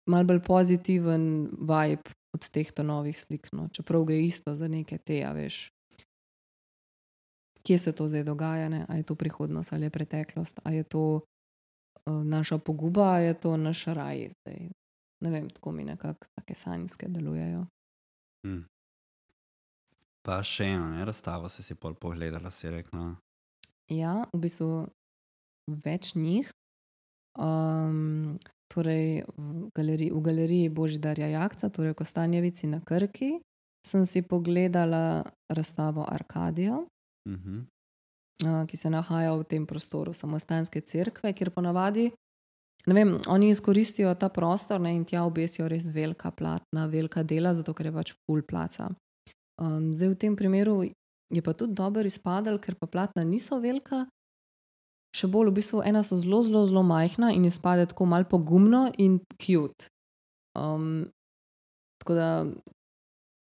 mal 0.10 0.26
bolj 0.26 0.42
pozitiven 0.46 1.50
vibe 1.54 2.16
od 2.34 2.50
teh 2.50 2.72
novih 2.84 3.18
slik. 3.18 3.52
No. 3.54 3.70
Čeprav 3.74 4.06
gre 4.10 4.22
isto 4.24 4.56
za 4.56 4.68
neke 4.68 4.98
te, 4.98 5.22
a 5.26 5.34
veš, 5.34 5.68
kje 7.64 7.78
se 7.78 7.92
to 7.92 8.10
zdaj 8.10 8.24
dogaja, 8.24 8.70
ne? 8.70 8.86
a 8.90 8.96
je 8.96 9.04
to 9.04 9.16
prihodnost 9.16 9.74
ali 9.74 9.86
je 9.86 9.90
preteklost, 9.90 10.60
ali 10.64 10.76
je 10.76 10.84
to 10.84 11.22
uh, 12.06 12.24
naša 12.24 12.58
poguba, 12.58 13.04
ali 13.04 13.24
je 13.24 13.34
to 13.34 13.58
naš 13.58 13.86
raj 13.86 14.30
zdaj. 14.30 14.70
Ne 15.22 15.32
vem, 15.32 15.50
tako 15.50 15.72
mi 15.72 15.84
nekako 15.84 16.28
take 16.36 16.56
sanjske 16.56 17.08
delujejo. 17.08 17.66
Hm. 18.48 18.62
Pa 20.22 20.44
še 20.44 20.66
eno, 20.66 20.88
ne, 20.94 21.06
razstavo 21.06 21.50
si 21.50 21.64
si 21.64 21.76
pol 21.76 21.94
pogledala, 21.94 22.52
si 22.52 22.72
rekla. 22.72 23.16
Ja, 23.90 24.24
v 24.34 24.40
bistvu 24.40 24.88
več 25.84 26.16
njih. 26.16 26.50
Um, 27.40 28.38
torej 28.70 29.26
v, 29.38 29.70
galeriji, 29.76 30.12
v 30.12 30.22
galeriji 30.22 30.70
Božidarja 30.70 31.28
Jakca, 31.28 31.70
torej 31.70 31.94
v 31.94 32.00
Kostanjevici 32.02 32.70
na 32.70 32.82
Krki, 32.86 33.40
sem 33.86 34.06
si 34.06 34.22
pogledala 34.22 35.24
razstavo 35.50 36.06
Arkadijo. 36.08 36.86
Uh 37.30 37.36
-huh. 37.36 37.66
uh, 38.46 38.66
ki 38.68 38.78
se 38.78 38.90
nahaja 38.90 39.36
v 39.36 39.44
tem 39.44 39.66
prostoru 39.66 40.14
samostanske 40.14 40.82
cerkve, 40.82 41.34
kjer 41.34 41.52
ponavadi, 41.52 42.12
ne 42.86 42.94
vem, 42.94 43.20
oni 43.28 43.50
izkoristijo 43.50 44.14
ta 44.16 44.30
prostor 44.30 44.82
ne, 44.82 44.94
in 44.96 45.06
tja 45.06 45.24
obesijo 45.24 45.68
res 45.68 45.88
velika 45.94 46.32
platna, 46.32 46.86
velika 46.86 47.24
dela, 47.24 47.54
zato 47.54 47.74
ker 47.74 47.86
je 47.86 47.92
pač 47.92 48.14
full 48.26 48.42
placa. 48.42 48.90
Um, 49.62 49.94
zdaj 49.94 50.10
v 50.10 50.16
tem 50.16 50.36
primeru 50.36 50.84
je 51.30 51.42
pa 51.42 51.54
tudi 51.54 51.74
dobro 51.74 52.08
izpadel, 52.08 52.58
ker 52.60 52.76
pa 52.76 52.88
platna 52.88 53.24
niso 53.24 53.60
velika. 53.60 54.06
Še 55.16 55.28
bolj 55.32 55.50
v 55.50 55.58
bistvu 55.58 55.82
ena 55.86 56.04
so 56.06 56.18
zelo, 56.22 56.44
zelo, 56.46 56.66
zelo 56.70 56.84
majhna 56.86 57.32
in 57.34 57.48
izpade 57.50 57.88
tako 57.90 58.06
mal 58.06 58.28
pogumno 58.30 58.88
in 58.98 59.18
cute. 59.42 59.90
Um, 60.58 61.10
tako 62.04 62.18
da, 62.18 62.30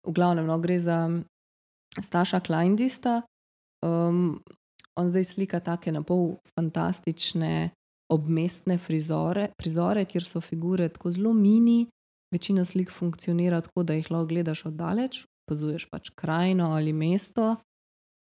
v 0.06 0.14
glavnem, 0.14 0.46
no, 0.46 0.56
gre 0.62 0.78
za 0.78 1.02
Staša 1.98 2.40
Kleindista, 2.46 3.20
Um, 3.80 4.42
on 4.96 5.08
zdaj 5.08 5.24
slika 5.24 5.60
take 5.60 5.92
na 5.92 6.02
pol 6.02 6.36
fantastične, 6.54 7.70
obmestne 8.12 8.76
frizore, 8.78 9.48
prizore, 9.56 10.04
kjer 10.04 10.24
so 10.26 10.40
figure 10.40 10.88
tako 10.88 11.12
zelo 11.12 11.32
mini, 11.32 11.86
večina 12.34 12.64
slik 12.64 12.90
funkcionira 12.92 13.60
tako, 13.60 13.82
da 13.82 13.96
jih 13.96 14.10
lahko 14.10 14.28
gledaš 14.28 14.64
oddaleč, 14.68 15.24
opazuješ 15.46 15.86
pač 15.90 16.10
krajino 16.14 16.72
ali 16.76 16.92
mesto. 16.92 17.56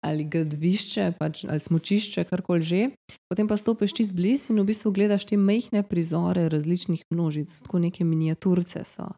Ali 0.06 0.24
gradbišče, 0.24 1.10
pač, 1.20 1.44
ali 1.44 1.60
smočišče, 1.60 2.24
karkoli 2.30 2.64
že. 2.64 2.82
Potem 3.28 3.50
pa 3.52 3.58
stopiš 3.60 3.98
čez 4.00 4.12
blizu 4.16 4.54
in 4.54 4.62
v 4.64 4.70
bistvu 4.72 4.94
gledaš 4.96 5.28
te 5.28 5.36
majhne 5.36 5.84
prizore 5.84 6.48
različnih 6.48 7.04
množic, 7.12 7.52
tako 7.66 7.84
neke 7.84 8.08
miniaturce 8.08 8.86
so. 8.88 9.10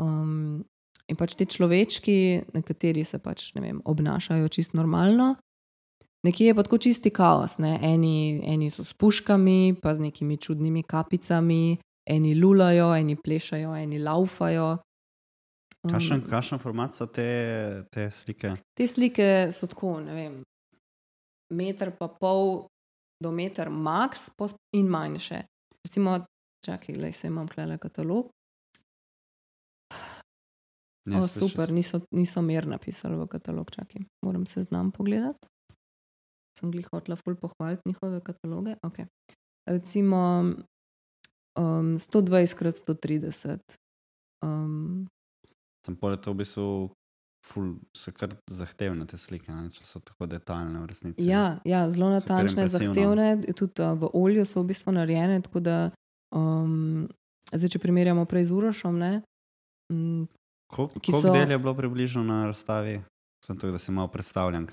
Um, 0.00 0.64
in 1.08 1.16
pač 1.20 1.36
ti 1.36 1.44
človečki, 1.44 2.48
nekateri 2.56 3.04
se 3.04 3.20
pač 3.20 3.52
vem, 3.60 3.84
obnašajo 3.84 4.48
čist 4.48 4.72
normalno, 4.72 5.36
Nekje 6.26 6.46
je 6.46 6.54
pa 6.54 6.62
tako 6.62 6.78
čisti 6.78 7.10
kaos. 7.10 7.58
Eni, 7.62 8.40
eni 8.42 8.70
so 8.70 8.84
s 8.84 8.94
puškami, 8.98 9.76
pa 9.82 9.94
z 9.94 10.08
nekimi 10.08 10.36
čudnimi 10.36 10.82
kapicami, 10.82 11.78
eni 12.06 12.34
lulajo, 12.34 12.94
eni 12.94 13.14
plešajo, 13.16 13.74
eni 13.76 13.98
laufajo. 14.02 14.78
Kakšen, 15.90 16.22
kakšen 16.30 16.60
format 16.62 16.94
so 16.94 17.06
te, 17.06 17.26
te 17.92 18.08
slike? 18.10 18.54
Te 18.76 18.86
slike 18.88 19.26
so 19.52 19.68
tako, 19.70 19.96
ne 20.04 20.14
vem, 20.14 20.38
meter 21.52 21.92
pa 21.98 22.08
pol 22.08 22.66
do 23.22 23.32
meter 23.32 23.70
max 23.70 24.30
in 24.76 24.88
manjše. 24.88 25.42
Recimo, 25.86 26.18
čakaj, 26.66 26.96
le 26.96 27.12
se 27.12 27.26
imam 27.26 27.48
klele 27.48 27.78
katalog. 27.78 28.30
Ne, 31.06 31.20
O, 31.20 31.26
super, 31.26 31.70
niso, 31.70 32.00
niso 32.10 32.42
mer 32.42 32.66
napisali 32.66 33.16
v 33.16 33.28
katalog, 33.30 33.70
čakaj, 33.70 34.02
moram 34.26 34.46
se 34.46 34.62
znam 34.62 34.90
pogledati. 34.90 35.46
Sem 36.58 36.70
glih 36.70 36.88
hotela 36.92 37.16
ful 37.16 37.36
pohvaliti 37.36 37.82
njihove 37.86 38.20
kataloge. 38.24 38.74
Okay. 38.82 39.06
Recimo 39.68 40.18
um, 41.58 41.98
120 41.98 42.58
krat 42.58 42.74
130. 42.74 43.58
Um, 44.42 45.06
Sem 45.86 45.94
pol 45.96 46.16
to 46.18 46.34
v 46.34 46.42
bistvu 46.42 46.68
ful, 47.46 47.76
so 47.94 48.10
kar 48.10 48.32
zahtevne 48.50 49.06
te 49.06 49.18
slike, 49.20 49.46
ne? 49.54 49.70
če 49.70 49.84
so 49.86 50.00
tako 50.02 50.26
detaljne 50.26 50.82
v 50.82 50.88
resnici. 50.90 51.22
ja, 51.22 51.60
ja, 51.62 51.84
zelo 51.94 52.10
natančne, 52.10 52.66
zahtevne, 52.66 53.46
tudi 53.54 53.84
uh, 53.86 53.94
v 53.94 54.10
olju 54.18 54.42
so 54.42 54.64
v 54.64 54.72
bistvu 54.74 54.96
narejene. 54.96 55.38
Tako 55.46 55.62
da, 55.62 55.76
um, 56.34 57.06
zdaj, 57.54 57.76
če 57.76 57.82
primerjamo 57.82 58.26
prej 58.26 58.50
z 58.50 58.56
Urošom, 58.58 58.98
ne, 58.98 59.12
um, 59.94 60.26
Koliko 60.66 60.98
ki 60.98 61.14
so... 61.14 61.30
del 61.30 61.54
je 61.54 61.58
bilo 61.62 61.74
približno 61.78 62.24
na 62.26 62.46
razstavi? 62.50 62.98
Sem 63.46 63.54
tukaj, 63.54 63.76
da 63.76 63.78
si 63.78 63.94
malo 63.94 64.10
predstavljam, 64.10 64.66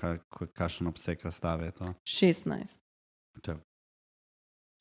kakšen 0.58 0.90
obseg 0.90 1.22
razstave 1.22 1.70
je 1.70 1.74
to. 1.78 1.92
16. 2.02 2.80
To 3.42 3.54
je- 3.54 3.60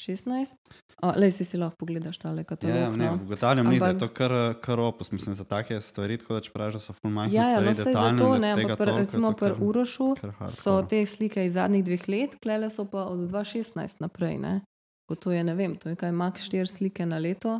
16? 0.03 0.55
Uh, 1.03 1.11
Lej 1.19 1.31
si 1.35 1.45
si 1.45 1.57
lahko 1.57 1.75
pogledaš 1.79 2.17
tale 2.17 2.43
katalog. 2.43 2.75
Ja, 2.75 2.83
ja, 2.83 2.91
ne, 2.91 3.05
no. 3.05 3.19
ugotavljam, 3.25 3.67
Ampak... 3.67 3.79
da 3.79 3.87
je 3.87 3.99
to 3.99 4.09
kar, 4.13 4.31
kar 4.61 4.79
opus, 4.79 5.11
mislim, 5.11 5.35
za 5.35 5.43
take 5.43 5.81
stvari, 5.81 6.17
tako 6.17 6.37
da 6.37 6.43
če 6.45 6.51
praviš, 6.53 6.77
da 6.79 6.79
so 6.79 6.93
ful 6.93 7.11
majhne 7.11 7.35
Ja, 7.35 7.47
ja, 7.49 7.59
no, 7.61 7.71
detaljne, 7.71 8.19
zato 8.19 8.37
ne, 8.37 8.51
ampak 8.57 8.77
pr, 8.77 8.93
recimo 8.97 9.33
pri 9.33 9.53
Urošu 9.59 10.13
kar 10.21 10.31
so 10.31 10.39
hardcore. 10.39 10.87
te 10.89 11.05
slike 11.05 11.45
iz 11.45 11.57
zadnjih 11.57 11.83
dveh 11.83 12.07
let, 12.07 12.37
klele 12.43 12.69
so 12.71 12.85
pa 12.85 13.07
od 13.11 13.27
2016 13.31 13.99
naprej. 14.03 14.37
Ne? 14.39 14.61
Ko 15.09 15.15
to 15.15 15.31
je, 15.31 15.43
ne 15.43 15.55
vem, 15.55 15.75
to 15.75 15.91
je 15.91 15.99
kaj 15.99 16.11
max 16.15 16.47
4 16.47 16.71
slike 16.71 17.05
na 17.05 17.19
leto, 17.19 17.59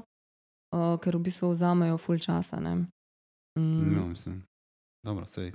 uh, 0.76 0.96
ker 1.04 1.18
v 1.18 1.28
bistvu 1.28 1.52
vzamejo 1.52 1.98
full 1.98 2.20
časa. 2.20 2.60
ne. 2.60 2.86
Mm. 3.60 3.96
No, 3.96 4.08
mislim. 4.08 4.42
Dobro, 5.04 5.26
sej. 5.26 5.52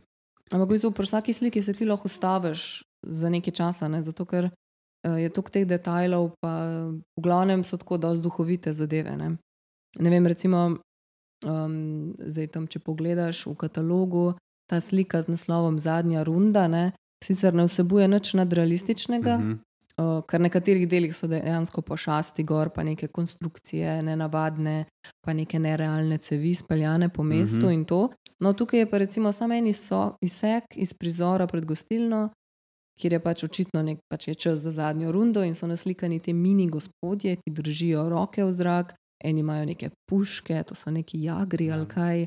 Ampak 0.52 0.68
v 0.68 0.72
bistvu 0.76 0.92
pri 0.92 1.06
vsaki 1.06 1.32
sliki 1.32 1.62
se 1.62 1.72
ti 1.72 1.84
lahko 1.84 2.08
ustaviš 2.08 2.82
za 3.02 3.28
nekaj 3.28 3.52
časa, 3.52 3.88
ne? 3.88 4.02
zato 4.02 4.24
ker 4.24 4.50
je 5.16 5.28
toliko 5.30 5.50
teh 5.50 5.64
detajlov, 5.66 6.32
pa 6.40 6.52
v 7.16 7.20
glavnem 7.22 7.64
so 7.64 7.76
tako 7.76 7.96
dosti 7.98 8.22
duhovite 8.22 8.72
zadeve. 8.72 9.16
Ne, 9.16 9.36
ne 9.98 10.10
vem, 10.10 10.26
recimo, 10.26 10.78
um, 11.46 12.14
zdaj 12.18 12.46
tam, 12.52 12.66
če 12.66 12.78
pogledaš 12.80 13.46
v 13.46 13.54
katalogu, 13.56 14.34
ta 14.68 14.80
slika 14.80 15.22
z 15.22 15.28
naslovom 15.32 15.78
Zadnja 15.78 16.22
runda, 16.22 16.68
ne, 16.68 16.92
sicer 17.24 17.54
ne 17.54 17.64
vsebuje 17.64 18.08
nič 18.08 18.34
nadrealističnega, 18.34 19.38
Mhm. 19.38 19.52
Uh, 19.98 20.22
ker 20.22 20.38
na 20.38 20.46
nekaterih 20.46 20.86
delih 20.88 21.10
so 21.10 21.26
dejansko 21.26 21.82
pošasti 21.82 22.44
gor, 22.44 22.68
pa 22.70 22.84
neke 22.86 23.08
konstrukcije, 23.08 24.02
nenavadne, 24.02 24.84
pa 25.26 25.32
neke 25.32 25.58
nerealne 25.58 26.18
cevi 26.18 26.54
speljane 26.54 27.08
po 27.08 27.22
mestu 27.22 27.66
Mhm. 27.66 27.72
in 27.72 27.84
to. 27.84 28.08
No, 28.40 28.52
tukaj 28.52 28.78
je 28.78 28.90
pa 28.90 28.98
recimo 28.98 29.32
samo 29.32 29.54
en 29.54 29.66
izsek 29.66 30.64
iz 30.76 30.94
prizora 30.94 31.46
pred 31.46 31.64
gostilno, 31.66 32.30
kjer 32.98 33.12
je 33.12 33.20
pač 33.22 33.44
očitno 33.44 33.82
nek, 33.82 33.98
pač 34.10 34.28
je 34.28 34.34
čas 34.34 34.58
za 34.58 34.70
zadnjo 34.70 35.12
rundo 35.12 35.42
in 35.42 35.54
so 35.54 35.66
naslikani 35.66 36.18
ti 36.20 36.32
mini 36.32 36.68
gospodje, 36.68 37.36
ki 37.36 37.54
držijo 37.54 38.08
roke 38.08 38.44
v 38.44 38.52
zrak, 38.52 38.94
eni 39.24 39.40
imajo 39.40 39.64
neke 39.64 39.90
puške, 40.10 40.62
to 40.66 40.74
so 40.74 40.90
neki 40.90 41.22
jagri 41.22 41.70
ali 41.70 41.86
kaj. 41.86 42.26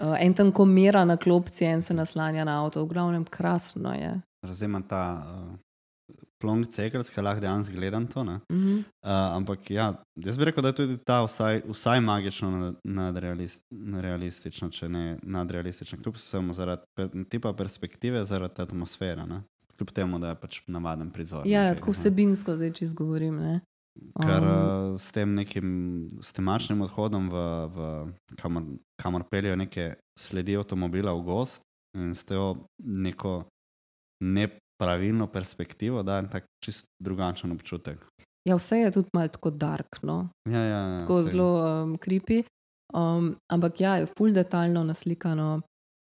Uh, 0.00 0.16
en 0.20 0.34
tam 0.34 0.52
komira 0.52 1.04
na 1.04 1.16
klopci, 1.16 1.64
en 1.64 1.82
se 1.82 1.94
naslanja 1.94 2.44
na 2.44 2.62
avto, 2.64 2.84
v 2.84 2.88
glavnem 2.94 3.24
krasno 3.24 3.92
je. 3.92 4.14
Zdaj 4.48 4.68
ima 4.68 4.80
ta 4.88 5.02
uh, 5.20 5.58
plonk 6.42 6.66
cegelsk, 6.74 7.16
lahko 7.22 7.40
dejansko 7.44 7.74
gledam 7.76 8.06
to. 8.06 8.24
ne. 8.24 8.38
Mhm. 8.52 8.78
Uh, 8.78 9.10
ampak 9.36 9.70
ja, 9.70 9.92
jaz 10.16 10.38
bi 10.38 10.44
rekel, 10.48 10.62
da 10.62 10.72
je 10.72 10.78
tudi 10.80 10.98
ta 11.04 11.20
vsaj, 11.24 11.62
vsaj 11.68 12.00
magično 12.00 12.50
nad- 12.50 12.80
nadrealist, 12.84 13.62
nadrealistična, 13.70 14.70
če 14.70 14.88
ne 14.88 15.18
nadrealistična, 15.22 15.98
kljub 16.02 16.16
vsemu 16.16 16.54
zaradi 16.54 17.26
tipa 17.28 17.52
perspektive, 17.52 18.24
zaradi 18.24 18.62
atmosfere. 18.62 19.26
Ne? 19.26 19.42
Kljub 19.82 19.90
temu, 19.90 20.18
da 20.22 20.28
je 20.30 20.38
pač 20.38 20.60
navaden 20.70 21.10
prizor. 21.10 21.42
Ja, 21.42 21.64
nekaj, 21.72 21.80
tako 21.80 21.92
vsebinsko 21.96 22.54
zdaj, 22.54 22.70
če 22.78 22.84
izgovorim. 22.86 23.40
Ne? 23.42 23.54
Ker 24.14 24.44
Um, 24.46 24.94
uh, 24.94 25.00
s 25.00 25.10
tem 25.12 25.34
nekim 25.34 25.68
s 26.22 26.30
temačnim 26.32 26.80
odhodom, 26.86 27.26
v, 27.28 27.42
v, 27.74 27.88
kamor, 28.38 28.68
kamor 29.02 29.26
peljejo 29.26 29.56
neke 29.58 29.88
sledi 30.18 30.54
avtomobila 30.56 31.12
v 31.18 31.24
gost 31.26 31.66
in 31.98 32.14
s 32.14 32.22
to 32.24 32.54
neko 32.78 33.42
nepravilno 34.22 35.26
perspektivo, 35.26 36.02
da 36.06 36.20
je 36.20 36.30
tak 36.30 36.46
čist 36.64 36.86
drugačen 37.02 37.52
občutek. 37.52 37.98
Ja, 38.48 38.56
vse 38.56 38.78
je 38.78 38.94
tudi 38.94 39.10
malo 39.12 39.28
tako 39.28 39.50
dark, 39.50 40.00
no? 40.02 40.28
Ja, 40.48 40.62
ja, 40.62 40.80
ja, 40.94 41.00
tako 41.02 41.20
saj. 41.20 41.30
zelo 41.34 41.50
um, 41.82 41.98
kripi. 41.98 42.42
Um, 42.94 43.34
ampak 43.52 43.80
ja, 43.80 43.96
je 43.98 44.06
ful 44.06 44.32
detaljno 44.32 44.84
naslikano, 44.84 45.60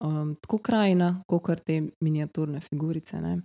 um, 0.05 0.35
tako 0.43 0.59
krajina, 0.59 1.23
kot 1.27 1.65
te 1.65 1.81
miniaturne 2.05 2.61
figurice. 2.61 3.21
Ne? 3.21 3.41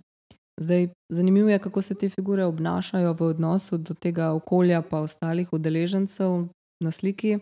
Zdaj, 0.60 0.88
zanimivo 1.12 1.48
je, 1.48 1.58
kako 1.58 1.82
se 1.82 1.94
te 1.94 2.08
figure 2.08 2.44
obnašajo 2.44 3.12
v 3.12 3.22
odnosu 3.22 3.78
do 3.78 3.94
tega 3.94 4.32
okolja, 4.32 4.82
pa 4.82 5.00
ostalih 5.00 5.52
udeležencev 5.52 6.48
na 6.80 6.90
sliki. 6.90 7.38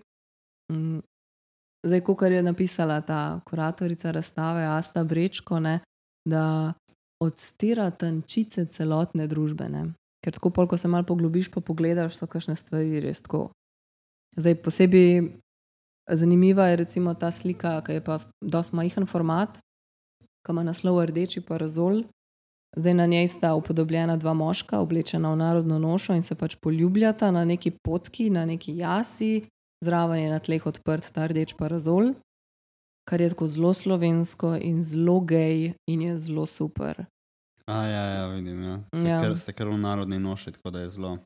Mm, 0.73 0.99
Zdaj, 1.85 2.01
kot 2.01 2.23
je 2.23 2.43
napisala 2.43 3.01
ta 3.01 3.41
kuratorica 3.45 4.11
razstave 4.11 4.65
Asta 4.65 5.03
Vrečko, 5.03 5.61
ne, 5.61 5.81
da 6.25 6.73
odstira 7.21 7.91
tančice 7.91 8.65
celotne 8.67 9.27
družbe. 9.29 9.69
Ne. 9.69 9.85
Ker 10.25 10.33
tako, 10.33 10.51
pol, 10.51 10.69
ko 10.69 10.79
se 10.81 10.89
malo 10.89 11.05
poglobiš, 11.05 11.51
pa 11.53 11.61
pogledaš, 11.61 12.17
so 12.17 12.27
kakšne 12.27 12.57
stvari 12.57 13.03
res 13.05 13.21
tako. 13.21 13.51
Zdaj, 14.37 14.57
posebej 14.65 15.11
zanimiva 16.09 16.71
je 16.73 16.81
recimo 16.81 17.15
ta 17.15 17.31
slika, 17.31 17.77
ki 17.85 18.01
je 18.01 18.05
pa 18.05 18.19
dosti 18.41 18.77
majhen 18.77 19.07
format, 19.07 19.61
ki 20.45 20.57
ima 20.57 20.65
naslov 20.65 21.05
Rdeči 21.05 21.45
parazol. 21.45 22.05
Zdaj 22.77 22.95
na 22.95 23.07
njej 23.07 23.29
sta 23.29 23.55
upodobljena 23.55 24.17
dva 24.17 24.35
moška, 24.35 24.81
oblečena 24.81 25.33
v 25.33 25.37
narodno 25.37 25.79
nošo 25.79 26.15
in 26.15 26.23
se 26.23 26.35
pač 26.35 26.57
poljubljata 26.57 27.31
na 27.31 27.45
neki 27.45 27.71
potki, 27.71 28.31
na 28.31 28.47
neki 28.47 28.77
jasi, 28.77 29.45
zraven 29.85 30.23
je 30.23 30.31
na 30.31 30.39
tleh 30.39 30.67
odprt 30.67 31.13
ta 31.15 31.27
rdeč 31.27 31.55
parazol, 31.55 32.15
kar 33.09 33.21
je 33.21 33.29
tako 33.31 33.47
zelo 33.49 33.75
slovensko 33.75 34.57
in 34.57 34.83
zelo 34.83 35.21
gej 35.21 35.75
in 35.87 36.03
je 36.03 36.17
zelo 36.19 36.47
super. 36.47 37.05
A, 37.67 37.87
ja, 37.87 38.05
ja, 38.05 38.27
vidim. 38.27 38.63
Ja. 38.65 38.79
Ste, 38.79 39.09
Ja. 39.09 39.21
Kar, 39.23 39.39
ste 39.39 39.53
kar 39.53 39.69
v 39.69 39.79
narodni 39.79 40.19
noši, 40.19 40.53
tako 40.53 40.71
da 40.71 40.81
je 40.81 40.91
zelo. 40.91 41.19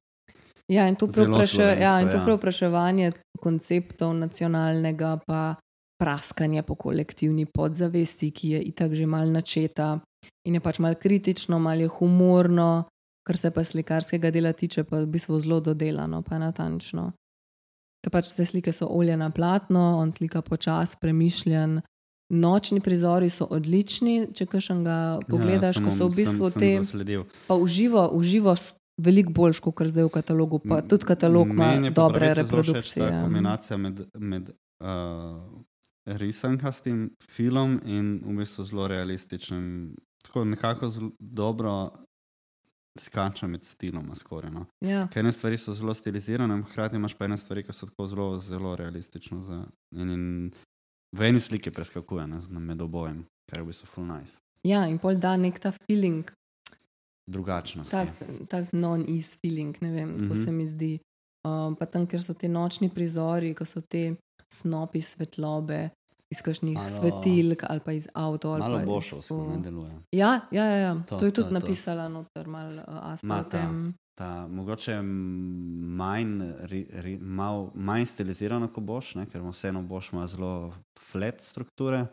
Ja, 0.68 0.88
in 0.88 0.96
to 0.96 1.06
Zelo 1.06 1.26
preopraše, 1.26 1.64
ja, 1.80 2.00
in 2.00 2.10
to 2.10 2.16
ja. 2.16 2.24
preopraševanje 2.24 3.12
konceptov 3.40 4.12
nacionalnega, 4.14 5.16
pa 5.26 5.56
praskanje 5.98 6.62
po 6.62 6.74
kolektivni 6.74 7.46
podzavesti, 7.46 8.30
ki 8.30 8.50
je 8.50 8.62
itak 8.70 8.94
že 8.94 9.06
mal 9.06 9.32
načeta 9.32 9.98
in 10.46 10.54
je 10.54 10.60
pač 10.60 10.78
mal 10.78 10.94
kritično, 10.94 11.58
mal 11.58 11.80
je 11.80 11.88
humorno, 11.88 12.84
kar 13.26 13.36
se 13.36 13.50
pa 13.50 13.64
slikarskega 13.64 14.30
dela 14.30 14.52
tiče, 14.52 14.84
pa 14.84 15.02
v 15.02 15.06
bistvu 15.06 15.40
zelo 15.40 15.60
dodelano, 15.60 16.22
pa 16.22 16.38
natančno. 16.38 17.12
Ker 18.04 18.14
pač 18.14 18.30
vse 18.30 18.46
slike 18.46 18.72
so 18.72 18.88
olje 18.88 19.16
na 19.18 19.30
platno, 19.30 19.98
on 19.98 20.12
slika 20.12 20.42
počas, 20.42 20.96
premišljen. 20.96 21.80
Nočni 22.28 22.80
prizori 22.84 23.30
so 23.32 23.46
odlični, 23.50 24.28
če 24.36 24.46
kašnega 24.46 24.96
pogledaš, 25.28 25.78
ja, 25.80 25.84
ko 25.84 25.94
so 25.96 26.08
v 26.08 26.20
bistvu 26.20 26.50
sem, 26.52 26.60
te. 26.60 26.72
Sem 26.76 26.84
zasledil. 26.84 27.24
Pa 27.48 27.56
uživo, 27.56 28.04
uživo 28.12 28.54
veliko 28.98 29.32
boljš, 29.32 29.60
kot 29.64 29.88
zdaj 29.88 30.08
v 30.08 30.12
katalogu. 30.12 30.60
Pa 30.60 30.82
tudi 30.84 31.08
katalog 31.08 31.52
ima 31.54 31.90
dobre 31.94 32.34
reprodukcije. 32.34 33.08
Ta 33.08 33.22
kombinacija 33.22 33.76
med, 33.80 34.04
med 34.14 34.50
uh, 34.52 35.57
risankastim 36.08 37.10
filmom 37.26 37.80
in 37.84 38.20
v 38.24 38.36
bistvu 38.36 38.64
zelo 38.64 38.88
realističnim. 38.88 39.94
Tako 40.22 40.44
nekako 40.44 40.88
zelo 40.88 41.10
dobro 41.18 41.90
skača 42.98 43.46
med 43.46 43.64
stiloma 43.64 44.14
skoraj. 44.14 44.50
No. 44.50 44.64
Ja, 44.80 45.08
Ker 45.08 45.20
ene 45.20 45.32
stvari 45.32 45.56
so 45.56 45.74
zelo 45.74 45.94
stilizirane, 45.94 46.62
hkrati 46.62 46.96
imaš 46.96 47.14
pa 47.14 47.24
ene 47.24 47.36
stvari, 47.38 47.62
ki 47.62 47.72
so 47.72 47.86
tako 47.86 48.06
zelo, 48.06 48.38
zelo 48.38 48.76
realistične. 48.76 49.42
Za, 49.42 49.58
in, 49.92 50.10
in 50.10 50.24
v 51.12 51.22
eni 51.22 51.40
sliki 51.40 51.70
preskakuje 51.70 52.26
ne, 52.26 52.40
med 52.60 52.82
obojem, 52.82 53.22
kar 53.46 53.60
je 53.60 53.64
v 53.64 53.68
bistvu 53.68 53.86
full 53.86 54.06
nice. 54.08 54.40
ja, 54.64 54.86
in 54.86 54.98
pol 54.98 55.14
da 55.14 55.36
nek 55.36 55.58
ta 55.58 55.70
feeling, 55.72 56.26
Drugačnost. 57.26 57.90
tak, 57.90 58.08
tak 58.48 58.72
non-ease 58.72 59.36
feeling, 59.36 59.76
ne 59.80 59.90
vem, 59.90 60.12
kako 60.14 60.34
Mhm. 60.34 60.44
se 60.44 60.52
mi 60.52 60.66
zdi. 60.66 60.98
Um, 61.44 61.76
pa 61.76 61.86
tam, 61.86 62.06
kjer 62.06 62.22
so 62.22 62.34
ti 62.34 62.48
nočni 62.48 62.88
prizori, 62.90 63.54
ko 63.54 63.64
so 63.64 63.80
te 63.80 64.16
snopi 64.52 65.02
svetlobe. 65.02 65.90
Iz 66.28 66.42
kakšnih 66.42 66.74
Malo- 66.74 66.88
svetilk 66.90 67.62
ali 67.62 67.80
pa 67.80 67.92
iz 67.92 68.08
avto. 68.14 68.50
ali 68.50 68.60
Malo 68.60 68.80
iz- 68.80 68.86
bošovsko 68.86 69.34
o. 69.34 69.48
ne 69.48 69.58
deluje. 69.58 69.92
Ja, 70.12 70.40
ja, 70.50 70.64
ja, 70.64 70.76
ja. 70.78 70.94
To, 70.96 71.00
To, 71.00 71.16
to 71.16 71.24
je 71.24 71.30
to, 71.30 71.34
tudi 71.34 71.48
to. 71.48 71.54
napisala 71.54 72.08
noter, 72.08 72.46
malo 72.46 72.82
uh, 72.82 73.16
Ma 73.22 73.38
o 73.38 73.44
ta. 73.44 74.46
mogoče 74.46 75.00
manj, 75.90 76.40
ri, 76.62 76.86
ri, 76.92 77.18
mal, 77.18 77.70
manj 77.72 78.06
stilizirano 78.06 78.68
kot 78.68 78.84
boš, 78.84 79.14
ne? 79.14 79.26
ker 79.26 79.40
vseeno 79.42 79.82
boš 79.82 80.12
ima 80.12 80.26
zelo 80.26 80.72
flat 81.02 81.40
strukture, 81.40 82.06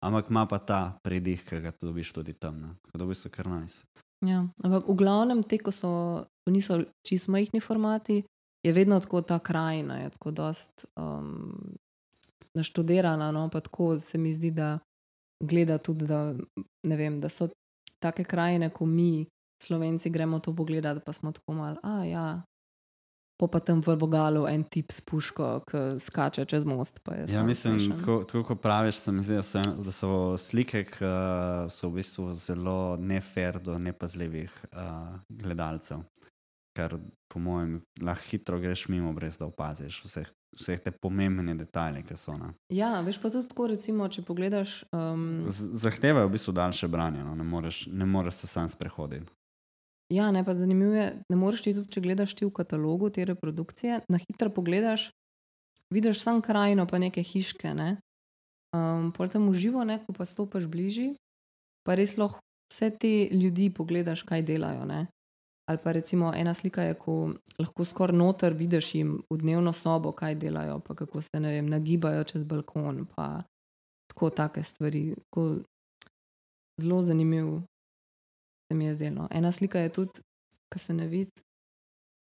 ampak 0.00 0.26
ima 0.28 0.46
pa 0.46 0.58
ta 0.58 0.98
pridih, 1.02 1.44
ki 1.44 1.60
ga 1.60 1.72
dobiš 1.72 2.12
tudi 2.12 2.32
tam. 2.34 2.60
Ne? 2.60 2.68
Tako 2.82 2.98
da 2.98 3.04
v 3.04 3.08
bistvu 3.08 3.30
kar 3.30 3.46
nice. 3.48 3.84
Ja, 4.20 4.44
ampak 4.58 4.84
v 4.84 4.94
glavnem, 4.94 5.42
te, 5.42 5.58
ko, 5.58 5.70
so, 5.70 5.90
ko 6.38 6.48
niso 6.48 6.76
čisto 7.02 7.32
majhni 7.32 7.60
formati, 7.60 8.22
je 8.62 8.72
vedno 8.72 9.00
tako 9.00 9.22
ta 9.22 9.38
krajina, 9.38 9.96
je 9.96 10.10
tako 10.10 10.30
dost 10.32 10.84
um, 10.96 11.54
naštudirana. 12.54 13.30
No? 13.32 13.48
Pa 13.50 13.60
tako 13.60 14.00
se 14.00 14.18
mi 14.18 14.34
zdi, 14.34 14.50
da 14.50 14.78
gleda 15.42 15.78
tudi, 15.78 16.06
da, 16.06 16.34
vem, 16.82 17.20
da 17.20 17.28
so 17.28 17.48
take 18.02 18.24
krajine, 18.24 18.70
ko 18.70 18.86
mi, 18.86 19.26
slovenci, 19.62 20.10
gremo 20.10 20.38
to 20.38 20.54
pogledati, 20.56 21.00
pa 21.06 21.12
smo 21.12 21.32
tako 21.32 21.54
malo, 21.54 21.76
a 21.82 22.04
ja. 22.04 22.42
Po 23.40 23.48
pa 23.50 23.58
tam 23.58 23.80
v 23.82 23.96
Vogalu 23.98 24.44
en 24.46 24.62
tip 24.62 24.92
s 24.92 25.00
puško, 25.00 25.46
ki 25.66 25.78
skače 25.98 26.44
čez 26.46 26.64
most. 26.64 27.00
Ja, 27.26 27.42
mislim, 27.42 27.96
tako, 27.98 28.20
tako 28.28 28.44
kot 28.44 28.60
praviš, 28.62 29.00
se 29.02 29.12
zdi, 29.18 29.34
da 29.34 29.42
so, 29.42 29.62
da 29.82 29.92
so 29.92 30.10
slike, 30.38 30.84
ki 30.86 31.10
so 31.74 31.90
v 31.90 31.96
bistvu 31.96 32.28
zelo 32.38 32.96
nefer 33.00 33.58
do 33.58 33.78
nepazljivih 33.78 34.52
uh, 34.70 35.16
gledalcev. 35.28 36.04
Kar, 36.76 36.94
po 37.28 37.42
mojem, 37.42 37.80
lahko 38.00 38.30
hitro 38.30 38.60
greš 38.62 38.86
mimo, 38.88 39.10
brez 39.12 39.40
da 39.40 39.48
opaziš 39.50 40.04
vseh, 40.04 40.30
vseh 40.58 40.80
te 40.80 40.92
pomembne 40.92 41.54
detajle, 41.56 42.02
ki 42.06 42.16
so. 42.18 42.34
Ne? 42.38 42.52
Ja, 42.72 43.00
veš 43.04 43.18
pa 43.22 43.30
tudi 43.32 43.48
tako, 43.50 43.68
recimo, 43.72 44.08
če 44.08 44.24
pogledaš. 44.26 44.82
Um, 44.92 45.46
Zahtevajo 45.50 46.28
v 46.28 46.34
bistvu 46.36 46.54
daljše 46.56 46.88
branje, 46.92 47.24
no? 47.24 47.34
ne, 47.38 47.46
moreš, 47.46 47.86
ne 47.92 48.08
moreš 48.08 48.42
se 48.42 48.50
sam 48.50 48.68
sprehoditi. 48.68 49.32
Ja, 50.12 50.28
ne 50.30 50.44
pa 50.44 50.54
zanimivo 50.54 50.92
je, 50.92 51.06
ne 51.32 51.36
moreš 51.40 51.62
ti 51.64 51.72
tudi, 51.72 51.88
če 51.94 52.02
gledaš 52.04 52.34
ti 52.36 52.44
v 52.44 52.52
katalogu 52.52 53.08
te 53.08 53.24
reprodukcije, 53.24 54.02
na 54.12 54.20
hitro 54.20 54.50
pogledaš, 54.52 55.08
vidiš 55.92 56.20
sam 56.20 56.42
krajino, 56.44 56.84
pa 56.86 57.00
neke 57.00 57.24
hiške. 57.24 57.72
Ne? 57.74 57.96
Um, 58.76 59.08
pol 59.16 59.32
tam 59.32 59.48
uživo, 59.48 59.84
ne, 59.88 59.98
ko 60.04 60.12
pa 60.16 60.28
stopiš 60.28 60.68
bližje, 60.68 61.14
pa 61.86 61.96
res 61.96 62.18
lahko 62.20 62.40
vse 62.72 62.90
te 63.00 63.12
ljudi 63.32 63.70
pogledaš, 63.72 64.24
kaj 64.28 64.44
delajo. 64.48 64.84
Ne? 64.88 65.06
Ali 65.70 65.78
pa 65.84 65.92
recimo 65.92 66.32
ena 66.34 66.54
slika 66.54 66.82
je, 66.82 66.94
ko 66.98 67.34
lahko 67.58 67.84
skoraj 67.84 68.16
noter 68.16 68.52
vidiš 68.52 68.94
jim 68.94 69.12
v 69.30 69.38
dnevno 69.38 69.72
sobo, 69.72 70.12
kaj 70.12 70.34
delajo, 70.34 70.80
pa 70.80 70.94
kako 70.94 71.22
se 71.22 71.40
ne 71.40 71.52
vem, 71.54 71.68
nagibajo 71.70 72.24
čez 72.24 72.44
balkon. 72.44 73.06
Pa 73.16 73.42
tako 74.10 74.30
take 74.30 74.62
stvari. 74.62 75.14
Tako, 75.14 75.62
zelo 76.80 77.02
zanimiv 77.02 77.60
se 78.68 78.76
mi 78.76 78.84
je 78.84 78.94
zdelo. 78.94 79.28
Ena 79.30 79.52
slika 79.52 79.78
je 79.78 79.92
tudi, 79.92 80.20
ki 80.72 80.78
se 80.78 80.94
ne 80.94 81.06
vidi, 81.06 81.44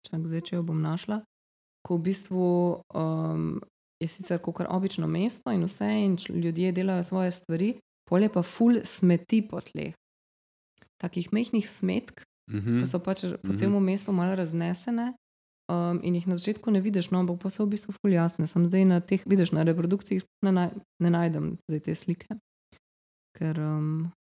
čak 0.06 0.26
zdaj, 0.26 0.40
če 0.40 0.56
jo 0.56 0.62
bom 0.62 0.82
našla. 0.82 1.22
Ko 1.84 1.96
v 1.96 2.04
bistvu 2.04 2.44
um, 2.94 3.60
je 4.00 4.08
sicer 4.08 4.40
kot 4.40 4.62
obično 4.68 5.08
mesto 5.08 5.52
in 5.52 5.64
vse, 5.64 5.90
in 6.04 6.16
ljudje 6.28 6.72
delajo 6.72 7.02
svoje 7.02 7.32
stvari, 7.32 7.74
polje 8.08 8.28
pa 8.32 8.42
ful 8.42 8.80
smeti 8.84 9.42
po 9.48 9.60
tleh. 9.60 9.94
Takih 11.00 11.32
mehkih 11.32 11.66
smetk, 11.68 12.22
Mhm. 12.46 12.80
ki 12.80 12.86
so 12.86 12.98
pač 12.98 13.22
po 13.38 13.48
Mhm. 13.48 13.56
celem 13.56 13.82
mestu 13.82 14.10
malo 14.10 14.34
raznesene. 14.34 15.14
Um, 15.64 15.96
in 16.02 16.12
jih 16.14 16.26
na 16.26 16.36
začetku 16.36 16.68
ne 16.68 16.76
vidiš, 16.78 17.08
no, 17.08 17.18
ampak 17.18 17.38
pa 17.38 17.48
so 17.48 17.64
v 17.64 17.70
bistvu 17.70 17.92
ful 17.94 18.12
jasne. 18.12 18.44
Sem 18.44 18.62
zdaj 18.62 18.84
na 18.84 19.00
teh, 19.00 19.22
vidiš, 19.22 19.48
na 19.50 19.62
reprodukcijah 19.62 20.20
sploh 20.20 20.42
ne, 20.42 20.52
naj, 20.52 20.68
ne 21.00 21.10
najdem 21.10 21.44
zdaj 21.64 21.80
te 21.80 21.94
slike, 21.94 22.36
ker 23.32 23.56
um, 23.56 24.12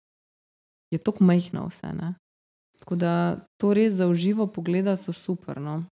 je 0.89 0.99
tako 0.99 1.25
majhno 1.25 1.67
vse. 1.67 1.91
Ne? 1.93 2.15
Tako 2.79 2.95
da 2.97 3.13
to 3.57 3.73
res 3.73 3.93
za 3.93 4.07
uživo 4.07 4.47
pogledati 4.47 5.03
so 5.03 5.13
super. 5.13 5.59
No? 5.59 5.83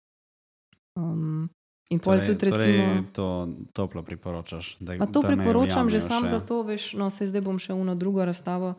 Um, 0.95 1.51
in 1.91 1.99
Torej, 1.99 2.27
tudi 2.29 2.39
torej 2.49 2.67
recimo. 2.69 3.03
to 3.11 3.27
toplo 3.73 4.03
priporočaš. 4.03 4.77
Da, 4.79 4.95
Pa 4.97 5.07
to 5.09 5.21
da 5.21 5.29
priporočam 5.29 5.89
že 5.89 5.99
sam 6.01 6.23
še. 6.25 6.31
zato, 6.31 6.63
veš, 6.63 6.95
no, 6.95 7.11
se 7.11 7.27
zdaj 7.27 7.41
bom 7.41 7.59
še 7.59 7.73
uno 7.73 7.95
drugo 7.95 8.23
razstavo. 8.23 8.75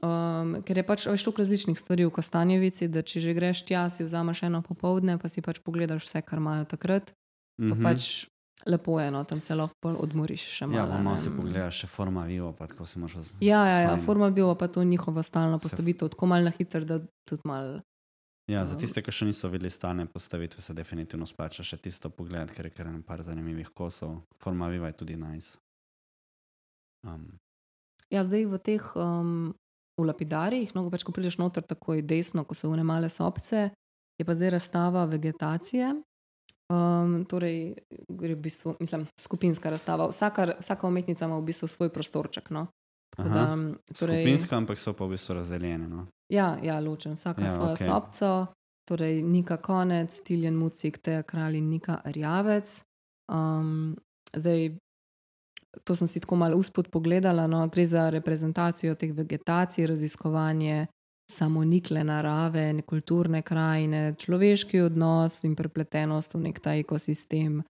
Um, 0.00 0.62
ker 0.62 0.76
je 0.76 0.84
pač 0.84 1.06
veš 1.06 1.24
toliko 1.24 1.42
različnih 1.42 1.74
stvari 1.74 2.04
v 2.04 2.12
Kostanjevici, 2.12 2.86
da 2.86 3.02
če 3.02 3.18
že 3.18 3.32
greš 3.32 3.62
tja, 3.62 3.88
si 3.88 4.04
vzameš 4.04 4.42
eno 4.44 4.62
popovdne, 4.62 5.16
pa 5.16 5.26
si 5.26 5.40
pač 5.40 5.58
pogledaš 5.58 6.04
vse, 6.04 6.22
kar 6.22 6.38
imajo 6.38 6.64
takrat. 6.66 7.10
Pa 7.58 7.64
Mhm. 7.68 7.82
pač 7.82 8.26
lepo 8.64 8.94
je, 8.96 9.10
no, 9.10 9.24
tam 9.24 9.40
se 9.40 9.50
lahko 9.52 9.74
odmoriš 9.96 10.38
še 10.44 10.64
Ja, 10.64 10.86
malo. 10.86 10.92
pa 10.92 10.98
malo 11.00 11.16
si 11.16 11.30
pogledaš 11.30 11.74
še 11.76 11.86
forma 11.88 12.22
vivo, 12.24 12.52
pa 12.52 12.66
tako 12.66 12.84
si 12.84 12.94
moraš 12.96 13.34
Ja, 13.40 13.64
ja, 13.64 13.78
ja 13.80 13.88
fajn. 13.90 14.04
forma 14.04 14.30
bil 14.30 14.54
pa 14.54 14.68
to 14.68 14.80
njihova 14.80 15.18
stalna 15.20 15.56
Se- 15.56 15.62
postavitev, 15.64 16.08
tako 16.08 16.26
malo 16.26 16.44
na 16.44 16.52
hitro, 16.52 16.80
da 16.80 16.98
tudi 17.24 17.42
malo. 17.44 17.82
Ja, 18.46 18.64
za 18.64 18.72
Um, 18.72 18.80
tiste, 18.80 19.02
ki 19.02 19.10
še 19.10 19.26
niso 19.26 19.48
videli 19.48 19.68
stalne 19.68 20.06
postavitve, 20.06 20.62
se 20.62 20.72
definitivno 20.72 21.26
splača 21.26 21.62
še 21.62 21.76
tisto 21.76 22.08
pogled, 22.08 22.48
ker 22.48 22.64
je 22.64 22.70
kar 22.70 22.86
en 22.86 23.02
par 23.02 23.18
zanimivih 23.20 23.68
kosov. 23.70 24.22
Forma 24.38 24.68
viva 24.68 24.86
je 24.86 24.94
tudi 24.94 25.16
nice. 25.16 25.58
Um, 27.02 27.38
Ja, 28.08 28.22
zdaj 28.22 28.46
v 28.46 28.58
teh 28.58 28.80
um, 28.96 29.52
v 29.98 30.08
lapidarjih, 30.08 30.74
no, 30.76 30.86
pač, 30.92 31.04
ko 31.06 31.12
prideš 31.14 31.38
noter 31.40 31.66
takoj 31.66 32.02
desno, 32.06 32.44
ko 32.46 32.54
so 32.54 32.70
one 32.70 32.84
male 32.86 33.10
sopce, 33.12 33.68
je 34.18 34.26
pa 34.26 34.34
zdaj 34.34 34.56
razstava 34.56 35.04
vegetacije. 35.10 35.94
Um, 36.68 37.22
torej, 37.24 37.78
gre 38.08 38.34
v 38.34 38.40
bistvu, 38.44 38.74
mislim, 38.80 39.06
skupinska 39.20 39.70
razstava. 39.72 40.10
Vsaka, 40.12 40.58
vsaka 40.60 40.88
umetnica 40.88 41.24
ima 41.24 41.38
v 41.38 41.46
bistvu 41.48 41.68
svoj 41.68 41.88
prostorček. 41.88 42.50
No. 42.50 42.66
Tako 43.16 43.28
Aha. 43.28 43.38
Da, 43.38 43.94
torej, 43.98 44.22
Skupinsko, 44.24 44.56
ampak 44.56 44.78
so 44.78 44.92
pa 44.92 45.06
v 45.08 45.16
bistvu 45.16 45.38
razdeljene. 45.40 45.88
No? 45.88 46.06
Ja, 46.28 46.58
ja 46.62 46.76
ločen, 46.80 47.16
vsaka 47.16 47.42
Ja, 47.42 47.50
svojo 47.50 47.74
okay. 47.76 47.88
sopco. 47.88 48.30
Torej, 48.88 49.22
Nika 49.22 49.56
Konec, 49.56 50.20
Tiljen 50.24 50.56
Mucik, 50.56 50.98
Teja 50.98 51.22
Kralj 51.22 51.56
in 51.56 51.68
Nika 51.68 52.00
Rjavec. 52.04 52.82
Um, 53.32 53.96
zdaj, 54.36 54.76
to 55.84 55.96
sem 55.96 56.08
si 56.08 56.20
tako 56.20 56.36
malo 56.36 56.56
uspod 56.56 56.88
pogledala. 56.90 57.46
No, 57.46 57.66
gre 57.68 57.86
za 57.86 58.10
reprezentacijo 58.10 58.94
teh 58.94 59.12
vegetacij, 59.14 59.86
raziskovanje 59.86 60.86
samonikle 61.30 62.04
narave, 62.04 62.72
ne- 62.72 62.82
kulturne 62.82 63.42
krajine, 63.42 64.14
človeški 64.18 64.80
odnos 64.80 65.44
in 65.44 65.56
prepletenost 65.56 66.34
v 66.34 66.40
nek 66.40 66.60
ta 66.60 66.74
ekosistem, 66.74 67.62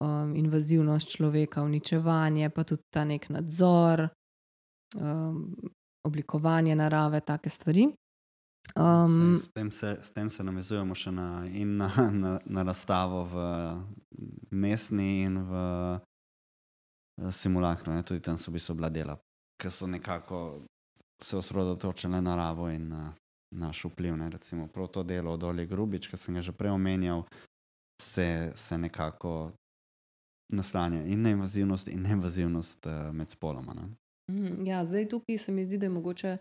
um, 0.00 0.36
invazivnost 0.36 1.10
človeka, 1.16 1.62
uničevanje, 1.62 2.50
pa 2.50 2.64
tudi 2.64 2.82
ta 2.90 3.04
nek 3.04 3.28
nadzor, 3.28 4.08
um, 4.96 5.56
oblikovanje 6.06 6.76
narave, 6.76 7.20
take 7.20 7.50
stvari. 7.50 7.88
Um, 8.78 9.38
s, 9.42 9.48
tem 9.52 9.72
se, 9.72 9.98
s 10.02 10.10
tem 10.10 10.30
se 10.30 10.44
navezujemo 10.44 10.94
še 10.94 11.10
na, 11.10 11.42
na, 11.50 11.90
na, 12.10 12.38
na 12.46 12.62
razstavo 12.62 13.24
v 13.26 13.34
mestni 14.54 15.24
in 15.26 15.40
v 15.48 15.58
simulakru. 17.30 17.92
Ne? 17.92 18.02
Tudi 18.02 18.20
tam 18.20 18.38
so 18.38 18.50
v 18.50 18.54
bistvu 18.58 18.74
bila 18.74 18.88
dela, 18.88 19.16
ki 19.62 19.70
so 19.70 19.86
nekako 19.86 20.60
se 21.22 21.36
osredotočile 21.36 22.12
na 22.12 22.20
naravo 22.20 22.70
in 22.70 22.88
na 22.88 23.12
naš 23.54 23.84
vpliv. 23.84 24.16
Ne? 24.16 24.30
Recimo 24.30 24.66
prav 24.66 24.86
to 24.86 25.02
delo 25.02 25.32
od 25.32 25.42
Olje 25.42 25.66
Grubič, 25.66 26.08
ki 26.08 26.16
sem 26.16 26.34
ga 26.34 26.42
že 26.42 26.52
prej 26.52 26.70
omenjal, 26.70 27.24
se, 28.02 28.52
se 28.56 28.78
nekako 28.78 29.52
naslanja 30.52 31.02
in 31.02 31.22
na 31.22 31.30
invazivnost 31.30 31.88
in 31.88 32.02
neinvazivnost 32.02 32.86
uh, 32.86 33.14
med 33.14 33.30
spoloma. 33.30 33.74
Ne? 33.74 33.88
Mhm, 34.30 34.66
Ja, 34.66 34.84
zdaj 34.84 35.08
tukaj 35.08 35.38
se 35.38 35.52
mi 35.52 35.64
zdi, 35.64 35.78
da 35.78 35.86
je 35.86 35.90
mogoče 35.90 36.36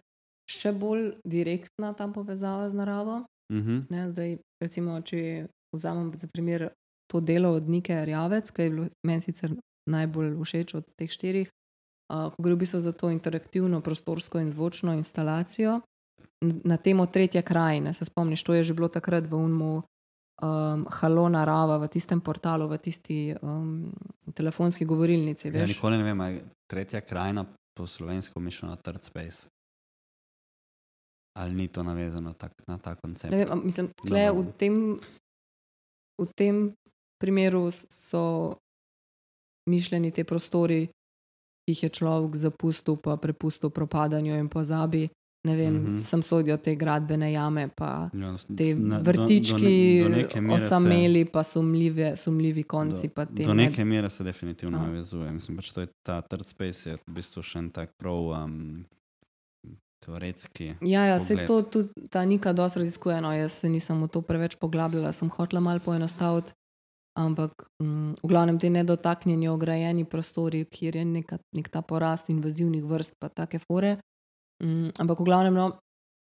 še 0.49 0.71
bolj 0.71 1.13
direktna 1.25 1.93
ta 1.93 2.07
povezava 2.07 2.69
z 2.69 2.73
naravo. 2.73 3.23
Mhm. 3.53 3.79
Ne, 3.89 4.09
zdaj, 4.09 4.37
recimo, 4.63 5.01
če 5.01 5.47
vzamem 5.75 6.11
za 6.15 6.27
primer 6.27 6.69
to 7.11 7.19
delo 7.19 7.51
od 7.55 7.69
Nike 7.69 8.05
Rjavec, 8.05 8.51
ki 8.51 8.61
je 8.61 8.69
bilo 8.69 8.87
meni 9.07 9.21
sicer 9.21 9.55
najbolj 9.89 10.35
všeč 10.37 10.75
od 10.77 10.85
teh 10.97 11.11
štirih, 11.11 11.49
ko 12.11 12.37
gre 12.37 12.53
v 12.55 12.61
bistvu 12.61 12.81
za 12.83 12.91
to 12.91 13.09
interaktivno 13.09 13.81
prostorsko 13.81 14.39
in 14.39 14.51
zvočno 14.51 14.93
instalacijo 14.93 15.79
na 16.41 16.77
temo 16.77 17.05
tretje 17.05 17.41
krajine. 17.41 17.93
Se 17.93 18.05
spomniš, 18.05 18.43
to 18.43 18.53
je 18.53 18.63
že 18.63 18.73
bilo 18.73 18.87
takrat 18.87 19.27
v 19.27 19.35
Unmu. 19.35 19.83
Um, 20.41 20.85
Halo 20.89 21.29
narava 21.29 21.77
v 21.77 21.87
tistem 21.87 22.17
portalu, 22.21 22.65
v 22.65 22.77
tisti 22.81 23.35
um, 23.41 23.93
telefonski 24.33 24.85
govorilnici. 24.85 25.47
Ja, 25.47 25.53
Veš? 25.53 25.77
nikoli 25.77 26.01
ne 26.01 26.03
vem, 26.03 26.21
ali 26.21 26.33
je 26.33 26.45
tretja 26.65 27.01
krajina 27.01 27.45
po 27.77 27.87
slovensko 27.87 28.39
mišljena 28.39 28.75
Third 28.75 29.03
Space. 29.03 29.47
Ali 31.37 31.53
ni 31.53 31.67
to 31.67 31.83
navezano 31.83 32.33
tak, 32.33 32.51
na 32.67 32.77
ta 32.77 32.95
koncept? 32.95 33.31
Ne 33.31 33.45
vem, 33.45 33.61
mislim, 33.63 33.93
tle, 34.01 34.31
v, 34.33 34.51
tem, 34.57 34.73
v 36.17 36.25
tem 36.35 36.73
primeru 37.21 37.69
so 37.71 38.57
mišljeni 39.71 40.11
ti 40.11 40.23
prostori, 40.23 40.87
ki 41.61 41.69
jih 41.69 41.83
je 41.83 41.89
človek 41.91 42.35
zapustil, 42.35 42.95
pa 42.97 43.15
prepustil 43.17 43.69
propadanju 43.71 44.35
in 44.35 44.49
pozabi. 44.49 45.07
Ne 45.43 45.55
vem, 45.55 45.73
mm. 45.73 45.85
-hmm. 45.87 46.01
sem 46.01 46.21
sodijo 46.21 46.57
te 46.57 46.75
gradbene 46.75 47.31
jame, 47.31 47.67
pa 47.69 48.09
Ja, 48.13 48.35
te 48.57 48.75
na- 48.75 48.99
do- 48.99 49.03
vrtički, 49.03 49.73
do 50.03 50.09
ne- 50.09 50.23
do 50.25 50.41
mere 50.41 50.59
se- 50.59 50.65
osameli, 50.65 51.25
pa 51.25 51.43
sumljive, 51.43 52.15
sumljivi 52.15 52.63
konci. 52.65 53.09
pa 53.09 53.25
te 53.25 53.43
Do 53.43 53.53
ne- 53.53 53.63
neke 53.63 53.85
mere 53.85 54.09
se 54.09 54.23
definitivno 54.23 54.77
Ja. 54.77 54.83
navezuje. 54.83 55.31
Mislim, 55.31 55.57
pač 55.57 55.71
to 55.71 55.81
je 55.81 55.87
ta 56.03 56.21
Third 56.21 56.47
Space 56.47 56.85
je 56.85 56.97
v 56.97 57.11
bistvu 57.11 57.41
še 57.41 57.59
en 57.59 57.69
tak 57.69 57.89
prav 57.97 58.13
um, 58.37 58.85
teoretski. 59.99 60.73
Ja, 60.81 61.05
ja 61.05 61.19
se 61.19 61.45
to 61.47 61.61
tudi 61.63 61.89
ta 62.09 62.25
Nika 62.25 62.53
dosti 62.53 62.79
raziskuje. 62.79 63.21
No, 63.21 63.31
jaz 63.31 63.53
se 63.53 63.69
nisem 63.69 64.01
v 64.01 64.07
to 64.07 64.21
preveč 64.21 64.55
poglabljala, 64.55 65.11
sem 65.11 65.29
hotela 65.29 65.59
malo 65.59 65.79
poenostaviti. 65.79 66.53
Ampak 67.19 67.67
mm, 67.83 68.23
v 68.23 68.27
glavnem 68.27 68.59
ti 68.59 68.69
nedotaknjeni, 68.71 69.47
ograjeni 69.51 70.05
prostori, 70.05 70.63
kjer 70.65 70.95
je 70.95 71.05
neka, 71.05 71.37
nek 71.57 71.67
ta 71.67 71.81
porast 71.83 72.31
invazivnih 72.31 72.83
vrst, 72.87 73.19
pa 73.19 73.27
take 73.27 73.59
fore. 73.59 73.97
Mm, 74.63 74.95
ampak 74.95 75.19
v 75.19 75.27
glavnem, 75.27 75.53
no, 75.53 75.67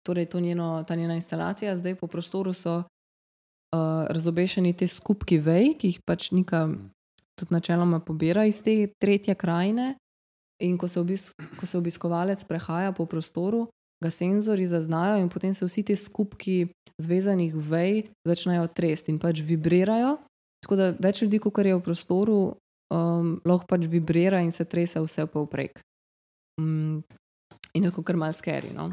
torej 0.07 0.29
to 0.31 0.39
njeno, 0.39 0.83
ta 0.87 0.95
njena 0.95 1.15
instalacija, 1.19 1.77
zdaj 1.77 1.95
po 1.99 2.07
prostoru 2.07 2.53
so 2.53 2.77
uh, 2.77 4.07
razobešeni 4.07 4.73
te 4.73 4.87
skupki 4.87 5.41
vej, 5.43 5.73
ki 5.75 5.91
jih 5.91 5.99
pač 6.07 6.31
Nika 6.31 6.67
tudi 7.37 7.53
načeloma 7.53 7.99
pobira 7.99 8.45
iz 8.45 8.61
te 8.63 8.87
tretje 8.99 9.35
krajine. 9.35 9.95
In 10.63 10.77
ko 10.77 10.87
se, 10.87 10.99
obis, 10.99 11.29
ko 11.59 11.67
se 11.69 11.77
obiskovalec 11.77 12.41
prehaja 12.49 12.91
po 12.91 13.05
prostoru, 13.05 13.67
ga 14.01 14.09
senzori 14.09 14.65
zaznajo, 14.65 15.19
in 15.21 15.29
potem 15.29 15.53
se 15.53 15.65
vsi 15.65 15.83
ti 15.83 15.95
skupki 15.95 16.67
zvezanih 16.97 17.53
vej 17.53 18.07
začnejo 18.25 18.65
tresti 18.73 19.13
in 19.13 19.19
pač 19.21 19.43
vibrirajo. 19.45 20.17
Tako 20.63 20.77
da 20.79 20.91
več 20.99 21.21
ljudi, 21.21 21.39
kot 21.39 21.59
je 21.65 21.75
v 21.75 21.83
prostoru, 21.83 22.39
um, 22.93 23.33
lahko 23.45 23.67
pač 23.69 23.87
vibrira 23.89 24.41
in 24.41 24.51
se 24.51 24.65
trese 24.65 25.01
vse 25.03 25.27
povprek. 25.31 25.81
Um, 26.61 27.03
in 27.73 27.85
je 27.85 27.91
tako 27.91 28.03
kar 28.03 28.17
mal 28.17 28.33
skeri. 28.33 28.73
No? 28.73 28.91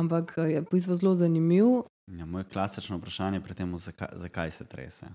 Ampak 0.00 0.34
eh, 0.42 0.56
je 0.56 0.62
v 0.64 0.70
bistvu 0.70 0.96
zelo 0.98 1.14
zanimiv. 1.14 1.84
Ja, 2.10 2.26
moje 2.26 2.44
klasično 2.50 2.98
vprašanje 2.98 3.40
pri 3.40 3.54
tem, 3.54 3.70
zakaj, 3.78 4.16
zakaj 4.26 4.50
se 4.50 4.66
trese. 4.68 5.06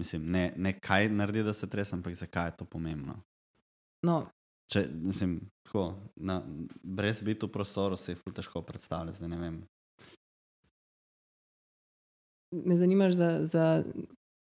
Mislim, 0.00 0.30
ne, 0.32 0.52
ne 0.56 0.72
kaj 0.80 1.10
naredi, 1.12 1.42
da 1.44 1.52
se 1.52 1.68
trese, 1.68 1.96
ampak 1.96 2.14
zakaj 2.16 2.48
je 2.48 2.56
to 2.62 2.64
pomembno. 2.64 3.18
No, 4.06 4.22
Če, 4.70 4.84
mislim, 5.02 5.40
tako, 5.66 5.96
na, 6.16 6.38
brez 6.82 7.24
biti 7.26 7.46
v 7.46 7.50
prostoru 7.50 7.96
se 7.98 8.12
je 8.12 8.32
težko 8.34 8.62
predstavljati. 8.62 9.18
Zdaj 9.18 9.28
ne 9.28 9.38
vem. 9.38 9.60
me 12.50 12.76
zanimaš 12.76 13.12
za, 13.12 13.46
za 13.46 13.84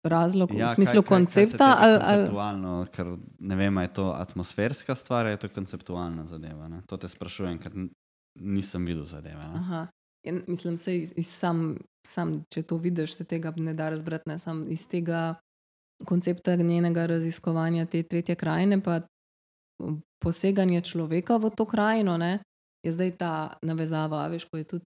razlog, 0.08 0.50
ja, 0.54 0.58
Ja, 0.58 0.66
v 0.70 0.74
smislu 0.74 1.02
kaj, 1.02 1.08
kaj, 1.08 1.18
koncepta. 1.18 1.58
kaj 1.58 1.84
ali, 1.84 1.98
tebi 1.98 2.04
ali, 2.04 2.18
konceptualno, 2.18 2.86
ker 2.92 3.06
ne 3.38 3.56
vem, 3.56 3.78
je 3.78 3.92
to 3.92 4.12
atmosferska 4.12 4.94
stvar 4.94 5.26
ali 5.26 5.34
je 5.34 5.42
to 5.44 5.48
konceptualna 5.48 6.26
zadeva. 6.26 6.68
Ne? 6.68 6.80
To 6.86 6.96
te 6.96 7.08
sprašujem, 7.08 7.58
ker 7.58 7.72
nisem 8.40 8.86
videl 8.86 9.04
zadeve. 9.04 9.42
In 10.26 10.42
mislim, 10.46 10.76
se 10.76 10.96
iz, 10.98 11.12
iz 11.16 11.28
sam, 11.30 11.76
sam, 12.06 12.42
če 12.50 12.62
to 12.62 12.76
vidiš, 12.76 13.14
se 13.14 13.24
tega 13.24 13.52
ne 13.56 13.74
da 13.74 13.90
razbrati. 13.90 14.28
Ne? 14.28 14.38
Sam 14.38 14.64
iz 14.68 14.88
tega 14.88 15.34
koncepta 16.04 16.56
njenega 16.56 17.06
raziskovanja 17.06 17.86
te 17.86 18.02
tretje 18.02 18.34
krajine, 18.34 18.82
pa 18.82 19.00
poseganje 20.22 20.80
človeka 20.80 21.36
v 21.36 21.50
to 21.50 21.64
krajino, 21.64 22.16
ne? 22.18 22.38
je 22.86 22.92
zdaj 22.92 23.16
ta 23.18 23.32
navezava, 23.62 24.26
veš, 24.30 24.44
ko 24.46 24.58
je 24.60 24.64
tudi 24.64 24.84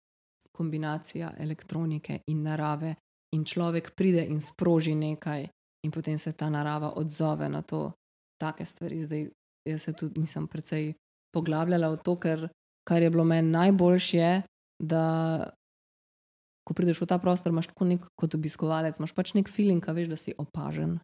kombinacija 0.56 1.34
elektronike 1.38 2.20
in 2.26 2.42
narave, 2.42 2.94
in 3.34 3.44
človek 3.44 3.94
pride 3.96 4.24
in 4.26 4.40
sproži 4.40 4.94
nekaj, 4.94 5.48
in 5.86 5.90
potem 5.90 6.18
se 6.18 6.32
ta 6.32 6.50
narava 6.50 6.92
odzove 6.96 7.48
na 7.48 7.62
to, 7.62 7.92
take 8.40 8.64
stvari. 8.64 9.00
Zdaj, 9.00 9.28
jaz 9.68 9.82
se 9.82 9.92
tudi 9.92 10.20
nisem 10.20 10.48
precej 10.48 10.94
poglabljala 11.34 11.92
v 11.94 12.00
to, 12.04 12.16
ker 12.16 12.48
kar 12.88 13.02
je 13.02 13.10
bilo 13.10 13.24
meni 13.24 13.50
najboljše, 13.50 14.42
da 14.82 15.04
ko 16.66 16.74
prideš 16.74 17.00
v 17.02 17.06
ta 17.06 17.18
prostor, 17.18 17.52
imaš 17.52 17.70
tako 17.70 17.86
nek 17.90 18.06
kot 18.18 18.34
obiskovalec, 18.34 18.98
imaš 18.98 19.12
pač 19.14 19.34
nek 19.34 19.50
feeling, 19.50 19.84
a 19.84 19.94
veš, 19.94 20.10
da 20.10 20.18
si 20.18 20.34
opažen 20.38 20.98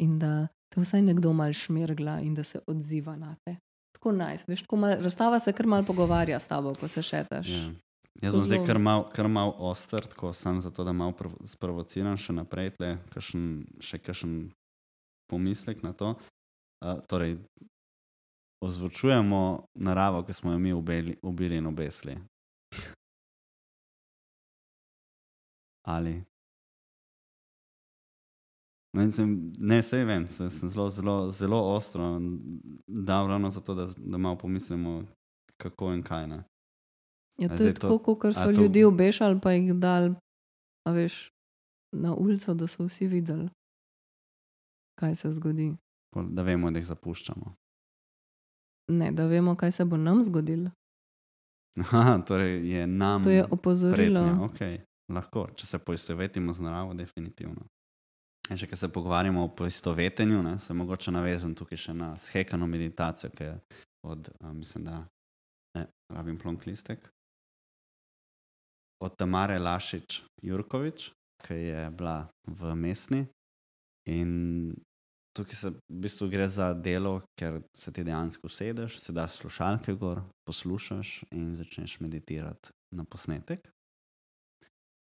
in 0.00 0.18
da 0.18 0.48
te 0.72 0.80
vsaj 0.80 1.02
nekdo 1.02 1.32
mal 1.36 1.52
šmirgla 1.52 2.20
in 2.24 2.34
da 2.34 2.44
se 2.44 2.60
odziva 2.66 3.16
na 3.16 3.34
te. 3.44 3.58
Tako 3.96 4.14
naj, 4.16 4.38
nice. 4.38 4.48
veš, 4.48 4.64
tako 4.64 4.80
mal, 4.80 4.96
razstava 5.02 5.38
se 5.38 5.52
kar 5.52 5.66
mal 5.66 5.84
pogovarja 5.84 6.38
s 6.40 6.48
tabo, 6.48 6.74
ko 6.74 6.88
se 6.88 7.02
šetaš. 7.02 7.48
Ja. 7.48 7.68
Jaz 8.20 8.32
sem 8.32 8.40
zdaj 8.40 8.66
kar 8.66 8.78
mal, 8.78 9.06
kar 9.12 9.28
mal 9.28 9.54
oster, 9.58 10.06
tako 10.06 10.32
sam 10.32 10.60
zato, 10.60 10.84
da 10.84 10.92
malo 10.92 11.12
prov- 11.16 11.38
sprovociram 11.48 12.18
še 12.20 12.36
naprej, 12.36 12.74
tle, 12.76 12.90
kakšen, 13.14 13.44
še 13.80 13.98
kakšen 13.98 14.34
pomislek 15.30 15.80
na 15.82 15.94
to. 15.96 16.14
Uh, 16.84 17.00
torej, 17.08 17.38
ozvočujemo 18.64 19.68
naravo, 19.74 20.20
ki 20.24 20.36
smo 20.36 20.52
jo 20.52 20.58
mi 20.58 20.72
ubili, 20.72 21.16
ubili 21.22 21.56
in 21.56 21.66
obesli. 21.66 22.16
Ali. 25.88 26.20
Ne, 28.92 29.08
sem, 29.12 29.52
ne 29.58 29.82
sej 29.82 30.04
vem, 30.04 30.26
se, 30.26 30.50
sem 30.50 30.70
zelo, 30.70 30.90
zelo, 30.90 31.30
zelo 31.30 31.60
ostro 31.72 32.18
dal 32.86 33.28
ravno 33.28 33.50
zato, 33.50 33.74
da, 33.74 33.86
da 33.96 34.18
malo 34.18 34.36
pomislimo, 34.38 35.04
kako 35.56 35.94
in 35.94 36.02
kaj. 36.02 36.26
Ne. 36.26 36.49
Ja, 37.40 37.48
to 37.48 37.54
je 37.54 37.58
zdaj 37.60 37.74
to- 37.74 37.88
tako, 37.88 38.14
kot 38.16 38.34
so 38.34 38.44
to- 38.44 38.50
ljudi 38.52 38.84
obešali, 38.84 39.40
pa 39.40 39.52
jih 39.52 39.72
dal, 39.74 40.14
veš, 40.86 41.30
na 41.92 42.14
ulico, 42.14 42.54
da 42.54 42.66
so 42.66 42.84
vsi 42.84 43.06
videli, 43.06 43.48
kaj 44.94 45.14
se 45.14 45.32
zgodi. 45.32 45.76
Da 46.12 46.42
vemo, 46.42 46.70
da 46.70 46.78
jih 46.78 46.86
zapuščamo. 46.86 47.54
Ne, 48.90 49.12
da 49.12 49.26
vemo, 49.26 49.54
kaj 49.54 49.72
se 49.72 49.84
bo 49.84 49.96
nam 49.96 50.22
zgodilo. 50.22 50.70
Aha, 51.80 52.18
torej 52.20 52.68
je 52.68 52.86
nam. 52.86 53.24
To 53.24 53.30
je 53.30 53.44
opozorilo. 53.46 54.20
Pretnja, 54.20 54.42
okay. 54.42 54.80
Lahko, 55.08 55.48
če 55.54 55.66
se 55.66 55.78
poistovetimo 55.78 56.52
z 56.52 56.60
naravo, 56.60 56.94
definitivno. 56.94 57.62
In 58.50 58.56
še, 58.56 58.66
ko 58.66 58.76
se 58.76 58.88
pogovarjamo 58.88 59.44
o 59.44 59.48
poistovetenju, 59.48 60.42
ne, 60.42 60.58
se 60.58 60.74
mogoče 60.74 61.10
navežem 61.10 61.54
tukaj 61.54 61.78
še 61.78 61.94
na 61.94 62.16
shekano 62.18 62.66
meditacijo, 62.66 63.30
ki 63.30 63.44
je 63.44 63.54
od, 64.04 64.30
a, 64.40 64.52
mislim, 64.52 64.84
da 64.84 65.06
ne, 65.74 65.86
rabim 66.08 66.38
plonk 66.38 66.66
listek. 66.66 66.98
Od 69.00 69.16
Tamare 69.16 69.58
Lašič 69.58 70.22
Jurkovič, 70.42 71.10
ki 71.46 71.54
je 71.54 71.90
bila 71.90 72.28
v 72.46 72.74
mestni. 72.76 73.24
In 74.08 74.74
tukaj 75.36 75.56
se 75.56 75.70
v 75.70 76.00
bistvu 76.04 76.28
gre 76.28 76.48
za 76.48 76.74
delo, 76.74 77.20
ker 77.38 77.62
se 77.76 77.92
ti 77.92 78.04
dejansko 78.04 78.46
usedeš, 78.46 78.98
se 79.00 79.12
daš 79.12 79.40
slušalke 79.40 79.94
gor, 79.94 80.22
poslušaš 80.44 81.24
in 81.32 81.54
začneš 81.56 82.00
meditirati 82.00 82.72
na 82.94 83.04
posnetek. 83.04 83.70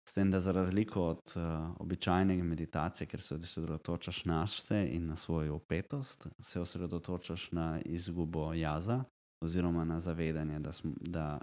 S 0.09 0.12
tem, 0.12 0.30
da 0.30 0.40
za 0.40 0.53
razliko 0.53 1.03
od 1.03 1.34
uh, 1.36 1.76
običajne 1.80 2.42
meditacije, 2.42 3.07
kjer 3.07 3.22
se 3.22 3.34
osredotočaš 3.34 4.24
na 4.24 4.46
sebe 4.46 4.88
in 4.88 5.07
na 5.07 5.16
svojo 5.16 5.55
opetost, 5.57 6.26
se 6.40 6.61
osredotočaš 6.61 7.53
na 7.53 7.80
izgubo 7.84 8.55
jaza, 8.55 9.05
oziroma 9.44 9.84
na 9.84 10.01
zavedanje, 10.01 10.59
da, 10.59 10.72
sm, 10.72 10.88
da 11.01 11.40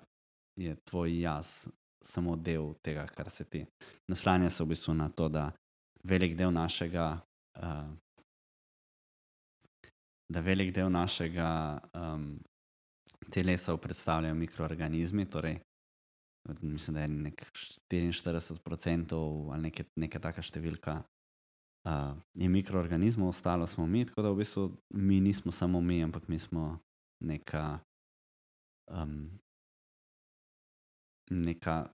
je 0.57 0.75
tvoj 0.75 1.21
jaz 1.21 1.67
samo 2.05 2.35
del 2.35 2.73
tega, 2.81 3.07
kar 3.07 3.29
se 3.29 3.43
ti. 3.43 3.65
Naslanja 4.07 4.49
se 4.49 4.63
v 4.63 4.73
bistvu 4.73 4.93
na 4.93 5.09
to, 5.09 5.29
da 5.29 5.51
velik 6.03 6.35
del 6.37 6.53
našega. 6.53 7.19
Uh, 7.59 7.93
Da 10.25 10.41
velik 10.41 10.71
del 10.73 10.87
našega 10.89 11.77
um, 11.93 12.23
telesa 13.29 13.75
predstavljajo 13.77 14.33
mikroorganizmi, 14.35 15.27
torej 15.29 15.59
mislim, 16.61 16.93
da 16.95 17.01
je 17.01 17.07
nek 17.07 17.51
44% 17.91 19.51
ali 19.53 19.61
neke, 19.61 19.83
neka 19.95 20.19
taka 20.19 20.41
številka 20.41 20.99
uh, 20.99 22.13
je 22.33 22.49
mikroorganizmov, 22.49 23.29
ostalo 23.29 23.67
smo 23.67 23.85
mi, 23.85 24.05
tako 24.05 24.21
da 24.21 24.33
v 24.33 24.41
bistvu 24.43 24.67
mi 24.93 25.19
nismo 25.21 25.51
samo 25.51 25.81
mi, 25.81 26.03
ampak 26.03 26.27
mi 26.27 26.39
smo 26.39 26.77
neka, 27.25 27.79
um, 28.91 29.29
neka 31.31 31.85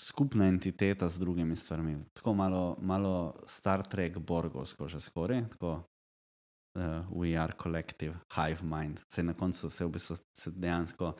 skupna 0.00 0.46
entiteta 0.46 1.08
z 1.08 1.18
drugimi 1.18 1.56
stvarmi. 1.56 1.98
Tako 2.12 2.34
malo, 2.34 2.76
malo 2.80 3.34
Star 3.46 3.86
Trek 3.86 4.18
Borgovsko 4.18 4.88
že 4.88 5.00
skoraj, 5.00 5.48
tako 5.50 5.70
uh, 5.72 6.82
we 7.10 7.36
are 7.42 7.52
collective 7.62 8.14
hive 8.34 8.62
mind. 8.62 9.00
Se 9.12 9.22
na 9.22 9.34
koncu 9.34 9.70
se 9.70 9.84
v 9.84 9.88
bistvu 9.88 10.16
se 10.36 10.50
dejansko 10.50 11.14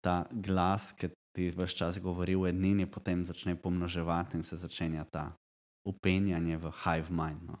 ta 0.00 0.24
glas, 0.32 0.92
ki 0.92 1.08
ti 1.36 1.50
vse 1.50 1.76
čas 1.76 1.98
govori 2.00 2.34
v 2.36 2.48
ednini, 2.48 2.86
potem 2.86 3.26
začne 3.26 3.56
pomnoževati 3.56 4.36
in 4.36 4.42
se 4.42 4.56
začenja 4.56 5.04
ta 5.04 5.32
upenjanje 5.88 6.56
v 6.56 6.72
hive 6.84 7.10
mind. 7.10 7.42
No. 7.42 7.56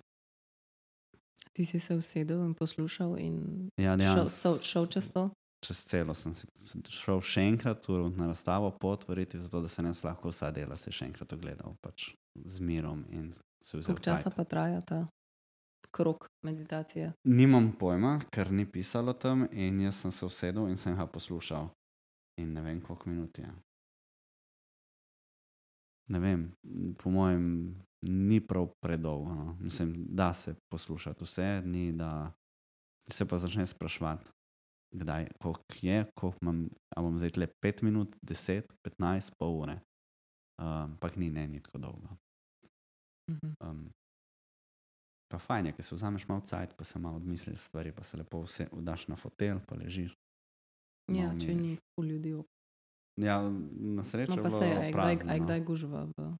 Ti 1.52 1.64
si 1.66 1.80
se 1.80 1.94
usedel 1.96 2.44
in 2.44 2.54
poslušal 2.54 3.18
in 3.18 3.68
Ja, 3.76 3.96
dejansko. 3.96 4.30
šel, 4.30 4.58
šel 4.62 4.86
čez 4.86 5.12
to. 5.12 5.30
Čez 5.64 5.78
celo 5.88 6.14
sem 6.14 6.34
sem 6.36 6.82
šel 6.92 7.22
še 7.24 7.46
enkrat 7.48 7.88
na 8.16 8.28
razstavo 8.28 8.70
po 8.80 8.92
otvoritvi, 8.92 9.40
zato 9.40 9.62
da 9.64 9.68
se 9.68 9.82
ne 9.82 9.92
lahko 10.04 10.30
vsa 10.30 10.50
dela 10.52 10.76
si 10.76 10.92
še 10.92 11.08
enkrat 11.08 11.32
ogledal, 11.32 11.76
pač 11.80 12.12
z 12.44 12.60
mirom 12.60 13.04
in 13.10 13.32
se 13.32 13.78
vzel 13.78 13.96
Koliko 13.96 14.04
časa 14.04 14.30
pa 14.30 14.44
traja 14.44 14.80
ta 14.84 15.06
krok 15.90 16.28
meditacije? 16.44 17.12
Nimam 17.24 17.72
pojma, 17.78 18.20
ker 18.30 18.52
ni 18.52 18.66
pisalo 18.66 19.12
tam 19.12 19.46
in 19.50 19.80
jaz 19.80 20.02
sem 20.04 20.12
se 20.12 20.26
usedel 20.26 20.68
in 20.68 20.76
sem 20.76 20.96
ga 20.96 21.06
poslušal. 21.06 21.70
In 22.40 22.52
ne 22.52 22.62
vem, 22.62 22.80
koliko 22.84 23.08
minut 23.08 23.38
je. 23.38 23.48
Ne 26.12 26.20
vem, 26.20 26.52
po 27.00 27.10
mojem, 27.10 27.74
ni 28.02 28.40
prav 28.40 28.68
predolgo. 28.80 29.34
No. 29.34 29.56
Mislim, 29.60 29.94
da 30.08 30.34
se 30.34 30.54
poslušati 30.68 31.24
vse, 31.24 31.62
ni 31.64 31.92
da 31.92 32.32
se 33.10 33.24
pa 33.24 33.38
začne 33.38 33.66
spraševati, 33.66 34.30
kdaj, 34.96 35.28
koliko 35.36 35.60
je, 35.82 35.98
koliko 36.14 36.38
imam, 36.42 36.58
a 36.90 37.02
bom 37.02 37.18
zdaj 37.18 37.36
le 37.36 37.48
5 37.58 37.82
minut, 37.82 38.16
10, 38.22 38.62
15, 38.82 39.34
pol 39.36 39.52
ure. 39.58 39.76
Ampak 40.58 41.12
um, 41.12 41.20
ni, 41.20 41.28
ne, 41.30 41.44
ni 41.46 41.60
tako 41.60 41.78
dolgo. 41.80 42.08
Um, 43.60 43.90
pa 45.26 45.38
fajn 45.38 45.66
je, 45.66 45.72
ker 45.72 45.84
se 45.84 45.94
vzameš 45.94 46.24
malo 46.26 46.40
cajt, 46.42 46.72
pa 46.72 46.84
se 46.84 46.98
malo 46.98 47.16
odmisliš 47.16 47.58
stvari, 47.60 47.92
pa 47.92 48.02
se 48.02 48.16
lepo 48.16 48.40
vse 48.40 48.68
vdaš 48.72 49.08
na 49.08 49.16
fotel, 49.16 49.60
pa 49.60 49.74
ležiš. 49.74 50.14
Ja, 51.08 51.26
Malo 51.26 51.38
če 51.38 51.46
miriš. 51.48 51.62
ni 51.62 51.72
ful 51.76 52.06
ljudi. 52.06 52.32
Ja, 53.16 53.40
na 53.90 54.04
srečo 54.04 54.32
No, 54.32 54.42
pa 54.42 54.50
se 54.50 54.64
je, 54.64 54.92
kdaj, 54.92 55.16
no. 55.16 55.44
kdaj 55.44 55.60
gužva 55.62 56.04
v 56.06 56.32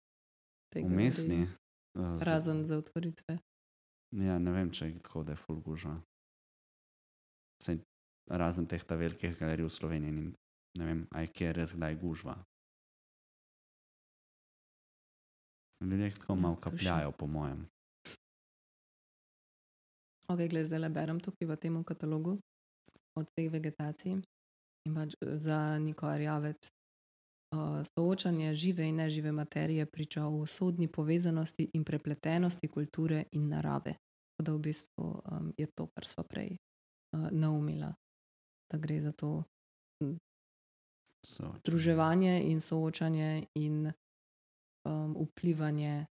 tej 0.72 0.82
Vmesni. 0.84 1.28
galeriji? 1.36 1.62
z- 1.96 2.22
Razen 2.22 2.64
za 2.64 2.76
otvoritve. 2.76 3.38
Ja, 4.12 4.38
ne 4.38 4.52
vem, 4.52 4.70
če 4.70 4.86
je 4.86 4.98
tako, 5.00 5.22
da 5.22 5.32
je 5.32 5.36
full 5.38 5.60
gužva. 5.60 5.96
Sej, 7.58 7.80
razen 8.28 8.66
teh 8.66 8.82
velikih 8.88 9.38
galerij 9.38 9.66
v 9.66 9.70
Sloveniji, 9.70 10.12
ni, 10.12 10.32
ne 10.78 10.84
vem, 10.84 11.06
a 11.10 11.20
je 11.20 11.28
kje 11.28 11.52
res 11.52 11.72
kdaj 11.72 11.94
gužva. 12.00 12.36
Ljudje 15.80 16.10
tako 16.10 16.32
Ja, 16.32 16.40
malo 16.40 16.56
kapljajo, 16.56 17.12
po 17.12 17.26
mojem. 17.26 17.68
Ok, 20.28 20.38
gled, 20.50 20.66
zdaj 20.66 20.80
le 20.80 20.88
berem 20.90 21.20
tukaj 21.20 21.46
v 21.46 21.56
tem 21.56 21.84
katalogu 21.84 22.38
o 23.14 23.22
tej 23.22 23.48
vegetaciji. 23.48 24.22
In 24.86 24.94
pač 24.94 25.14
za 25.20 25.78
Niko 25.78 26.06
Arjavec. 26.06 26.68
Uh, 27.54 27.86
soočanje 27.94 28.54
žive 28.54 28.88
in 28.88 28.96
nežive 28.96 29.32
materije 29.32 29.86
priča 29.86 30.26
o 30.26 30.46
sodni 30.46 30.88
povezanosti 30.88 31.70
in 31.74 31.84
prepletenosti 31.84 32.68
kulture 32.68 33.24
in 33.32 33.48
narave. 33.48 33.94
Tako 34.34 34.44
da 34.46 34.52
v 34.52 34.58
bistvu 34.58 35.04
um, 35.04 35.52
je 35.58 35.66
to, 35.66 35.86
kar 35.86 36.06
smo 36.06 36.24
prej 36.24 36.56
uh, 36.56 37.30
naumila. 37.30 37.94
Da 38.72 38.78
gre 38.78 39.00
za 39.00 39.12
to 39.12 39.44
So, 41.26 41.44
združevanje 41.58 42.42
in 42.46 42.60
soočanje 42.60 43.46
in 43.54 43.92
um, 44.86 45.16
vplivanje, 45.18 46.06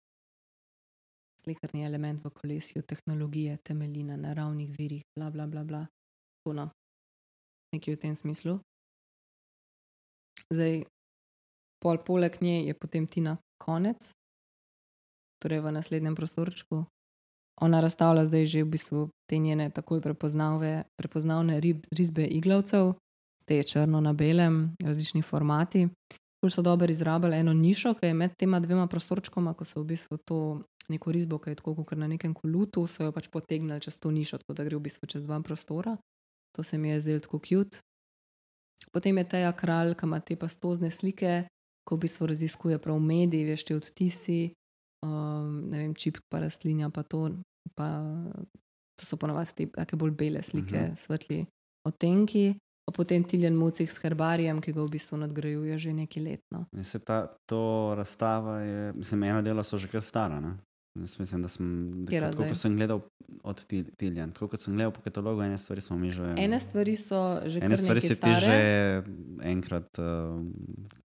slehrni 1.39 1.85
element 1.87 2.25
v 2.25 2.31
kolesju 2.31 2.83
tehnologije, 2.83 3.57
temelji 3.57 4.03
na 4.03 4.17
naravnih 4.17 4.71
virih, 4.79 5.05
bla, 5.19 5.31
bla, 5.31 5.47
bla. 5.47 5.65
bla. 5.65 5.87
Tako, 6.35 6.53
no. 6.53 6.71
Nekaj 7.75 7.95
v 7.95 8.01
tem 8.01 8.15
smislu. 8.15 8.59
Zdaj, 10.51 10.83
pol 11.79 12.03
poleg 12.03 12.43
nje 12.43 12.67
je 12.67 12.75
potem 12.75 13.07
Tina 13.07 13.37
konec, 13.63 14.11
torej 15.39 15.63
v 15.63 15.73
naslednjem 15.79 16.19
prostorčku. 16.19 16.85
Ona 17.61 17.81
razstavlja 17.81 18.27
zdaj 18.27 18.47
že 18.47 18.63
v 18.65 18.69
bistvu 18.69 19.09
te 19.31 19.39
njene 19.39 19.71
takoj 19.71 20.01
prepoznavne, 20.01 21.61
rib, 21.61 21.87
risbe 21.91 22.27
iglavcev, 22.27 22.95
te 23.45 23.63
črno 23.63 24.01
na 24.01 24.13
belem, 24.13 24.77
različni 24.83 25.23
formati. 25.23 25.89
Bolj 26.43 26.51
so 26.51 26.63
dobro 26.63 26.91
izrabili 26.91 27.37
eno 27.37 27.53
nišo, 27.53 27.95
ki 27.95 28.07
je 28.07 28.15
med 28.15 28.37
tema 28.37 28.61
dvema 28.61 28.87
prostorčkoma, 28.87 29.55
ko 29.55 29.65
so 29.65 29.81
v 29.81 29.87
bistvu 29.95 30.17
to 30.17 30.39
neko 30.89 31.13
risbo, 31.13 31.39
ki 31.39 31.51
je 31.51 31.61
tako 31.61 31.75
kot 31.85 31.99
na 31.99 32.09
nekem 32.09 32.35
kolutu, 32.35 32.87
so 32.87 33.05
jo 33.05 33.13
pač 33.13 33.29
potegnili 33.33 33.81
čez 33.81 33.97
to 33.97 34.11
nišo, 34.11 34.39
tako 34.43 34.55
da 34.55 34.65
gre 34.65 34.77
v 34.77 34.85
bistvu 34.85 35.09
čez 35.09 35.23
dva 35.23 35.41
prostora. 35.41 35.97
To 36.57 36.63
se 36.63 36.79
mi 36.79 36.89
je 36.89 37.01
zdelo 37.01 37.21
tako 37.21 37.39
cute. 37.39 37.81
Potem 38.93 39.19
je 39.19 39.25
Teja 39.29 39.53
kralj, 39.53 39.95
ki 39.95 40.07
ima 40.07 40.21
te 40.21 40.37
pastozne 40.37 40.91
slike, 40.91 41.47
ko 41.89 41.97
v 41.97 42.05
bistvu 42.05 42.27
raziskuje 42.27 42.79
prav 42.79 43.01
mediji, 43.01 43.49
veš, 43.49 43.65
ti 43.65 43.75
odtisi, 43.75 44.41
um, 45.05 45.69
ne 45.69 45.79
vem, 45.79 45.95
čip, 45.95 46.19
pa 46.29 46.41
rastlinja, 46.41 46.89
pa 46.89 47.03
to. 47.03 47.31
Pa, 47.75 47.89
to 48.95 49.03
so 49.03 49.17
ponovadi 49.17 49.51
take 49.69 49.97
bolj 49.97 50.11
bele 50.13 50.43
slike, 50.43 50.71
uh 50.71 50.83
Mhm. 50.83 50.87
-huh. 50.87 50.97
svetli 50.97 51.47
odtenki. 51.85 52.55
Potem 52.87 53.25
tiljen 53.25 53.55
mucih 53.55 53.89
s 53.89 53.99
herbarijem, 53.99 54.61
ki 54.61 54.73
ga 54.73 54.83
v 54.83 54.91
bistvu 54.91 55.17
nadgrajuje 55.17 55.79
že 55.79 55.93
nekaj 55.95 56.23
let. 56.23 56.41
No. 56.51 56.67
Se 56.83 56.99
ta, 56.99 57.17
to 57.47 57.61
razstava 57.97 58.61
je, 58.61 58.93
mislim, 58.93 59.23
ena 59.23 59.43
dela 59.43 59.63
so 59.63 59.79
že 59.79 59.89
kar 59.89 60.03
stara. 60.03 60.41
Ne? 60.41 60.53
Jaz 60.95 61.19
mislim, 61.19 61.43
da 61.43 61.49
sem, 61.49 61.67
da, 62.05 62.21
tako, 62.23 62.43
kot 62.45 62.57
sem 62.57 62.77
gledal 62.77 63.01
od 63.43 63.67
Til- 63.67 63.91
Tiljan, 63.97 64.31
tako 64.31 64.49
kot 64.49 64.61
sem 64.61 64.75
gledal 64.75 64.93
po 64.93 65.01
katalogu, 65.01 65.43
ene 65.43 65.59
stvari 65.59 65.81
smo 65.81 65.97
mi 65.97 66.11
že. 66.11 66.35
Ene 66.37 66.61
stvari 66.61 66.97
so 66.97 67.41
že 67.47 67.59
ene 67.59 67.77
stvari 67.77 68.01
si 68.01 68.09
ti 68.11 68.15
stare. 68.15 68.41
že 68.41 68.59
enkrat 69.43 69.99
uh, 69.99 70.05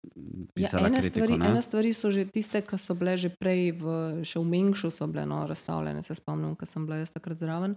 Ja, 0.05 0.47
pisala 0.55 0.87
ene, 0.87 1.01
kritiko. 1.01 1.25
stvari, 1.25 1.39
ne? 1.39 1.49
ene 1.49 1.61
stvari 1.61 1.91
so 1.93 2.11
že 2.11 2.25
tiste, 2.29 2.61
ki 2.61 2.77
so 2.77 2.95
bile 2.95 3.17
že 3.17 3.29
prej, 3.33 3.71
v, 3.79 3.97
še 4.27 4.39
v 4.39 4.45
Mengšu 4.51 4.91
so 4.91 5.07
bile 5.11 5.25
no, 5.25 5.43
razstavljene, 5.49 6.03
se 6.05 6.15
spomnim, 6.15 6.55
ker 6.55 6.69
sem 6.69 6.85
bila 6.85 7.01
jaz 7.01 7.13
takrat 7.15 7.41
zraven. 7.41 7.75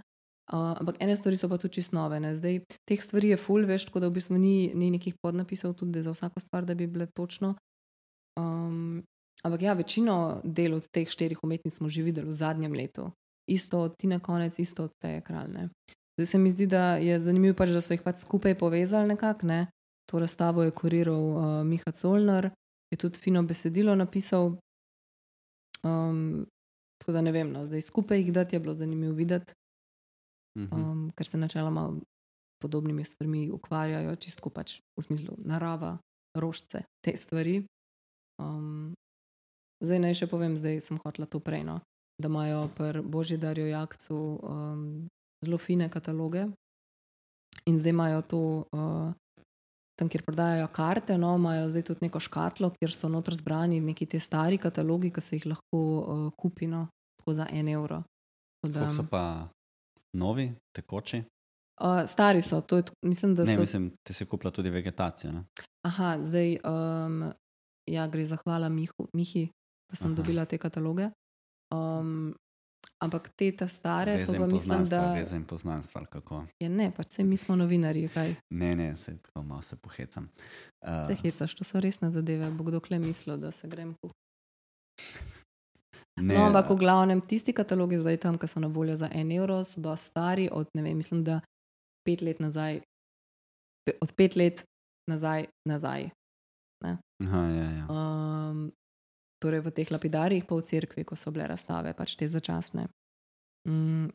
Uh, 0.49 0.73
ampak 0.81 0.97
ene 1.05 1.13
stvari 1.17 1.37
so 1.37 1.49
pa 1.49 1.59
tudi 1.61 1.77
čisto 1.81 1.97
nove. 1.97 2.17
Ne. 2.25 2.33
Zdaj, 2.33 2.63
teh 2.89 3.01
stvari 3.05 3.35
je 3.35 3.37
full, 3.37 3.69
veš, 3.69 3.91
tako 3.91 4.01
da 4.01 4.09
v 4.09 4.17
bistvu 4.17 4.41
ni, 4.41 4.73
ni 4.73 4.89
nekih 4.95 5.19
podnapisov 5.21 5.77
tudi 5.77 6.01
za 6.01 6.15
vsako 6.15 6.41
stvar, 6.41 6.65
da 6.65 6.73
bi 6.73 6.89
bile 6.89 7.05
točno. 7.13 7.53
Um, 8.41 9.05
ampak 9.45 9.63
ja, 9.63 9.77
večino 9.77 10.41
del 10.45 10.79
od 10.79 10.89
teh 10.89 11.05
štirih 11.05 11.45
umetnic 11.45 11.77
smo 11.77 11.93
že 11.93 12.03
videli 12.03 12.33
v 12.33 12.33
zadnjem 12.33 12.73
letu. 12.73 13.13
Isto 13.49 13.85
od 13.89 13.97
Tina 14.01 14.21
Konec, 14.21 14.57
isto 14.59 14.89
od 14.89 14.93
te 14.97 15.21
ekrane. 15.21 15.69
Zdaj 16.19 16.27
se 16.27 16.39
mi 16.39 16.51
zdi, 16.51 16.67
da 16.67 16.97
je 16.97 17.21
zanimivo, 17.21 17.55
pač, 17.55 17.71
da 17.71 17.81
so 17.85 17.93
jih 17.93 18.03
pač 18.03 18.25
skupaj 18.25 18.57
povezali 18.59 19.09
nekako. 19.09 19.47
Ne. 19.47 19.69
To 20.09 20.19
razstavo 20.19 20.63
je 20.63 20.71
kuriral 20.71 21.21
uh, 21.21 21.65
Miha 21.65 21.93
Colnar, 21.93 22.51
je 22.91 22.99
tudi 22.99 23.19
fino 23.19 23.43
besedilo 23.43 23.95
napisal. 23.95 24.57
Um, 25.83 26.47
tako 26.99 27.13
da 27.13 27.21
ne 27.23 27.33
vem, 27.33 27.53
no, 27.53 27.67
zdaj 27.67 27.81
skupaj 27.81 28.19
jih 28.19 28.33
dati 28.33 28.57
je 28.57 28.61
bilo 28.61 28.75
zanimivo 28.75 29.15
videti, 29.15 29.53
um, 30.73 31.11
ker 31.15 31.27
se 31.27 31.39
načeloma 31.39 31.93
podobnimi 32.63 33.05
stvarmi 33.05 33.51
ukvarjajo, 33.51 34.17
čisto 34.17 34.51
pač 34.51 34.81
v 34.97 35.03
smislu 35.03 35.37
narava, 35.39 35.99
rožce, 36.35 36.83
te 37.05 37.17
stvari. 37.17 37.63
Um, 38.43 38.95
zdaj 39.85 40.03
naj 40.03 40.15
še 40.15 40.27
povem, 40.27 40.57
zdaj 40.59 40.81
sem 40.81 40.99
hotela 41.05 41.29
to 41.31 41.39
prej, 41.41 41.63
no, 41.69 41.79
da 42.19 42.33
imajo 42.33 42.67
pri 42.75 43.03
Božidarju 43.03 43.69
Jakcu 43.69 44.19
um, 44.43 44.83
zelo 45.45 45.59
fine 45.59 45.91
kataloge 45.91 46.49
in 47.67 47.79
zdaj 47.79 47.91
imajo 47.95 48.23
to. 48.23 48.43
Uh, 48.73 49.13
Tam, 49.99 50.09
kjer 50.09 50.23
prodajajo 50.23 50.69
karte, 50.71 51.17
no, 51.19 51.33
imajo 51.37 51.71
zdaj 51.71 51.83
tudi 51.83 52.07
neko 52.07 52.21
škatlo, 52.23 52.71
kjer 52.77 52.93
so 52.95 53.09
notr 53.11 53.35
zbrani 53.35 53.81
neki 53.83 54.07
ti 54.07 54.21
stari 54.23 54.59
katalogi, 54.59 55.11
ki 55.11 55.21
se 55.21 55.37
jih 55.37 55.49
lahko 55.51 55.81
uh, 55.81 56.29
kupi 56.39 56.69
no, 56.71 56.85
tako 57.19 57.35
za 57.35 57.49
en 57.51 57.69
evro. 57.69 58.03
Koliko 58.63 58.93
so 58.95 59.07
pa 59.11 59.49
novi, 60.15 60.53
tekoči? 60.75 61.23
uh, 61.81 62.07
stari 62.07 62.41
so, 62.43 62.61
to 62.61 62.77
je, 62.77 62.83
mislim, 63.03 63.35
da 63.35 63.45
Ne, 63.45 63.55
so. 63.55 63.61
mislim, 63.61 63.91
ti 64.03 64.13
si 64.13 64.27
kupila 64.27 64.51
tudi 64.51 64.71
vegetacijo. 64.71 65.33
Ne? 65.33 65.45
Aha, 65.83 66.19
zdaj 66.23 66.57
um, 66.65 67.33
ja, 67.87 68.07
gre 68.07 68.25
za 68.25 68.37
hvala 68.45 68.69
Mihu, 68.69 69.09
Mihi, 69.13 69.49
da 69.91 69.97
sem. 69.97 70.13
Aha. 70.13 70.17
dobila 70.17 70.45
te 70.45 70.59
kataloge. 70.59 71.11
Um, 71.75 72.35
ampak 73.05 73.29
te 73.37 73.53
ta 73.57 73.69
stare 73.69 74.19
so 74.19 74.33
Vezem 74.33 74.41
pa 74.41 74.47
mislim, 74.47 74.85
da 74.85 75.13
vezem 75.15 75.45
poznanstva, 75.45 76.05
kako. 76.07 76.45
je 76.61 76.69
ne, 76.69 76.91
pač 76.97 77.13
se 77.13 77.25
mi 77.25 77.37
smo 77.37 77.57
novinarji, 77.57 78.09
kaj 78.09 78.35
Ne, 78.51 78.77
ne, 78.77 78.97
se 78.97 79.17
tako 79.19 79.43
malo 79.43 79.63
se 79.63 79.77
pohecam. 79.77 80.29
Uh, 80.83 81.07
se 81.07 81.15
hecaš, 81.15 81.55
to 81.55 81.65
so 81.65 81.81
resne 81.81 82.11
zadeve. 82.11 82.51
Bo 82.51 82.65
kdo 82.65 82.81
kle 82.81 82.99
mislil, 82.99 83.37
da 83.37 83.51
se 83.51 83.69
grem 83.69 83.95
kuhati. 83.95 84.19
ne, 86.21 86.35
No, 86.35 86.47
ampak 86.47 86.71
v 86.71 86.77
glavnem 86.77 87.21
tisti 87.21 87.53
katalogi 87.53 87.99
zdaj 87.99 88.17
tam, 88.17 88.39
ki 88.39 88.49
so 88.49 88.61
na 88.61 88.67
voljo 88.67 88.97
za 88.97 89.09
en 89.13 89.33
evro, 89.33 89.65
so 89.65 89.81
dosti 89.81 90.07
stari, 90.07 90.49
od 90.53 90.67
ne 90.75 90.83
vem, 90.83 90.97
mislim, 90.97 91.25
da 91.25 91.41
pet 92.07 92.23
let 92.23 92.41
nazaj, 92.41 92.81
pe, 93.87 93.95
od 94.01 94.13
pet 94.17 94.37
let 94.37 94.65
nazaj, 95.11 95.47
nazaj. 95.69 96.11
Aha, 97.19 97.43
ja, 97.51 97.71
ja. 97.71 97.87
Um, 97.91 98.73
torej 99.43 99.63
v 99.65 99.73
teh 99.75 99.91
lapidarjih, 99.91 100.47
pa 100.47 100.59
v 100.59 100.67
cerkvi, 100.67 101.05
ko 101.07 101.17
so 101.17 101.33
bile 101.35 101.47
razstave, 101.49 101.95
pač 101.95 102.17
te 102.19 102.29
začasne. 102.29 102.89
Um, 103.69 104.09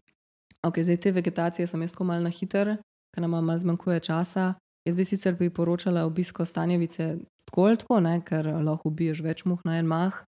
ok, 0.65 0.81
zdaj 0.83 0.99
te 0.99 1.13
vegetacije 1.15 1.67
sem 1.67 1.81
jaz 1.81 1.95
tako 1.95 2.07
mal 2.11 2.23
na 2.23 2.31
hiter, 2.33 2.75
ker 3.13 3.23
nam 3.23 3.35
malo 3.37 3.57
zmanjkuje 3.57 3.99
časa. 4.09 4.53
Jaz 4.83 4.97
bi 4.99 5.05
sicer 5.07 5.37
priporočala 5.39 6.03
obisko 6.03 6.45
stanjevice 6.45 7.15
tako 7.47 7.67
ali 7.69 7.79
tako, 7.79 7.99
ne, 8.03 8.17
ker 8.25 8.49
lahko 8.63 8.91
ubiješ 8.91 9.21
več 9.23 9.45
muh 9.47 9.61
na 9.63 9.77
en 9.79 9.87
mah. 9.87 10.23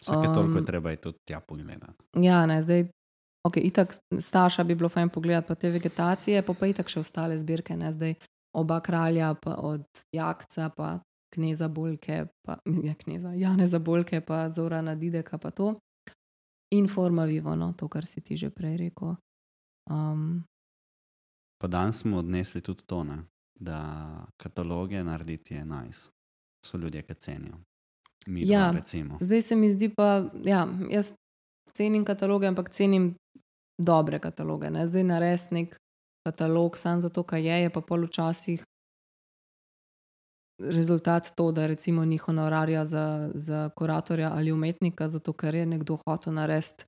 Vsake 0.00 0.30
toliko 0.34 0.62
um, 0.62 0.66
treba 0.66 0.94
je 0.94 1.00
tudi 1.08 1.18
tja 1.26 1.40
pogledati. 1.40 1.98
Ja, 2.22 2.46
ne, 2.46 2.62
zdaj, 2.62 2.86
ok, 3.44 3.58
itak 3.60 3.96
Staša 4.20 4.64
bi 4.64 4.76
bilo 4.78 4.88
fajn 4.88 5.10
pogledati, 5.12 5.48
pa 5.48 5.54
te 5.54 5.70
vegetacije, 5.74 6.42
pa 6.46 6.54
pa 6.54 6.70
itak 6.70 6.88
še 6.88 7.02
ostale 7.02 7.38
zbirke, 7.38 7.76
ne, 7.76 7.92
zdaj 7.92 8.14
oba 8.56 8.80
kralja, 8.80 9.34
pa 9.34 9.58
od 9.60 9.84
Jakca, 10.14 10.70
pa 10.76 10.98
kneza 11.34 11.68
Bolke, 11.68 12.26
pa 12.46 12.58
ja, 12.88 12.94
kneza 12.94 13.32
Janeza 13.34 13.78
Bolke, 13.78 14.20
pa 14.20 14.50
Zorana 14.50 14.94
Dideka, 14.94 15.38
pa 15.38 15.50
to. 15.50 15.74
In 16.70 16.88
forma 16.88 17.24
vivo, 17.24 17.54
no, 17.54 17.72
to, 17.72 17.88
kar 17.88 18.06
si 18.06 18.20
ti 18.20 18.36
že 18.36 18.50
prej 18.50 18.76
rekel. 18.76 19.16
Um, 19.90 20.44
Pa 21.60 21.66
danes 21.68 21.96
smo 21.98 22.18
odnesli 22.18 22.60
tudi 22.60 22.82
to, 22.86 23.04
ne? 23.04 23.22
da 23.60 23.80
kataloge 24.36 25.04
narediti 25.04 25.54
je 25.54 25.64
nice. 25.64 26.10
So 26.66 26.78
ljudje, 26.78 27.02
ki 27.02 27.14
cenijo. 27.14 27.56
Mi, 28.26 28.42
Ja. 28.48 28.70
recimo. 28.70 29.18
zdaj 29.20 29.42
se 29.42 29.56
mi 29.56 29.72
zdi 29.72 29.88
pa, 29.88 30.30
ja, 30.44 30.68
jaz 30.90 31.14
cenim 31.72 32.04
kataloge, 32.04 32.46
ampak 32.46 32.70
cenim 32.70 33.14
dobre 33.78 34.18
kataloge. 34.18 34.70
Ne? 34.70 34.86
Zdaj 34.86 35.04
narediti 35.04 35.54
nek 35.54 35.76
katalog, 36.26 36.78
samo 36.78 37.00
zato, 37.00 37.22
kaj 37.22 37.42
je, 37.42 37.62
je 37.62 37.70
pa 37.70 37.80
pol 37.80 38.06
včasih 38.06 38.62
rezultat 40.58 41.32
to, 41.36 41.52
da 41.52 41.66
recimo 41.66 42.04
ni 42.04 42.16
honorarja 42.16 42.84
za, 42.84 43.30
za 43.34 43.70
kuratorja 43.76 44.32
ali 44.34 44.52
umetnika, 44.52 45.08
zato 45.08 45.32
ker 45.32 45.54
je 45.54 45.66
nekdo 45.66 45.98
hotel 46.06 46.34
narediti 46.34 46.84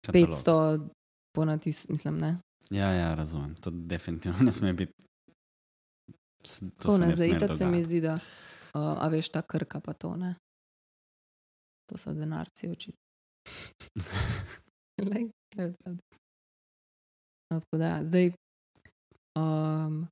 Katalog. 0.00 0.28
500 0.28 0.88
ponatis, 1.34 1.88
mislim, 1.88 2.18
ne. 2.18 2.38
Ja, 2.70 2.92
ja, 2.92 3.14
razumem. 3.14 3.54
To 3.54 3.70
definitivno 3.70 4.38
ne 4.40 4.52
sme 4.52 4.72
biti. 4.72 5.04
To 6.78 6.88
To 6.88 6.98
ne, 6.98 7.14
zdaj 7.14 7.28
itak 7.28 7.56
se 7.56 7.66
mi 7.66 7.82
zdi, 7.82 8.00
da, 8.00 8.14
uh, 8.14 9.04
a 9.04 9.08
veš, 9.08 9.28
ta 9.28 9.42
krka 9.42 9.80
pa 9.80 9.92
to 9.92 10.16
ne. 10.16 10.34
To 11.86 11.98
so 11.98 12.12
denarci 12.12 12.68
očitno. 12.68 13.00
Odzadaj. 15.00 15.24
No, 17.50 17.60
da, 17.72 17.86
ja, 17.86 18.04
zdaj 18.04 18.32
um, 19.38 20.06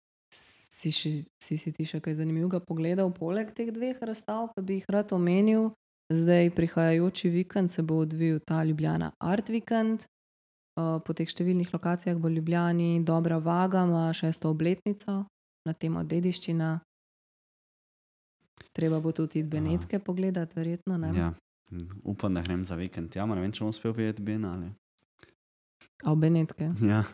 si, 0.83 0.91
še, 0.91 1.11
si 1.39 1.59
si 1.61 1.73
ti 1.75 1.87
še 1.87 2.01
kaj 2.03 2.19
zanimivega 2.19 2.63
pogledal, 2.65 3.13
poleg 3.15 3.53
teh 3.55 3.71
dveh 3.75 4.01
razstav, 4.03 4.51
ki 4.55 4.65
bi 4.67 4.81
jih 4.81 4.89
rad 4.91 5.15
omenil. 5.15 5.71
Zdaj, 6.13 6.51
prihajajoči 6.57 7.31
vikend 7.33 7.73
se 7.73 7.83
bo 7.87 8.03
odvijal 8.03 8.43
ta 8.45 8.65
Ljubljana 8.67 9.13
Art 9.23 9.49
Weekend. 9.55 10.05
Po 10.77 11.15
teh 11.17 11.29
številnih 11.29 11.71
lokacijah 11.73 12.17
v 12.17 12.33
Ljubljani, 12.37 13.05
dobra 13.05 13.39
vaga, 13.39 13.85
ima 13.89 14.09
šesto 14.17 14.51
obletnico 14.53 15.23
na 15.69 15.73
temo 15.77 16.03
dediščina. 16.05 16.75
Treba 18.73 19.01
bo 19.01 19.13
tudi 19.13 19.41
iti 19.41 19.49
Benetke 19.49 20.01
pogledati, 20.01 20.57
verjetno. 20.57 20.99
Ne? 21.01 21.13
Ja. 21.17 21.33
Upam, 22.05 22.35
da 22.35 22.43
grem 22.45 22.65
za 22.65 22.77
vikend. 22.77 23.15
Ja, 23.17 23.25
ne 23.29 23.41
vem, 23.41 23.53
če 23.53 23.65
bom 23.65 23.73
uspel 23.73 23.95
videti 23.97 24.25
Bienale. 24.25 24.73
A 26.05 26.13
v 26.13 26.25
Benetke. 26.25 26.73
Ja, 26.85 27.05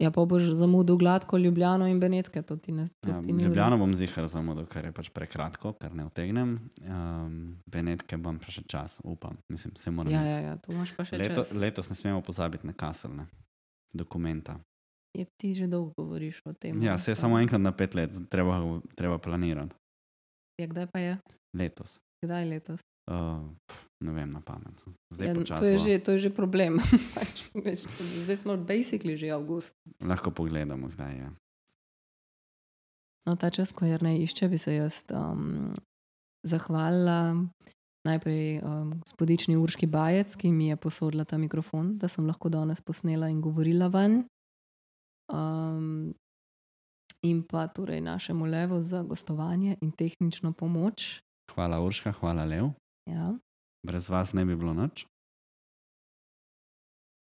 Ja, 0.00 0.08
pa 0.10 0.24
boš 0.24 0.42
zamudil 0.56 0.96
gladko 0.96 1.38
Ljubljano 1.38 1.86
in 1.86 1.98
Benetke, 2.00 2.42
to 2.42 2.56
ti 2.56 2.72
ne 2.72 2.86
to 2.88 3.10
ja, 3.10 3.20
ti 3.22 3.32
redu. 3.32 3.44
Ljubljano 3.44 3.76
bom 3.78 3.92
zihar 3.94 4.24
zamudil, 4.32 4.64
ker 4.66 4.88
je 4.88 4.92
pač 4.96 5.10
prekratko, 5.12 5.74
ker 5.76 5.92
ne 5.94 6.06
utegnem. 6.08 6.54
Um, 6.80 7.34
Benetke 7.68 8.16
bom 8.16 8.38
pa 8.40 8.48
še 8.54 8.64
čas, 8.64 9.00
upam. 9.04 9.36
Mislim, 9.52 9.76
se 9.76 9.92
moram. 9.92 10.12
Ja, 10.12 10.24
ja, 10.24 10.38
ja, 10.40 10.56
to 10.56 10.72
imaš 10.72 10.94
pa 10.96 11.04
še 11.04 11.20
Leto, 11.20 11.42
čas. 11.42 11.52
letos 11.52 11.92
ne 11.92 11.98
smemo 12.00 12.24
pozabiti 12.24 12.66
na 12.66 12.72
kaselne 12.72 13.28
dokumenta. 13.92 14.56
Je, 15.18 15.26
ti 15.36 15.52
že 15.54 15.68
dolgo 15.68 15.92
govoriš 15.98 16.40
o 16.46 16.54
tem. 16.56 16.80
Ja, 16.82 16.96
se 16.98 17.10
je 17.10 17.20
samo 17.20 17.36
enkrat 17.38 17.60
na 17.60 17.72
pet 17.76 17.94
let, 17.94 18.14
treba, 18.30 18.80
treba 18.96 19.18
planirati. 19.18 19.76
Ja, 20.62 20.70
kdaj 20.70 20.86
pa 20.92 21.02
je? 21.02 21.18
Letos. 21.56 21.98
Kdaj 22.24 22.48
letos? 22.48 22.80
Uh, 23.10 23.42
ne 24.06 24.12
vem 24.14 24.30
na 24.30 24.38
pamet. 24.40 24.84
Zdaj 25.10 25.26
Ja, 25.26 25.34
ja, 25.34 25.58
to, 25.58 25.66
je 25.66 25.78
že, 25.78 25.98
to 25.98 26.10
je 26.14 26.18
že 26.18 26.30
problem. 26.30 26.78
Pač, 27.18 27.50
Zdaj 28.22 28.36
smo 28.38 28.54
basically 28.54 29.18
že 29.18 29.34
avgust. 29.34 29.74
Lahko 29.98 30.30
pogledamo, 30.30 30.86
kdaj 30.94 31.14
je. 31.18 31.28
No, 33.26 33.34
ta 33.34 33.50
čas, 33.50 33.74
ko 33.74 33.84
je 33.84 33.98
ne 33.98 34.14
išče, 34.22 34.46
bi 34.48 34.58
se 34.58 34.78
jaz 34.78 35.02
um, 35.10 35.74
zahvalila 36.46 37.34
najprej 38.06 38.62
um, 38.62 38.94
gospodični 39.02 39.58
Urški 39.58 39.86
Bajec, 39.86 40.38
ki 40.38 40.52
mi 40.54 40.70
je 40.70 40.76
posodila 40.76 41.26
ta 41.26 41.36
mikrofon, 41.36 41.98
da 41.98 42.08
sem 42.08 42.24
lahko 42.26 42.48
danes 42.48 42.80
posnela 42.80 43.28
in 43.28 43.42
govorila 43.42 43.90
ven. 43.92 44.24
Um, 45.30 46.14
in 47.22 47.42
pa 47.42 47.66
torej 47.68 48.00
našemu 48.00 48.46
levu 48.46 48.82
za 48.82 49.02
gostovanje 49.02 49.76
in 49.82 49.92
tehnično 49.92 50.52
pomoč. 50.52 51.20
Hvala 51.54 51.80
Urška, 51.82 52.12
hvala 52.12 52.44
Lev. 52.44 52.70
Ja, 53.10 53.34
Brez 53.86 54.10
vas 54.10 54.32
ne 54.32 54.44
bi 54.44 54.56
bilo 54.56 54.74
noč. 54.74 55.06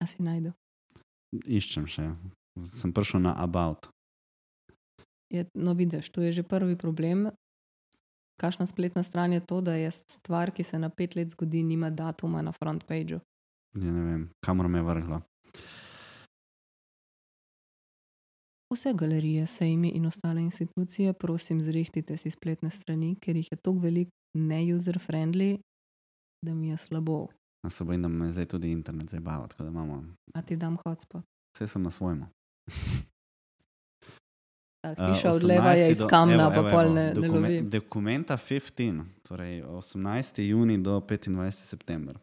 a 0.03 0.07
si 0.07 0.19
najdu. 0.23 0.51
Iščem 1.47 1.87
še. 1.87 2.11
Sem 2.59 2.91
prišel 2.93 3.23
na 3.23 3.33
About. 3.39 3.87
Je, 5.33 5.47
no, 5.57 5.73
vidiš, 5.73 6.11
to 6.13 6.21
je 6.21 6.35
že 6.35 6.43
prvi 6.43 6.75
problem. 6.77 7.31
Kakšna 8.37 8.67
spletna 8.67 9.01
stran 9.07 9.33
je 9.33 9.41
to, 9.41 9.61
da 9.63 9.77
je 9.79 9.89
stvar, 9.93 10.51
ki 10.51 10.65
se 10.67 10.77
na 10.77 10.91
pet 10.91 11.15
let 11.15 11.31
zgodi, 11.31 11.63
nima 11.63 11.89
datuma 11.89 12.43
na 12.43 12.51
front 12.51 12.83
pageu. 12.85 13.21
Ja, 13.73 13.89
ne 13.89 14.03
vem, 14.03 14.23
kamor 14.45 14.67
me 14.67 14.83
je 14.83 14.85
vrglo. 14.85 15.21
Vse 18.73 18.93
galerije, 18.97 19.45
sejmi 19.45 19.93
in 19.93 20.05
ostale 20.09 20.41
institucije, 20.41 21.13
prosim, 21.13 21.61
zrihtite 21.61 22.17
si 22.17 22.29
spletne 22.33 22.69
strani, 22.73 23.13
ker 23.21 23.37
jih 23.37 23.51
je 23.53 23.57
tako 23.57 23.85
veliko 23.85 24.11
ne-user-friendly, 24.33 25.59
da 26.41 26.53
mi 26.53 26.67
je 26.67 26.77
slabo. 26.77 27.27
Ja, 27.63 27.69
se 27.69 27.83
bojim, 27.83 28.01
da 28.01 28.07
me 28.07 28.31
zdaj 28.31 28.45
tudi 28.45 28.71
internet 28.71 29.09
zabava, 29.09 29.47
tako 29.47 29.63
da 29.63 29.69
imamo. 29.69 30.03
A 30.33 30.41
ti 30.41 30.55
dam 30.55 30.77
hotspot. 30.77 31.23
Vse 31.55 31.67
sem 31.67 31.83
na 31.83 31.91
svojemu. 31.91 32.25
Ta 34.81 34.95
Uh, 34.99 35.15
hiša 35.15 35.31
od 35.31 35.43
leva 35.43 35.71
je 35.71 35.85
18. 35.85 35.91
iz 35.91 36.01
kamna, 36.09 36.49
pa 36.49 36.61
pol 36.71 36.93
ne, 36.93 37.03
ne 37.03 37.13
dokumen- 37.13 37.41
lovi. 37.41 37.61
Dokumenta 37.61 38.37
15, 38.37 39.05
torej 39.23 39.63
18. 39.63 40.41
juni 40.41 40.77
do 40.77 40.99
25. 40.99 41.51
september. 41.65 42.19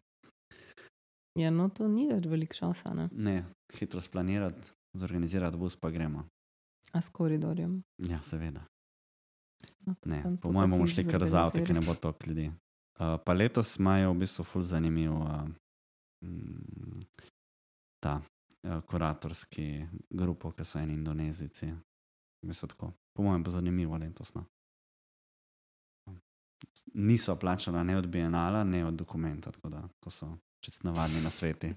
Ja, 1.35 1.49
no, 1.49 1.69
to 1.69 1.87
ni 1.87 2.07
več 2.07 2.25
veliko 2.25 2.53
časa, 2.53 2.93
ne? 2.93 3.09
Ne, 3.11 3.43
hitro 3.73 4.01
splanirati, 4.01 4.71
zorganizirati 4.93 5.57
bus, 5.57 5.75
pa 5.75 5.89
gremo. 5.89 6.25
A 6.93 7.01
s 7.01 7.09
koridorjem. 7.09 7.81
Ja, 7.97 8.21
seveda. 8.21 8.61
No, 9.85 9.95
Ne, 10.05 10.23
po 10.41 10.51
mojem 10.51 10.71
bomo 10.71 10.87
šli 10.87 11.07
kar 11.07 11.25
z 11.27 11.33
avtom, 11.33 11.65
ki 11.65 11.73
ne 11.73 11.81
bo 11.81 11.95
toliko 11.95 12.27
ljudi. 12.27 12.47
Uh, 12.47 13.17
pa 13.25 13.33
letos 13.33 13.79
imajo 13.79 14.11
v 14.13 14.17
bistvu 14.17 14.43
ful 14.43 14.61
zanimiv 14.61 15.11
uh, 15.11 15.47
ta 17.99 18.21
uh, 18.21 18.81
kuratorski 18.85 19.85
grupo, 20.09 20.51
ki 20.51 20.65
so 20.65 20.79
eni 20.79 20.93
indonezijci. 20.93 21.65
V 22.41 22.47
bistvu 22.47 22.67
tako. 22.67 22.91
Po 23.13 23.23
mojem 23.23 23.43
bo 23.43 23.51
zanimivo 23.51 23.97
letos. 23.97 24.33
No. 24.33 24.45
Niso 26.93 27.35
plačala 27.35 27.83
ne 27.83 27.97
od 27.97 28.07
Bienala, 28.07 28.63
ne 28.63 28.85
od 28.85 28.93
dokumenta, 28.93 29.51
tako 29.51 29.69
da 29.69 29.81
to 29.99 30.09
so 30.09 30.37
čisto 30.63 30.87
navadni 30.87 31.21
na 31.21 31.29
sveti. 31.29 31.73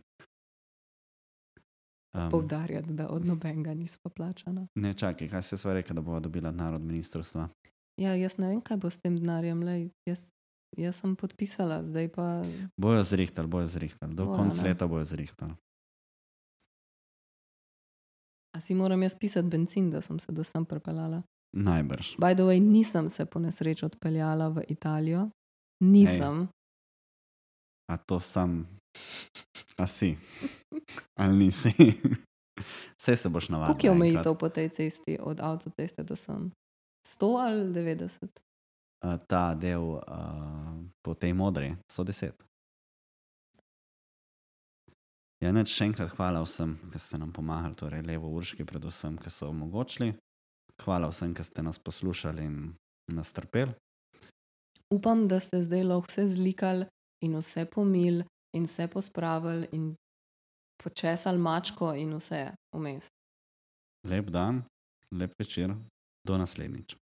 Um, 2.15 2.31
Poudarjati, 2.31 2.93
da 2.93 3.09
od 3.09 3.27
nobenega 3.27 3.75
nismo 3.75 4.11
plačana. 4.11 4.67
ne, 4.75 4.95
čakaj, 4.95 5.29
kaj 5.29 5.43
se 5.43 5.59
sva 5.59 5.75
rekla, 5.75 5.95
da 5.95 6.01
bo 6.01 6.21
dobila 6.21 6.51
narod 6.51 6.83
ministrstva. 6.83 7.49
Ja, 8.01 8.15
jaz 8.19 8.39
ne 8.39 8.49
vem, 8.49 8.61
kaj 8.61 8.77
bo 8.83 8.91
s 8.91 8.99
tem 8.99 9.19
denarjem. 9.19 9.63
Lej, 9.63 9.91
jaz, 10.09 10.27
jaz 10.79 10.99
sem 10.99 11.15
podpisala, 11.17 11.83
zdaj 11.87 12.11
pa 12.15 12.43
Bojo 12.81 13.03
zrihtali, 13.03 13.49
bojo 13.49 13.67
zrihtali. 13.67 14.15
Do 14.15 14.27
Bojo, 14.27 14.39
konca 14.39 14.63
leta 14.63 14.87
bojo 14.87 15.05
zrihtali. 15.05 15.55
a 18.55 18.61
si 18.61 18.75
moram 18.75 19.03
jaz 19.03 19.19
pisati 19.19 19.49
benzin, 19.49 19.91
da 19.91 20.01
sem 20.01 20.19
se 20.19 20.33
do 20.33 20.45
sem 20.45 20.65
pripeljala. 20.65 21.23
Najbrž. 21.57 22.17
By 22.19 22.35
the 22.35 22.43
way, 22.43 22.61
nisem 22.61 23.11
se 23.11 23.27
po 23.27 23.39
nesreči 23.39 23.85
odpeljala 23.85 24.49
v 24.49 24.63
Italijo. 24.69 25.29
Nisem. 25.85 26.49
A 27.93 27.97
to 27.97 28.21
sam, 28.21 28.69
a 29.79 29.87
si, 29.87 30.17
ali 31.21 31.37
nisi. 31.37 31.73
Vse 32.99 33.17
se 33.17 33.29
boš 33.29 33.49
navadil. 33.49 33.75
Koliko 33.75 33.87
je 33.87 33.91
omejitev 33.91 34.35
po 34.39 34.49
tej 34.49 34.69
cesti 34.69 35.19
od 35.21 35.41
avtoceste 35.41 36.03
do 36.03 36.17
sem? 36.17 36.51
100 37.07 37.37
ali 37.39 37.73
90? 37.73 38.41
Ta 39.29 39.55
del 39.55 39.81
uh, 39.81 40.01
po 41.03 41.15
tej 41.15 41.35
modri, 41.37 41.77
110. 41.93 42.33
Ja, 45.45 45.51
neč 45.53 45.75
še 45.75 45.91
enkrat 45.91 46.15
hvala 46.17 46.41
vsem, 46.41 46.79
ki 46.89 46.99
ste 47.03 47.21
nam 47.21 47.33
pomagali, 47.35 47.77
torej 47.77 48.01
levo 48.07 48.31
urški, 48.33 48.65
predvsem, 48.65 49.19
ki 49.21 49.29
so 49.29 49.51
omogočili. 49.53 50.15
Hvala 50.81 51.11
vsem, 51.13 51.35
ki 51.37 51.45
ste 51.45 51.63
nas 51.63 51.77
poslušali 51.79 52.47
in 52.49 52.57
nas 53.13 53.33
trpeli. 53.37 53.75
Upam, 54.95 55.27
da 55.29 55.41
ste 55.45 55.61
zdaj 55.67 55.85
lahko 55.85 56.09
vse 56.09 56.25
zlikali 56.33 56.89
in 57.25 57.37
vse 57.37 57.67
pomil 57.69 58.23
in 58.57 58.65
vse 58.65 58.89
pospravili 58.89 59.69
in 59.77 59.93
počesali 60.81 61.39
mačko 61.39 61.93
in 61.99 62.17
vse 62.17 62.47
vmes. 62.73 63.11
Lep 64.09 64.33
dan, 64.33 64.63
lep 65.13 65.37
večer, 65.39 65.77
do 66.25 66.39
naslednjič. 66.39 67.04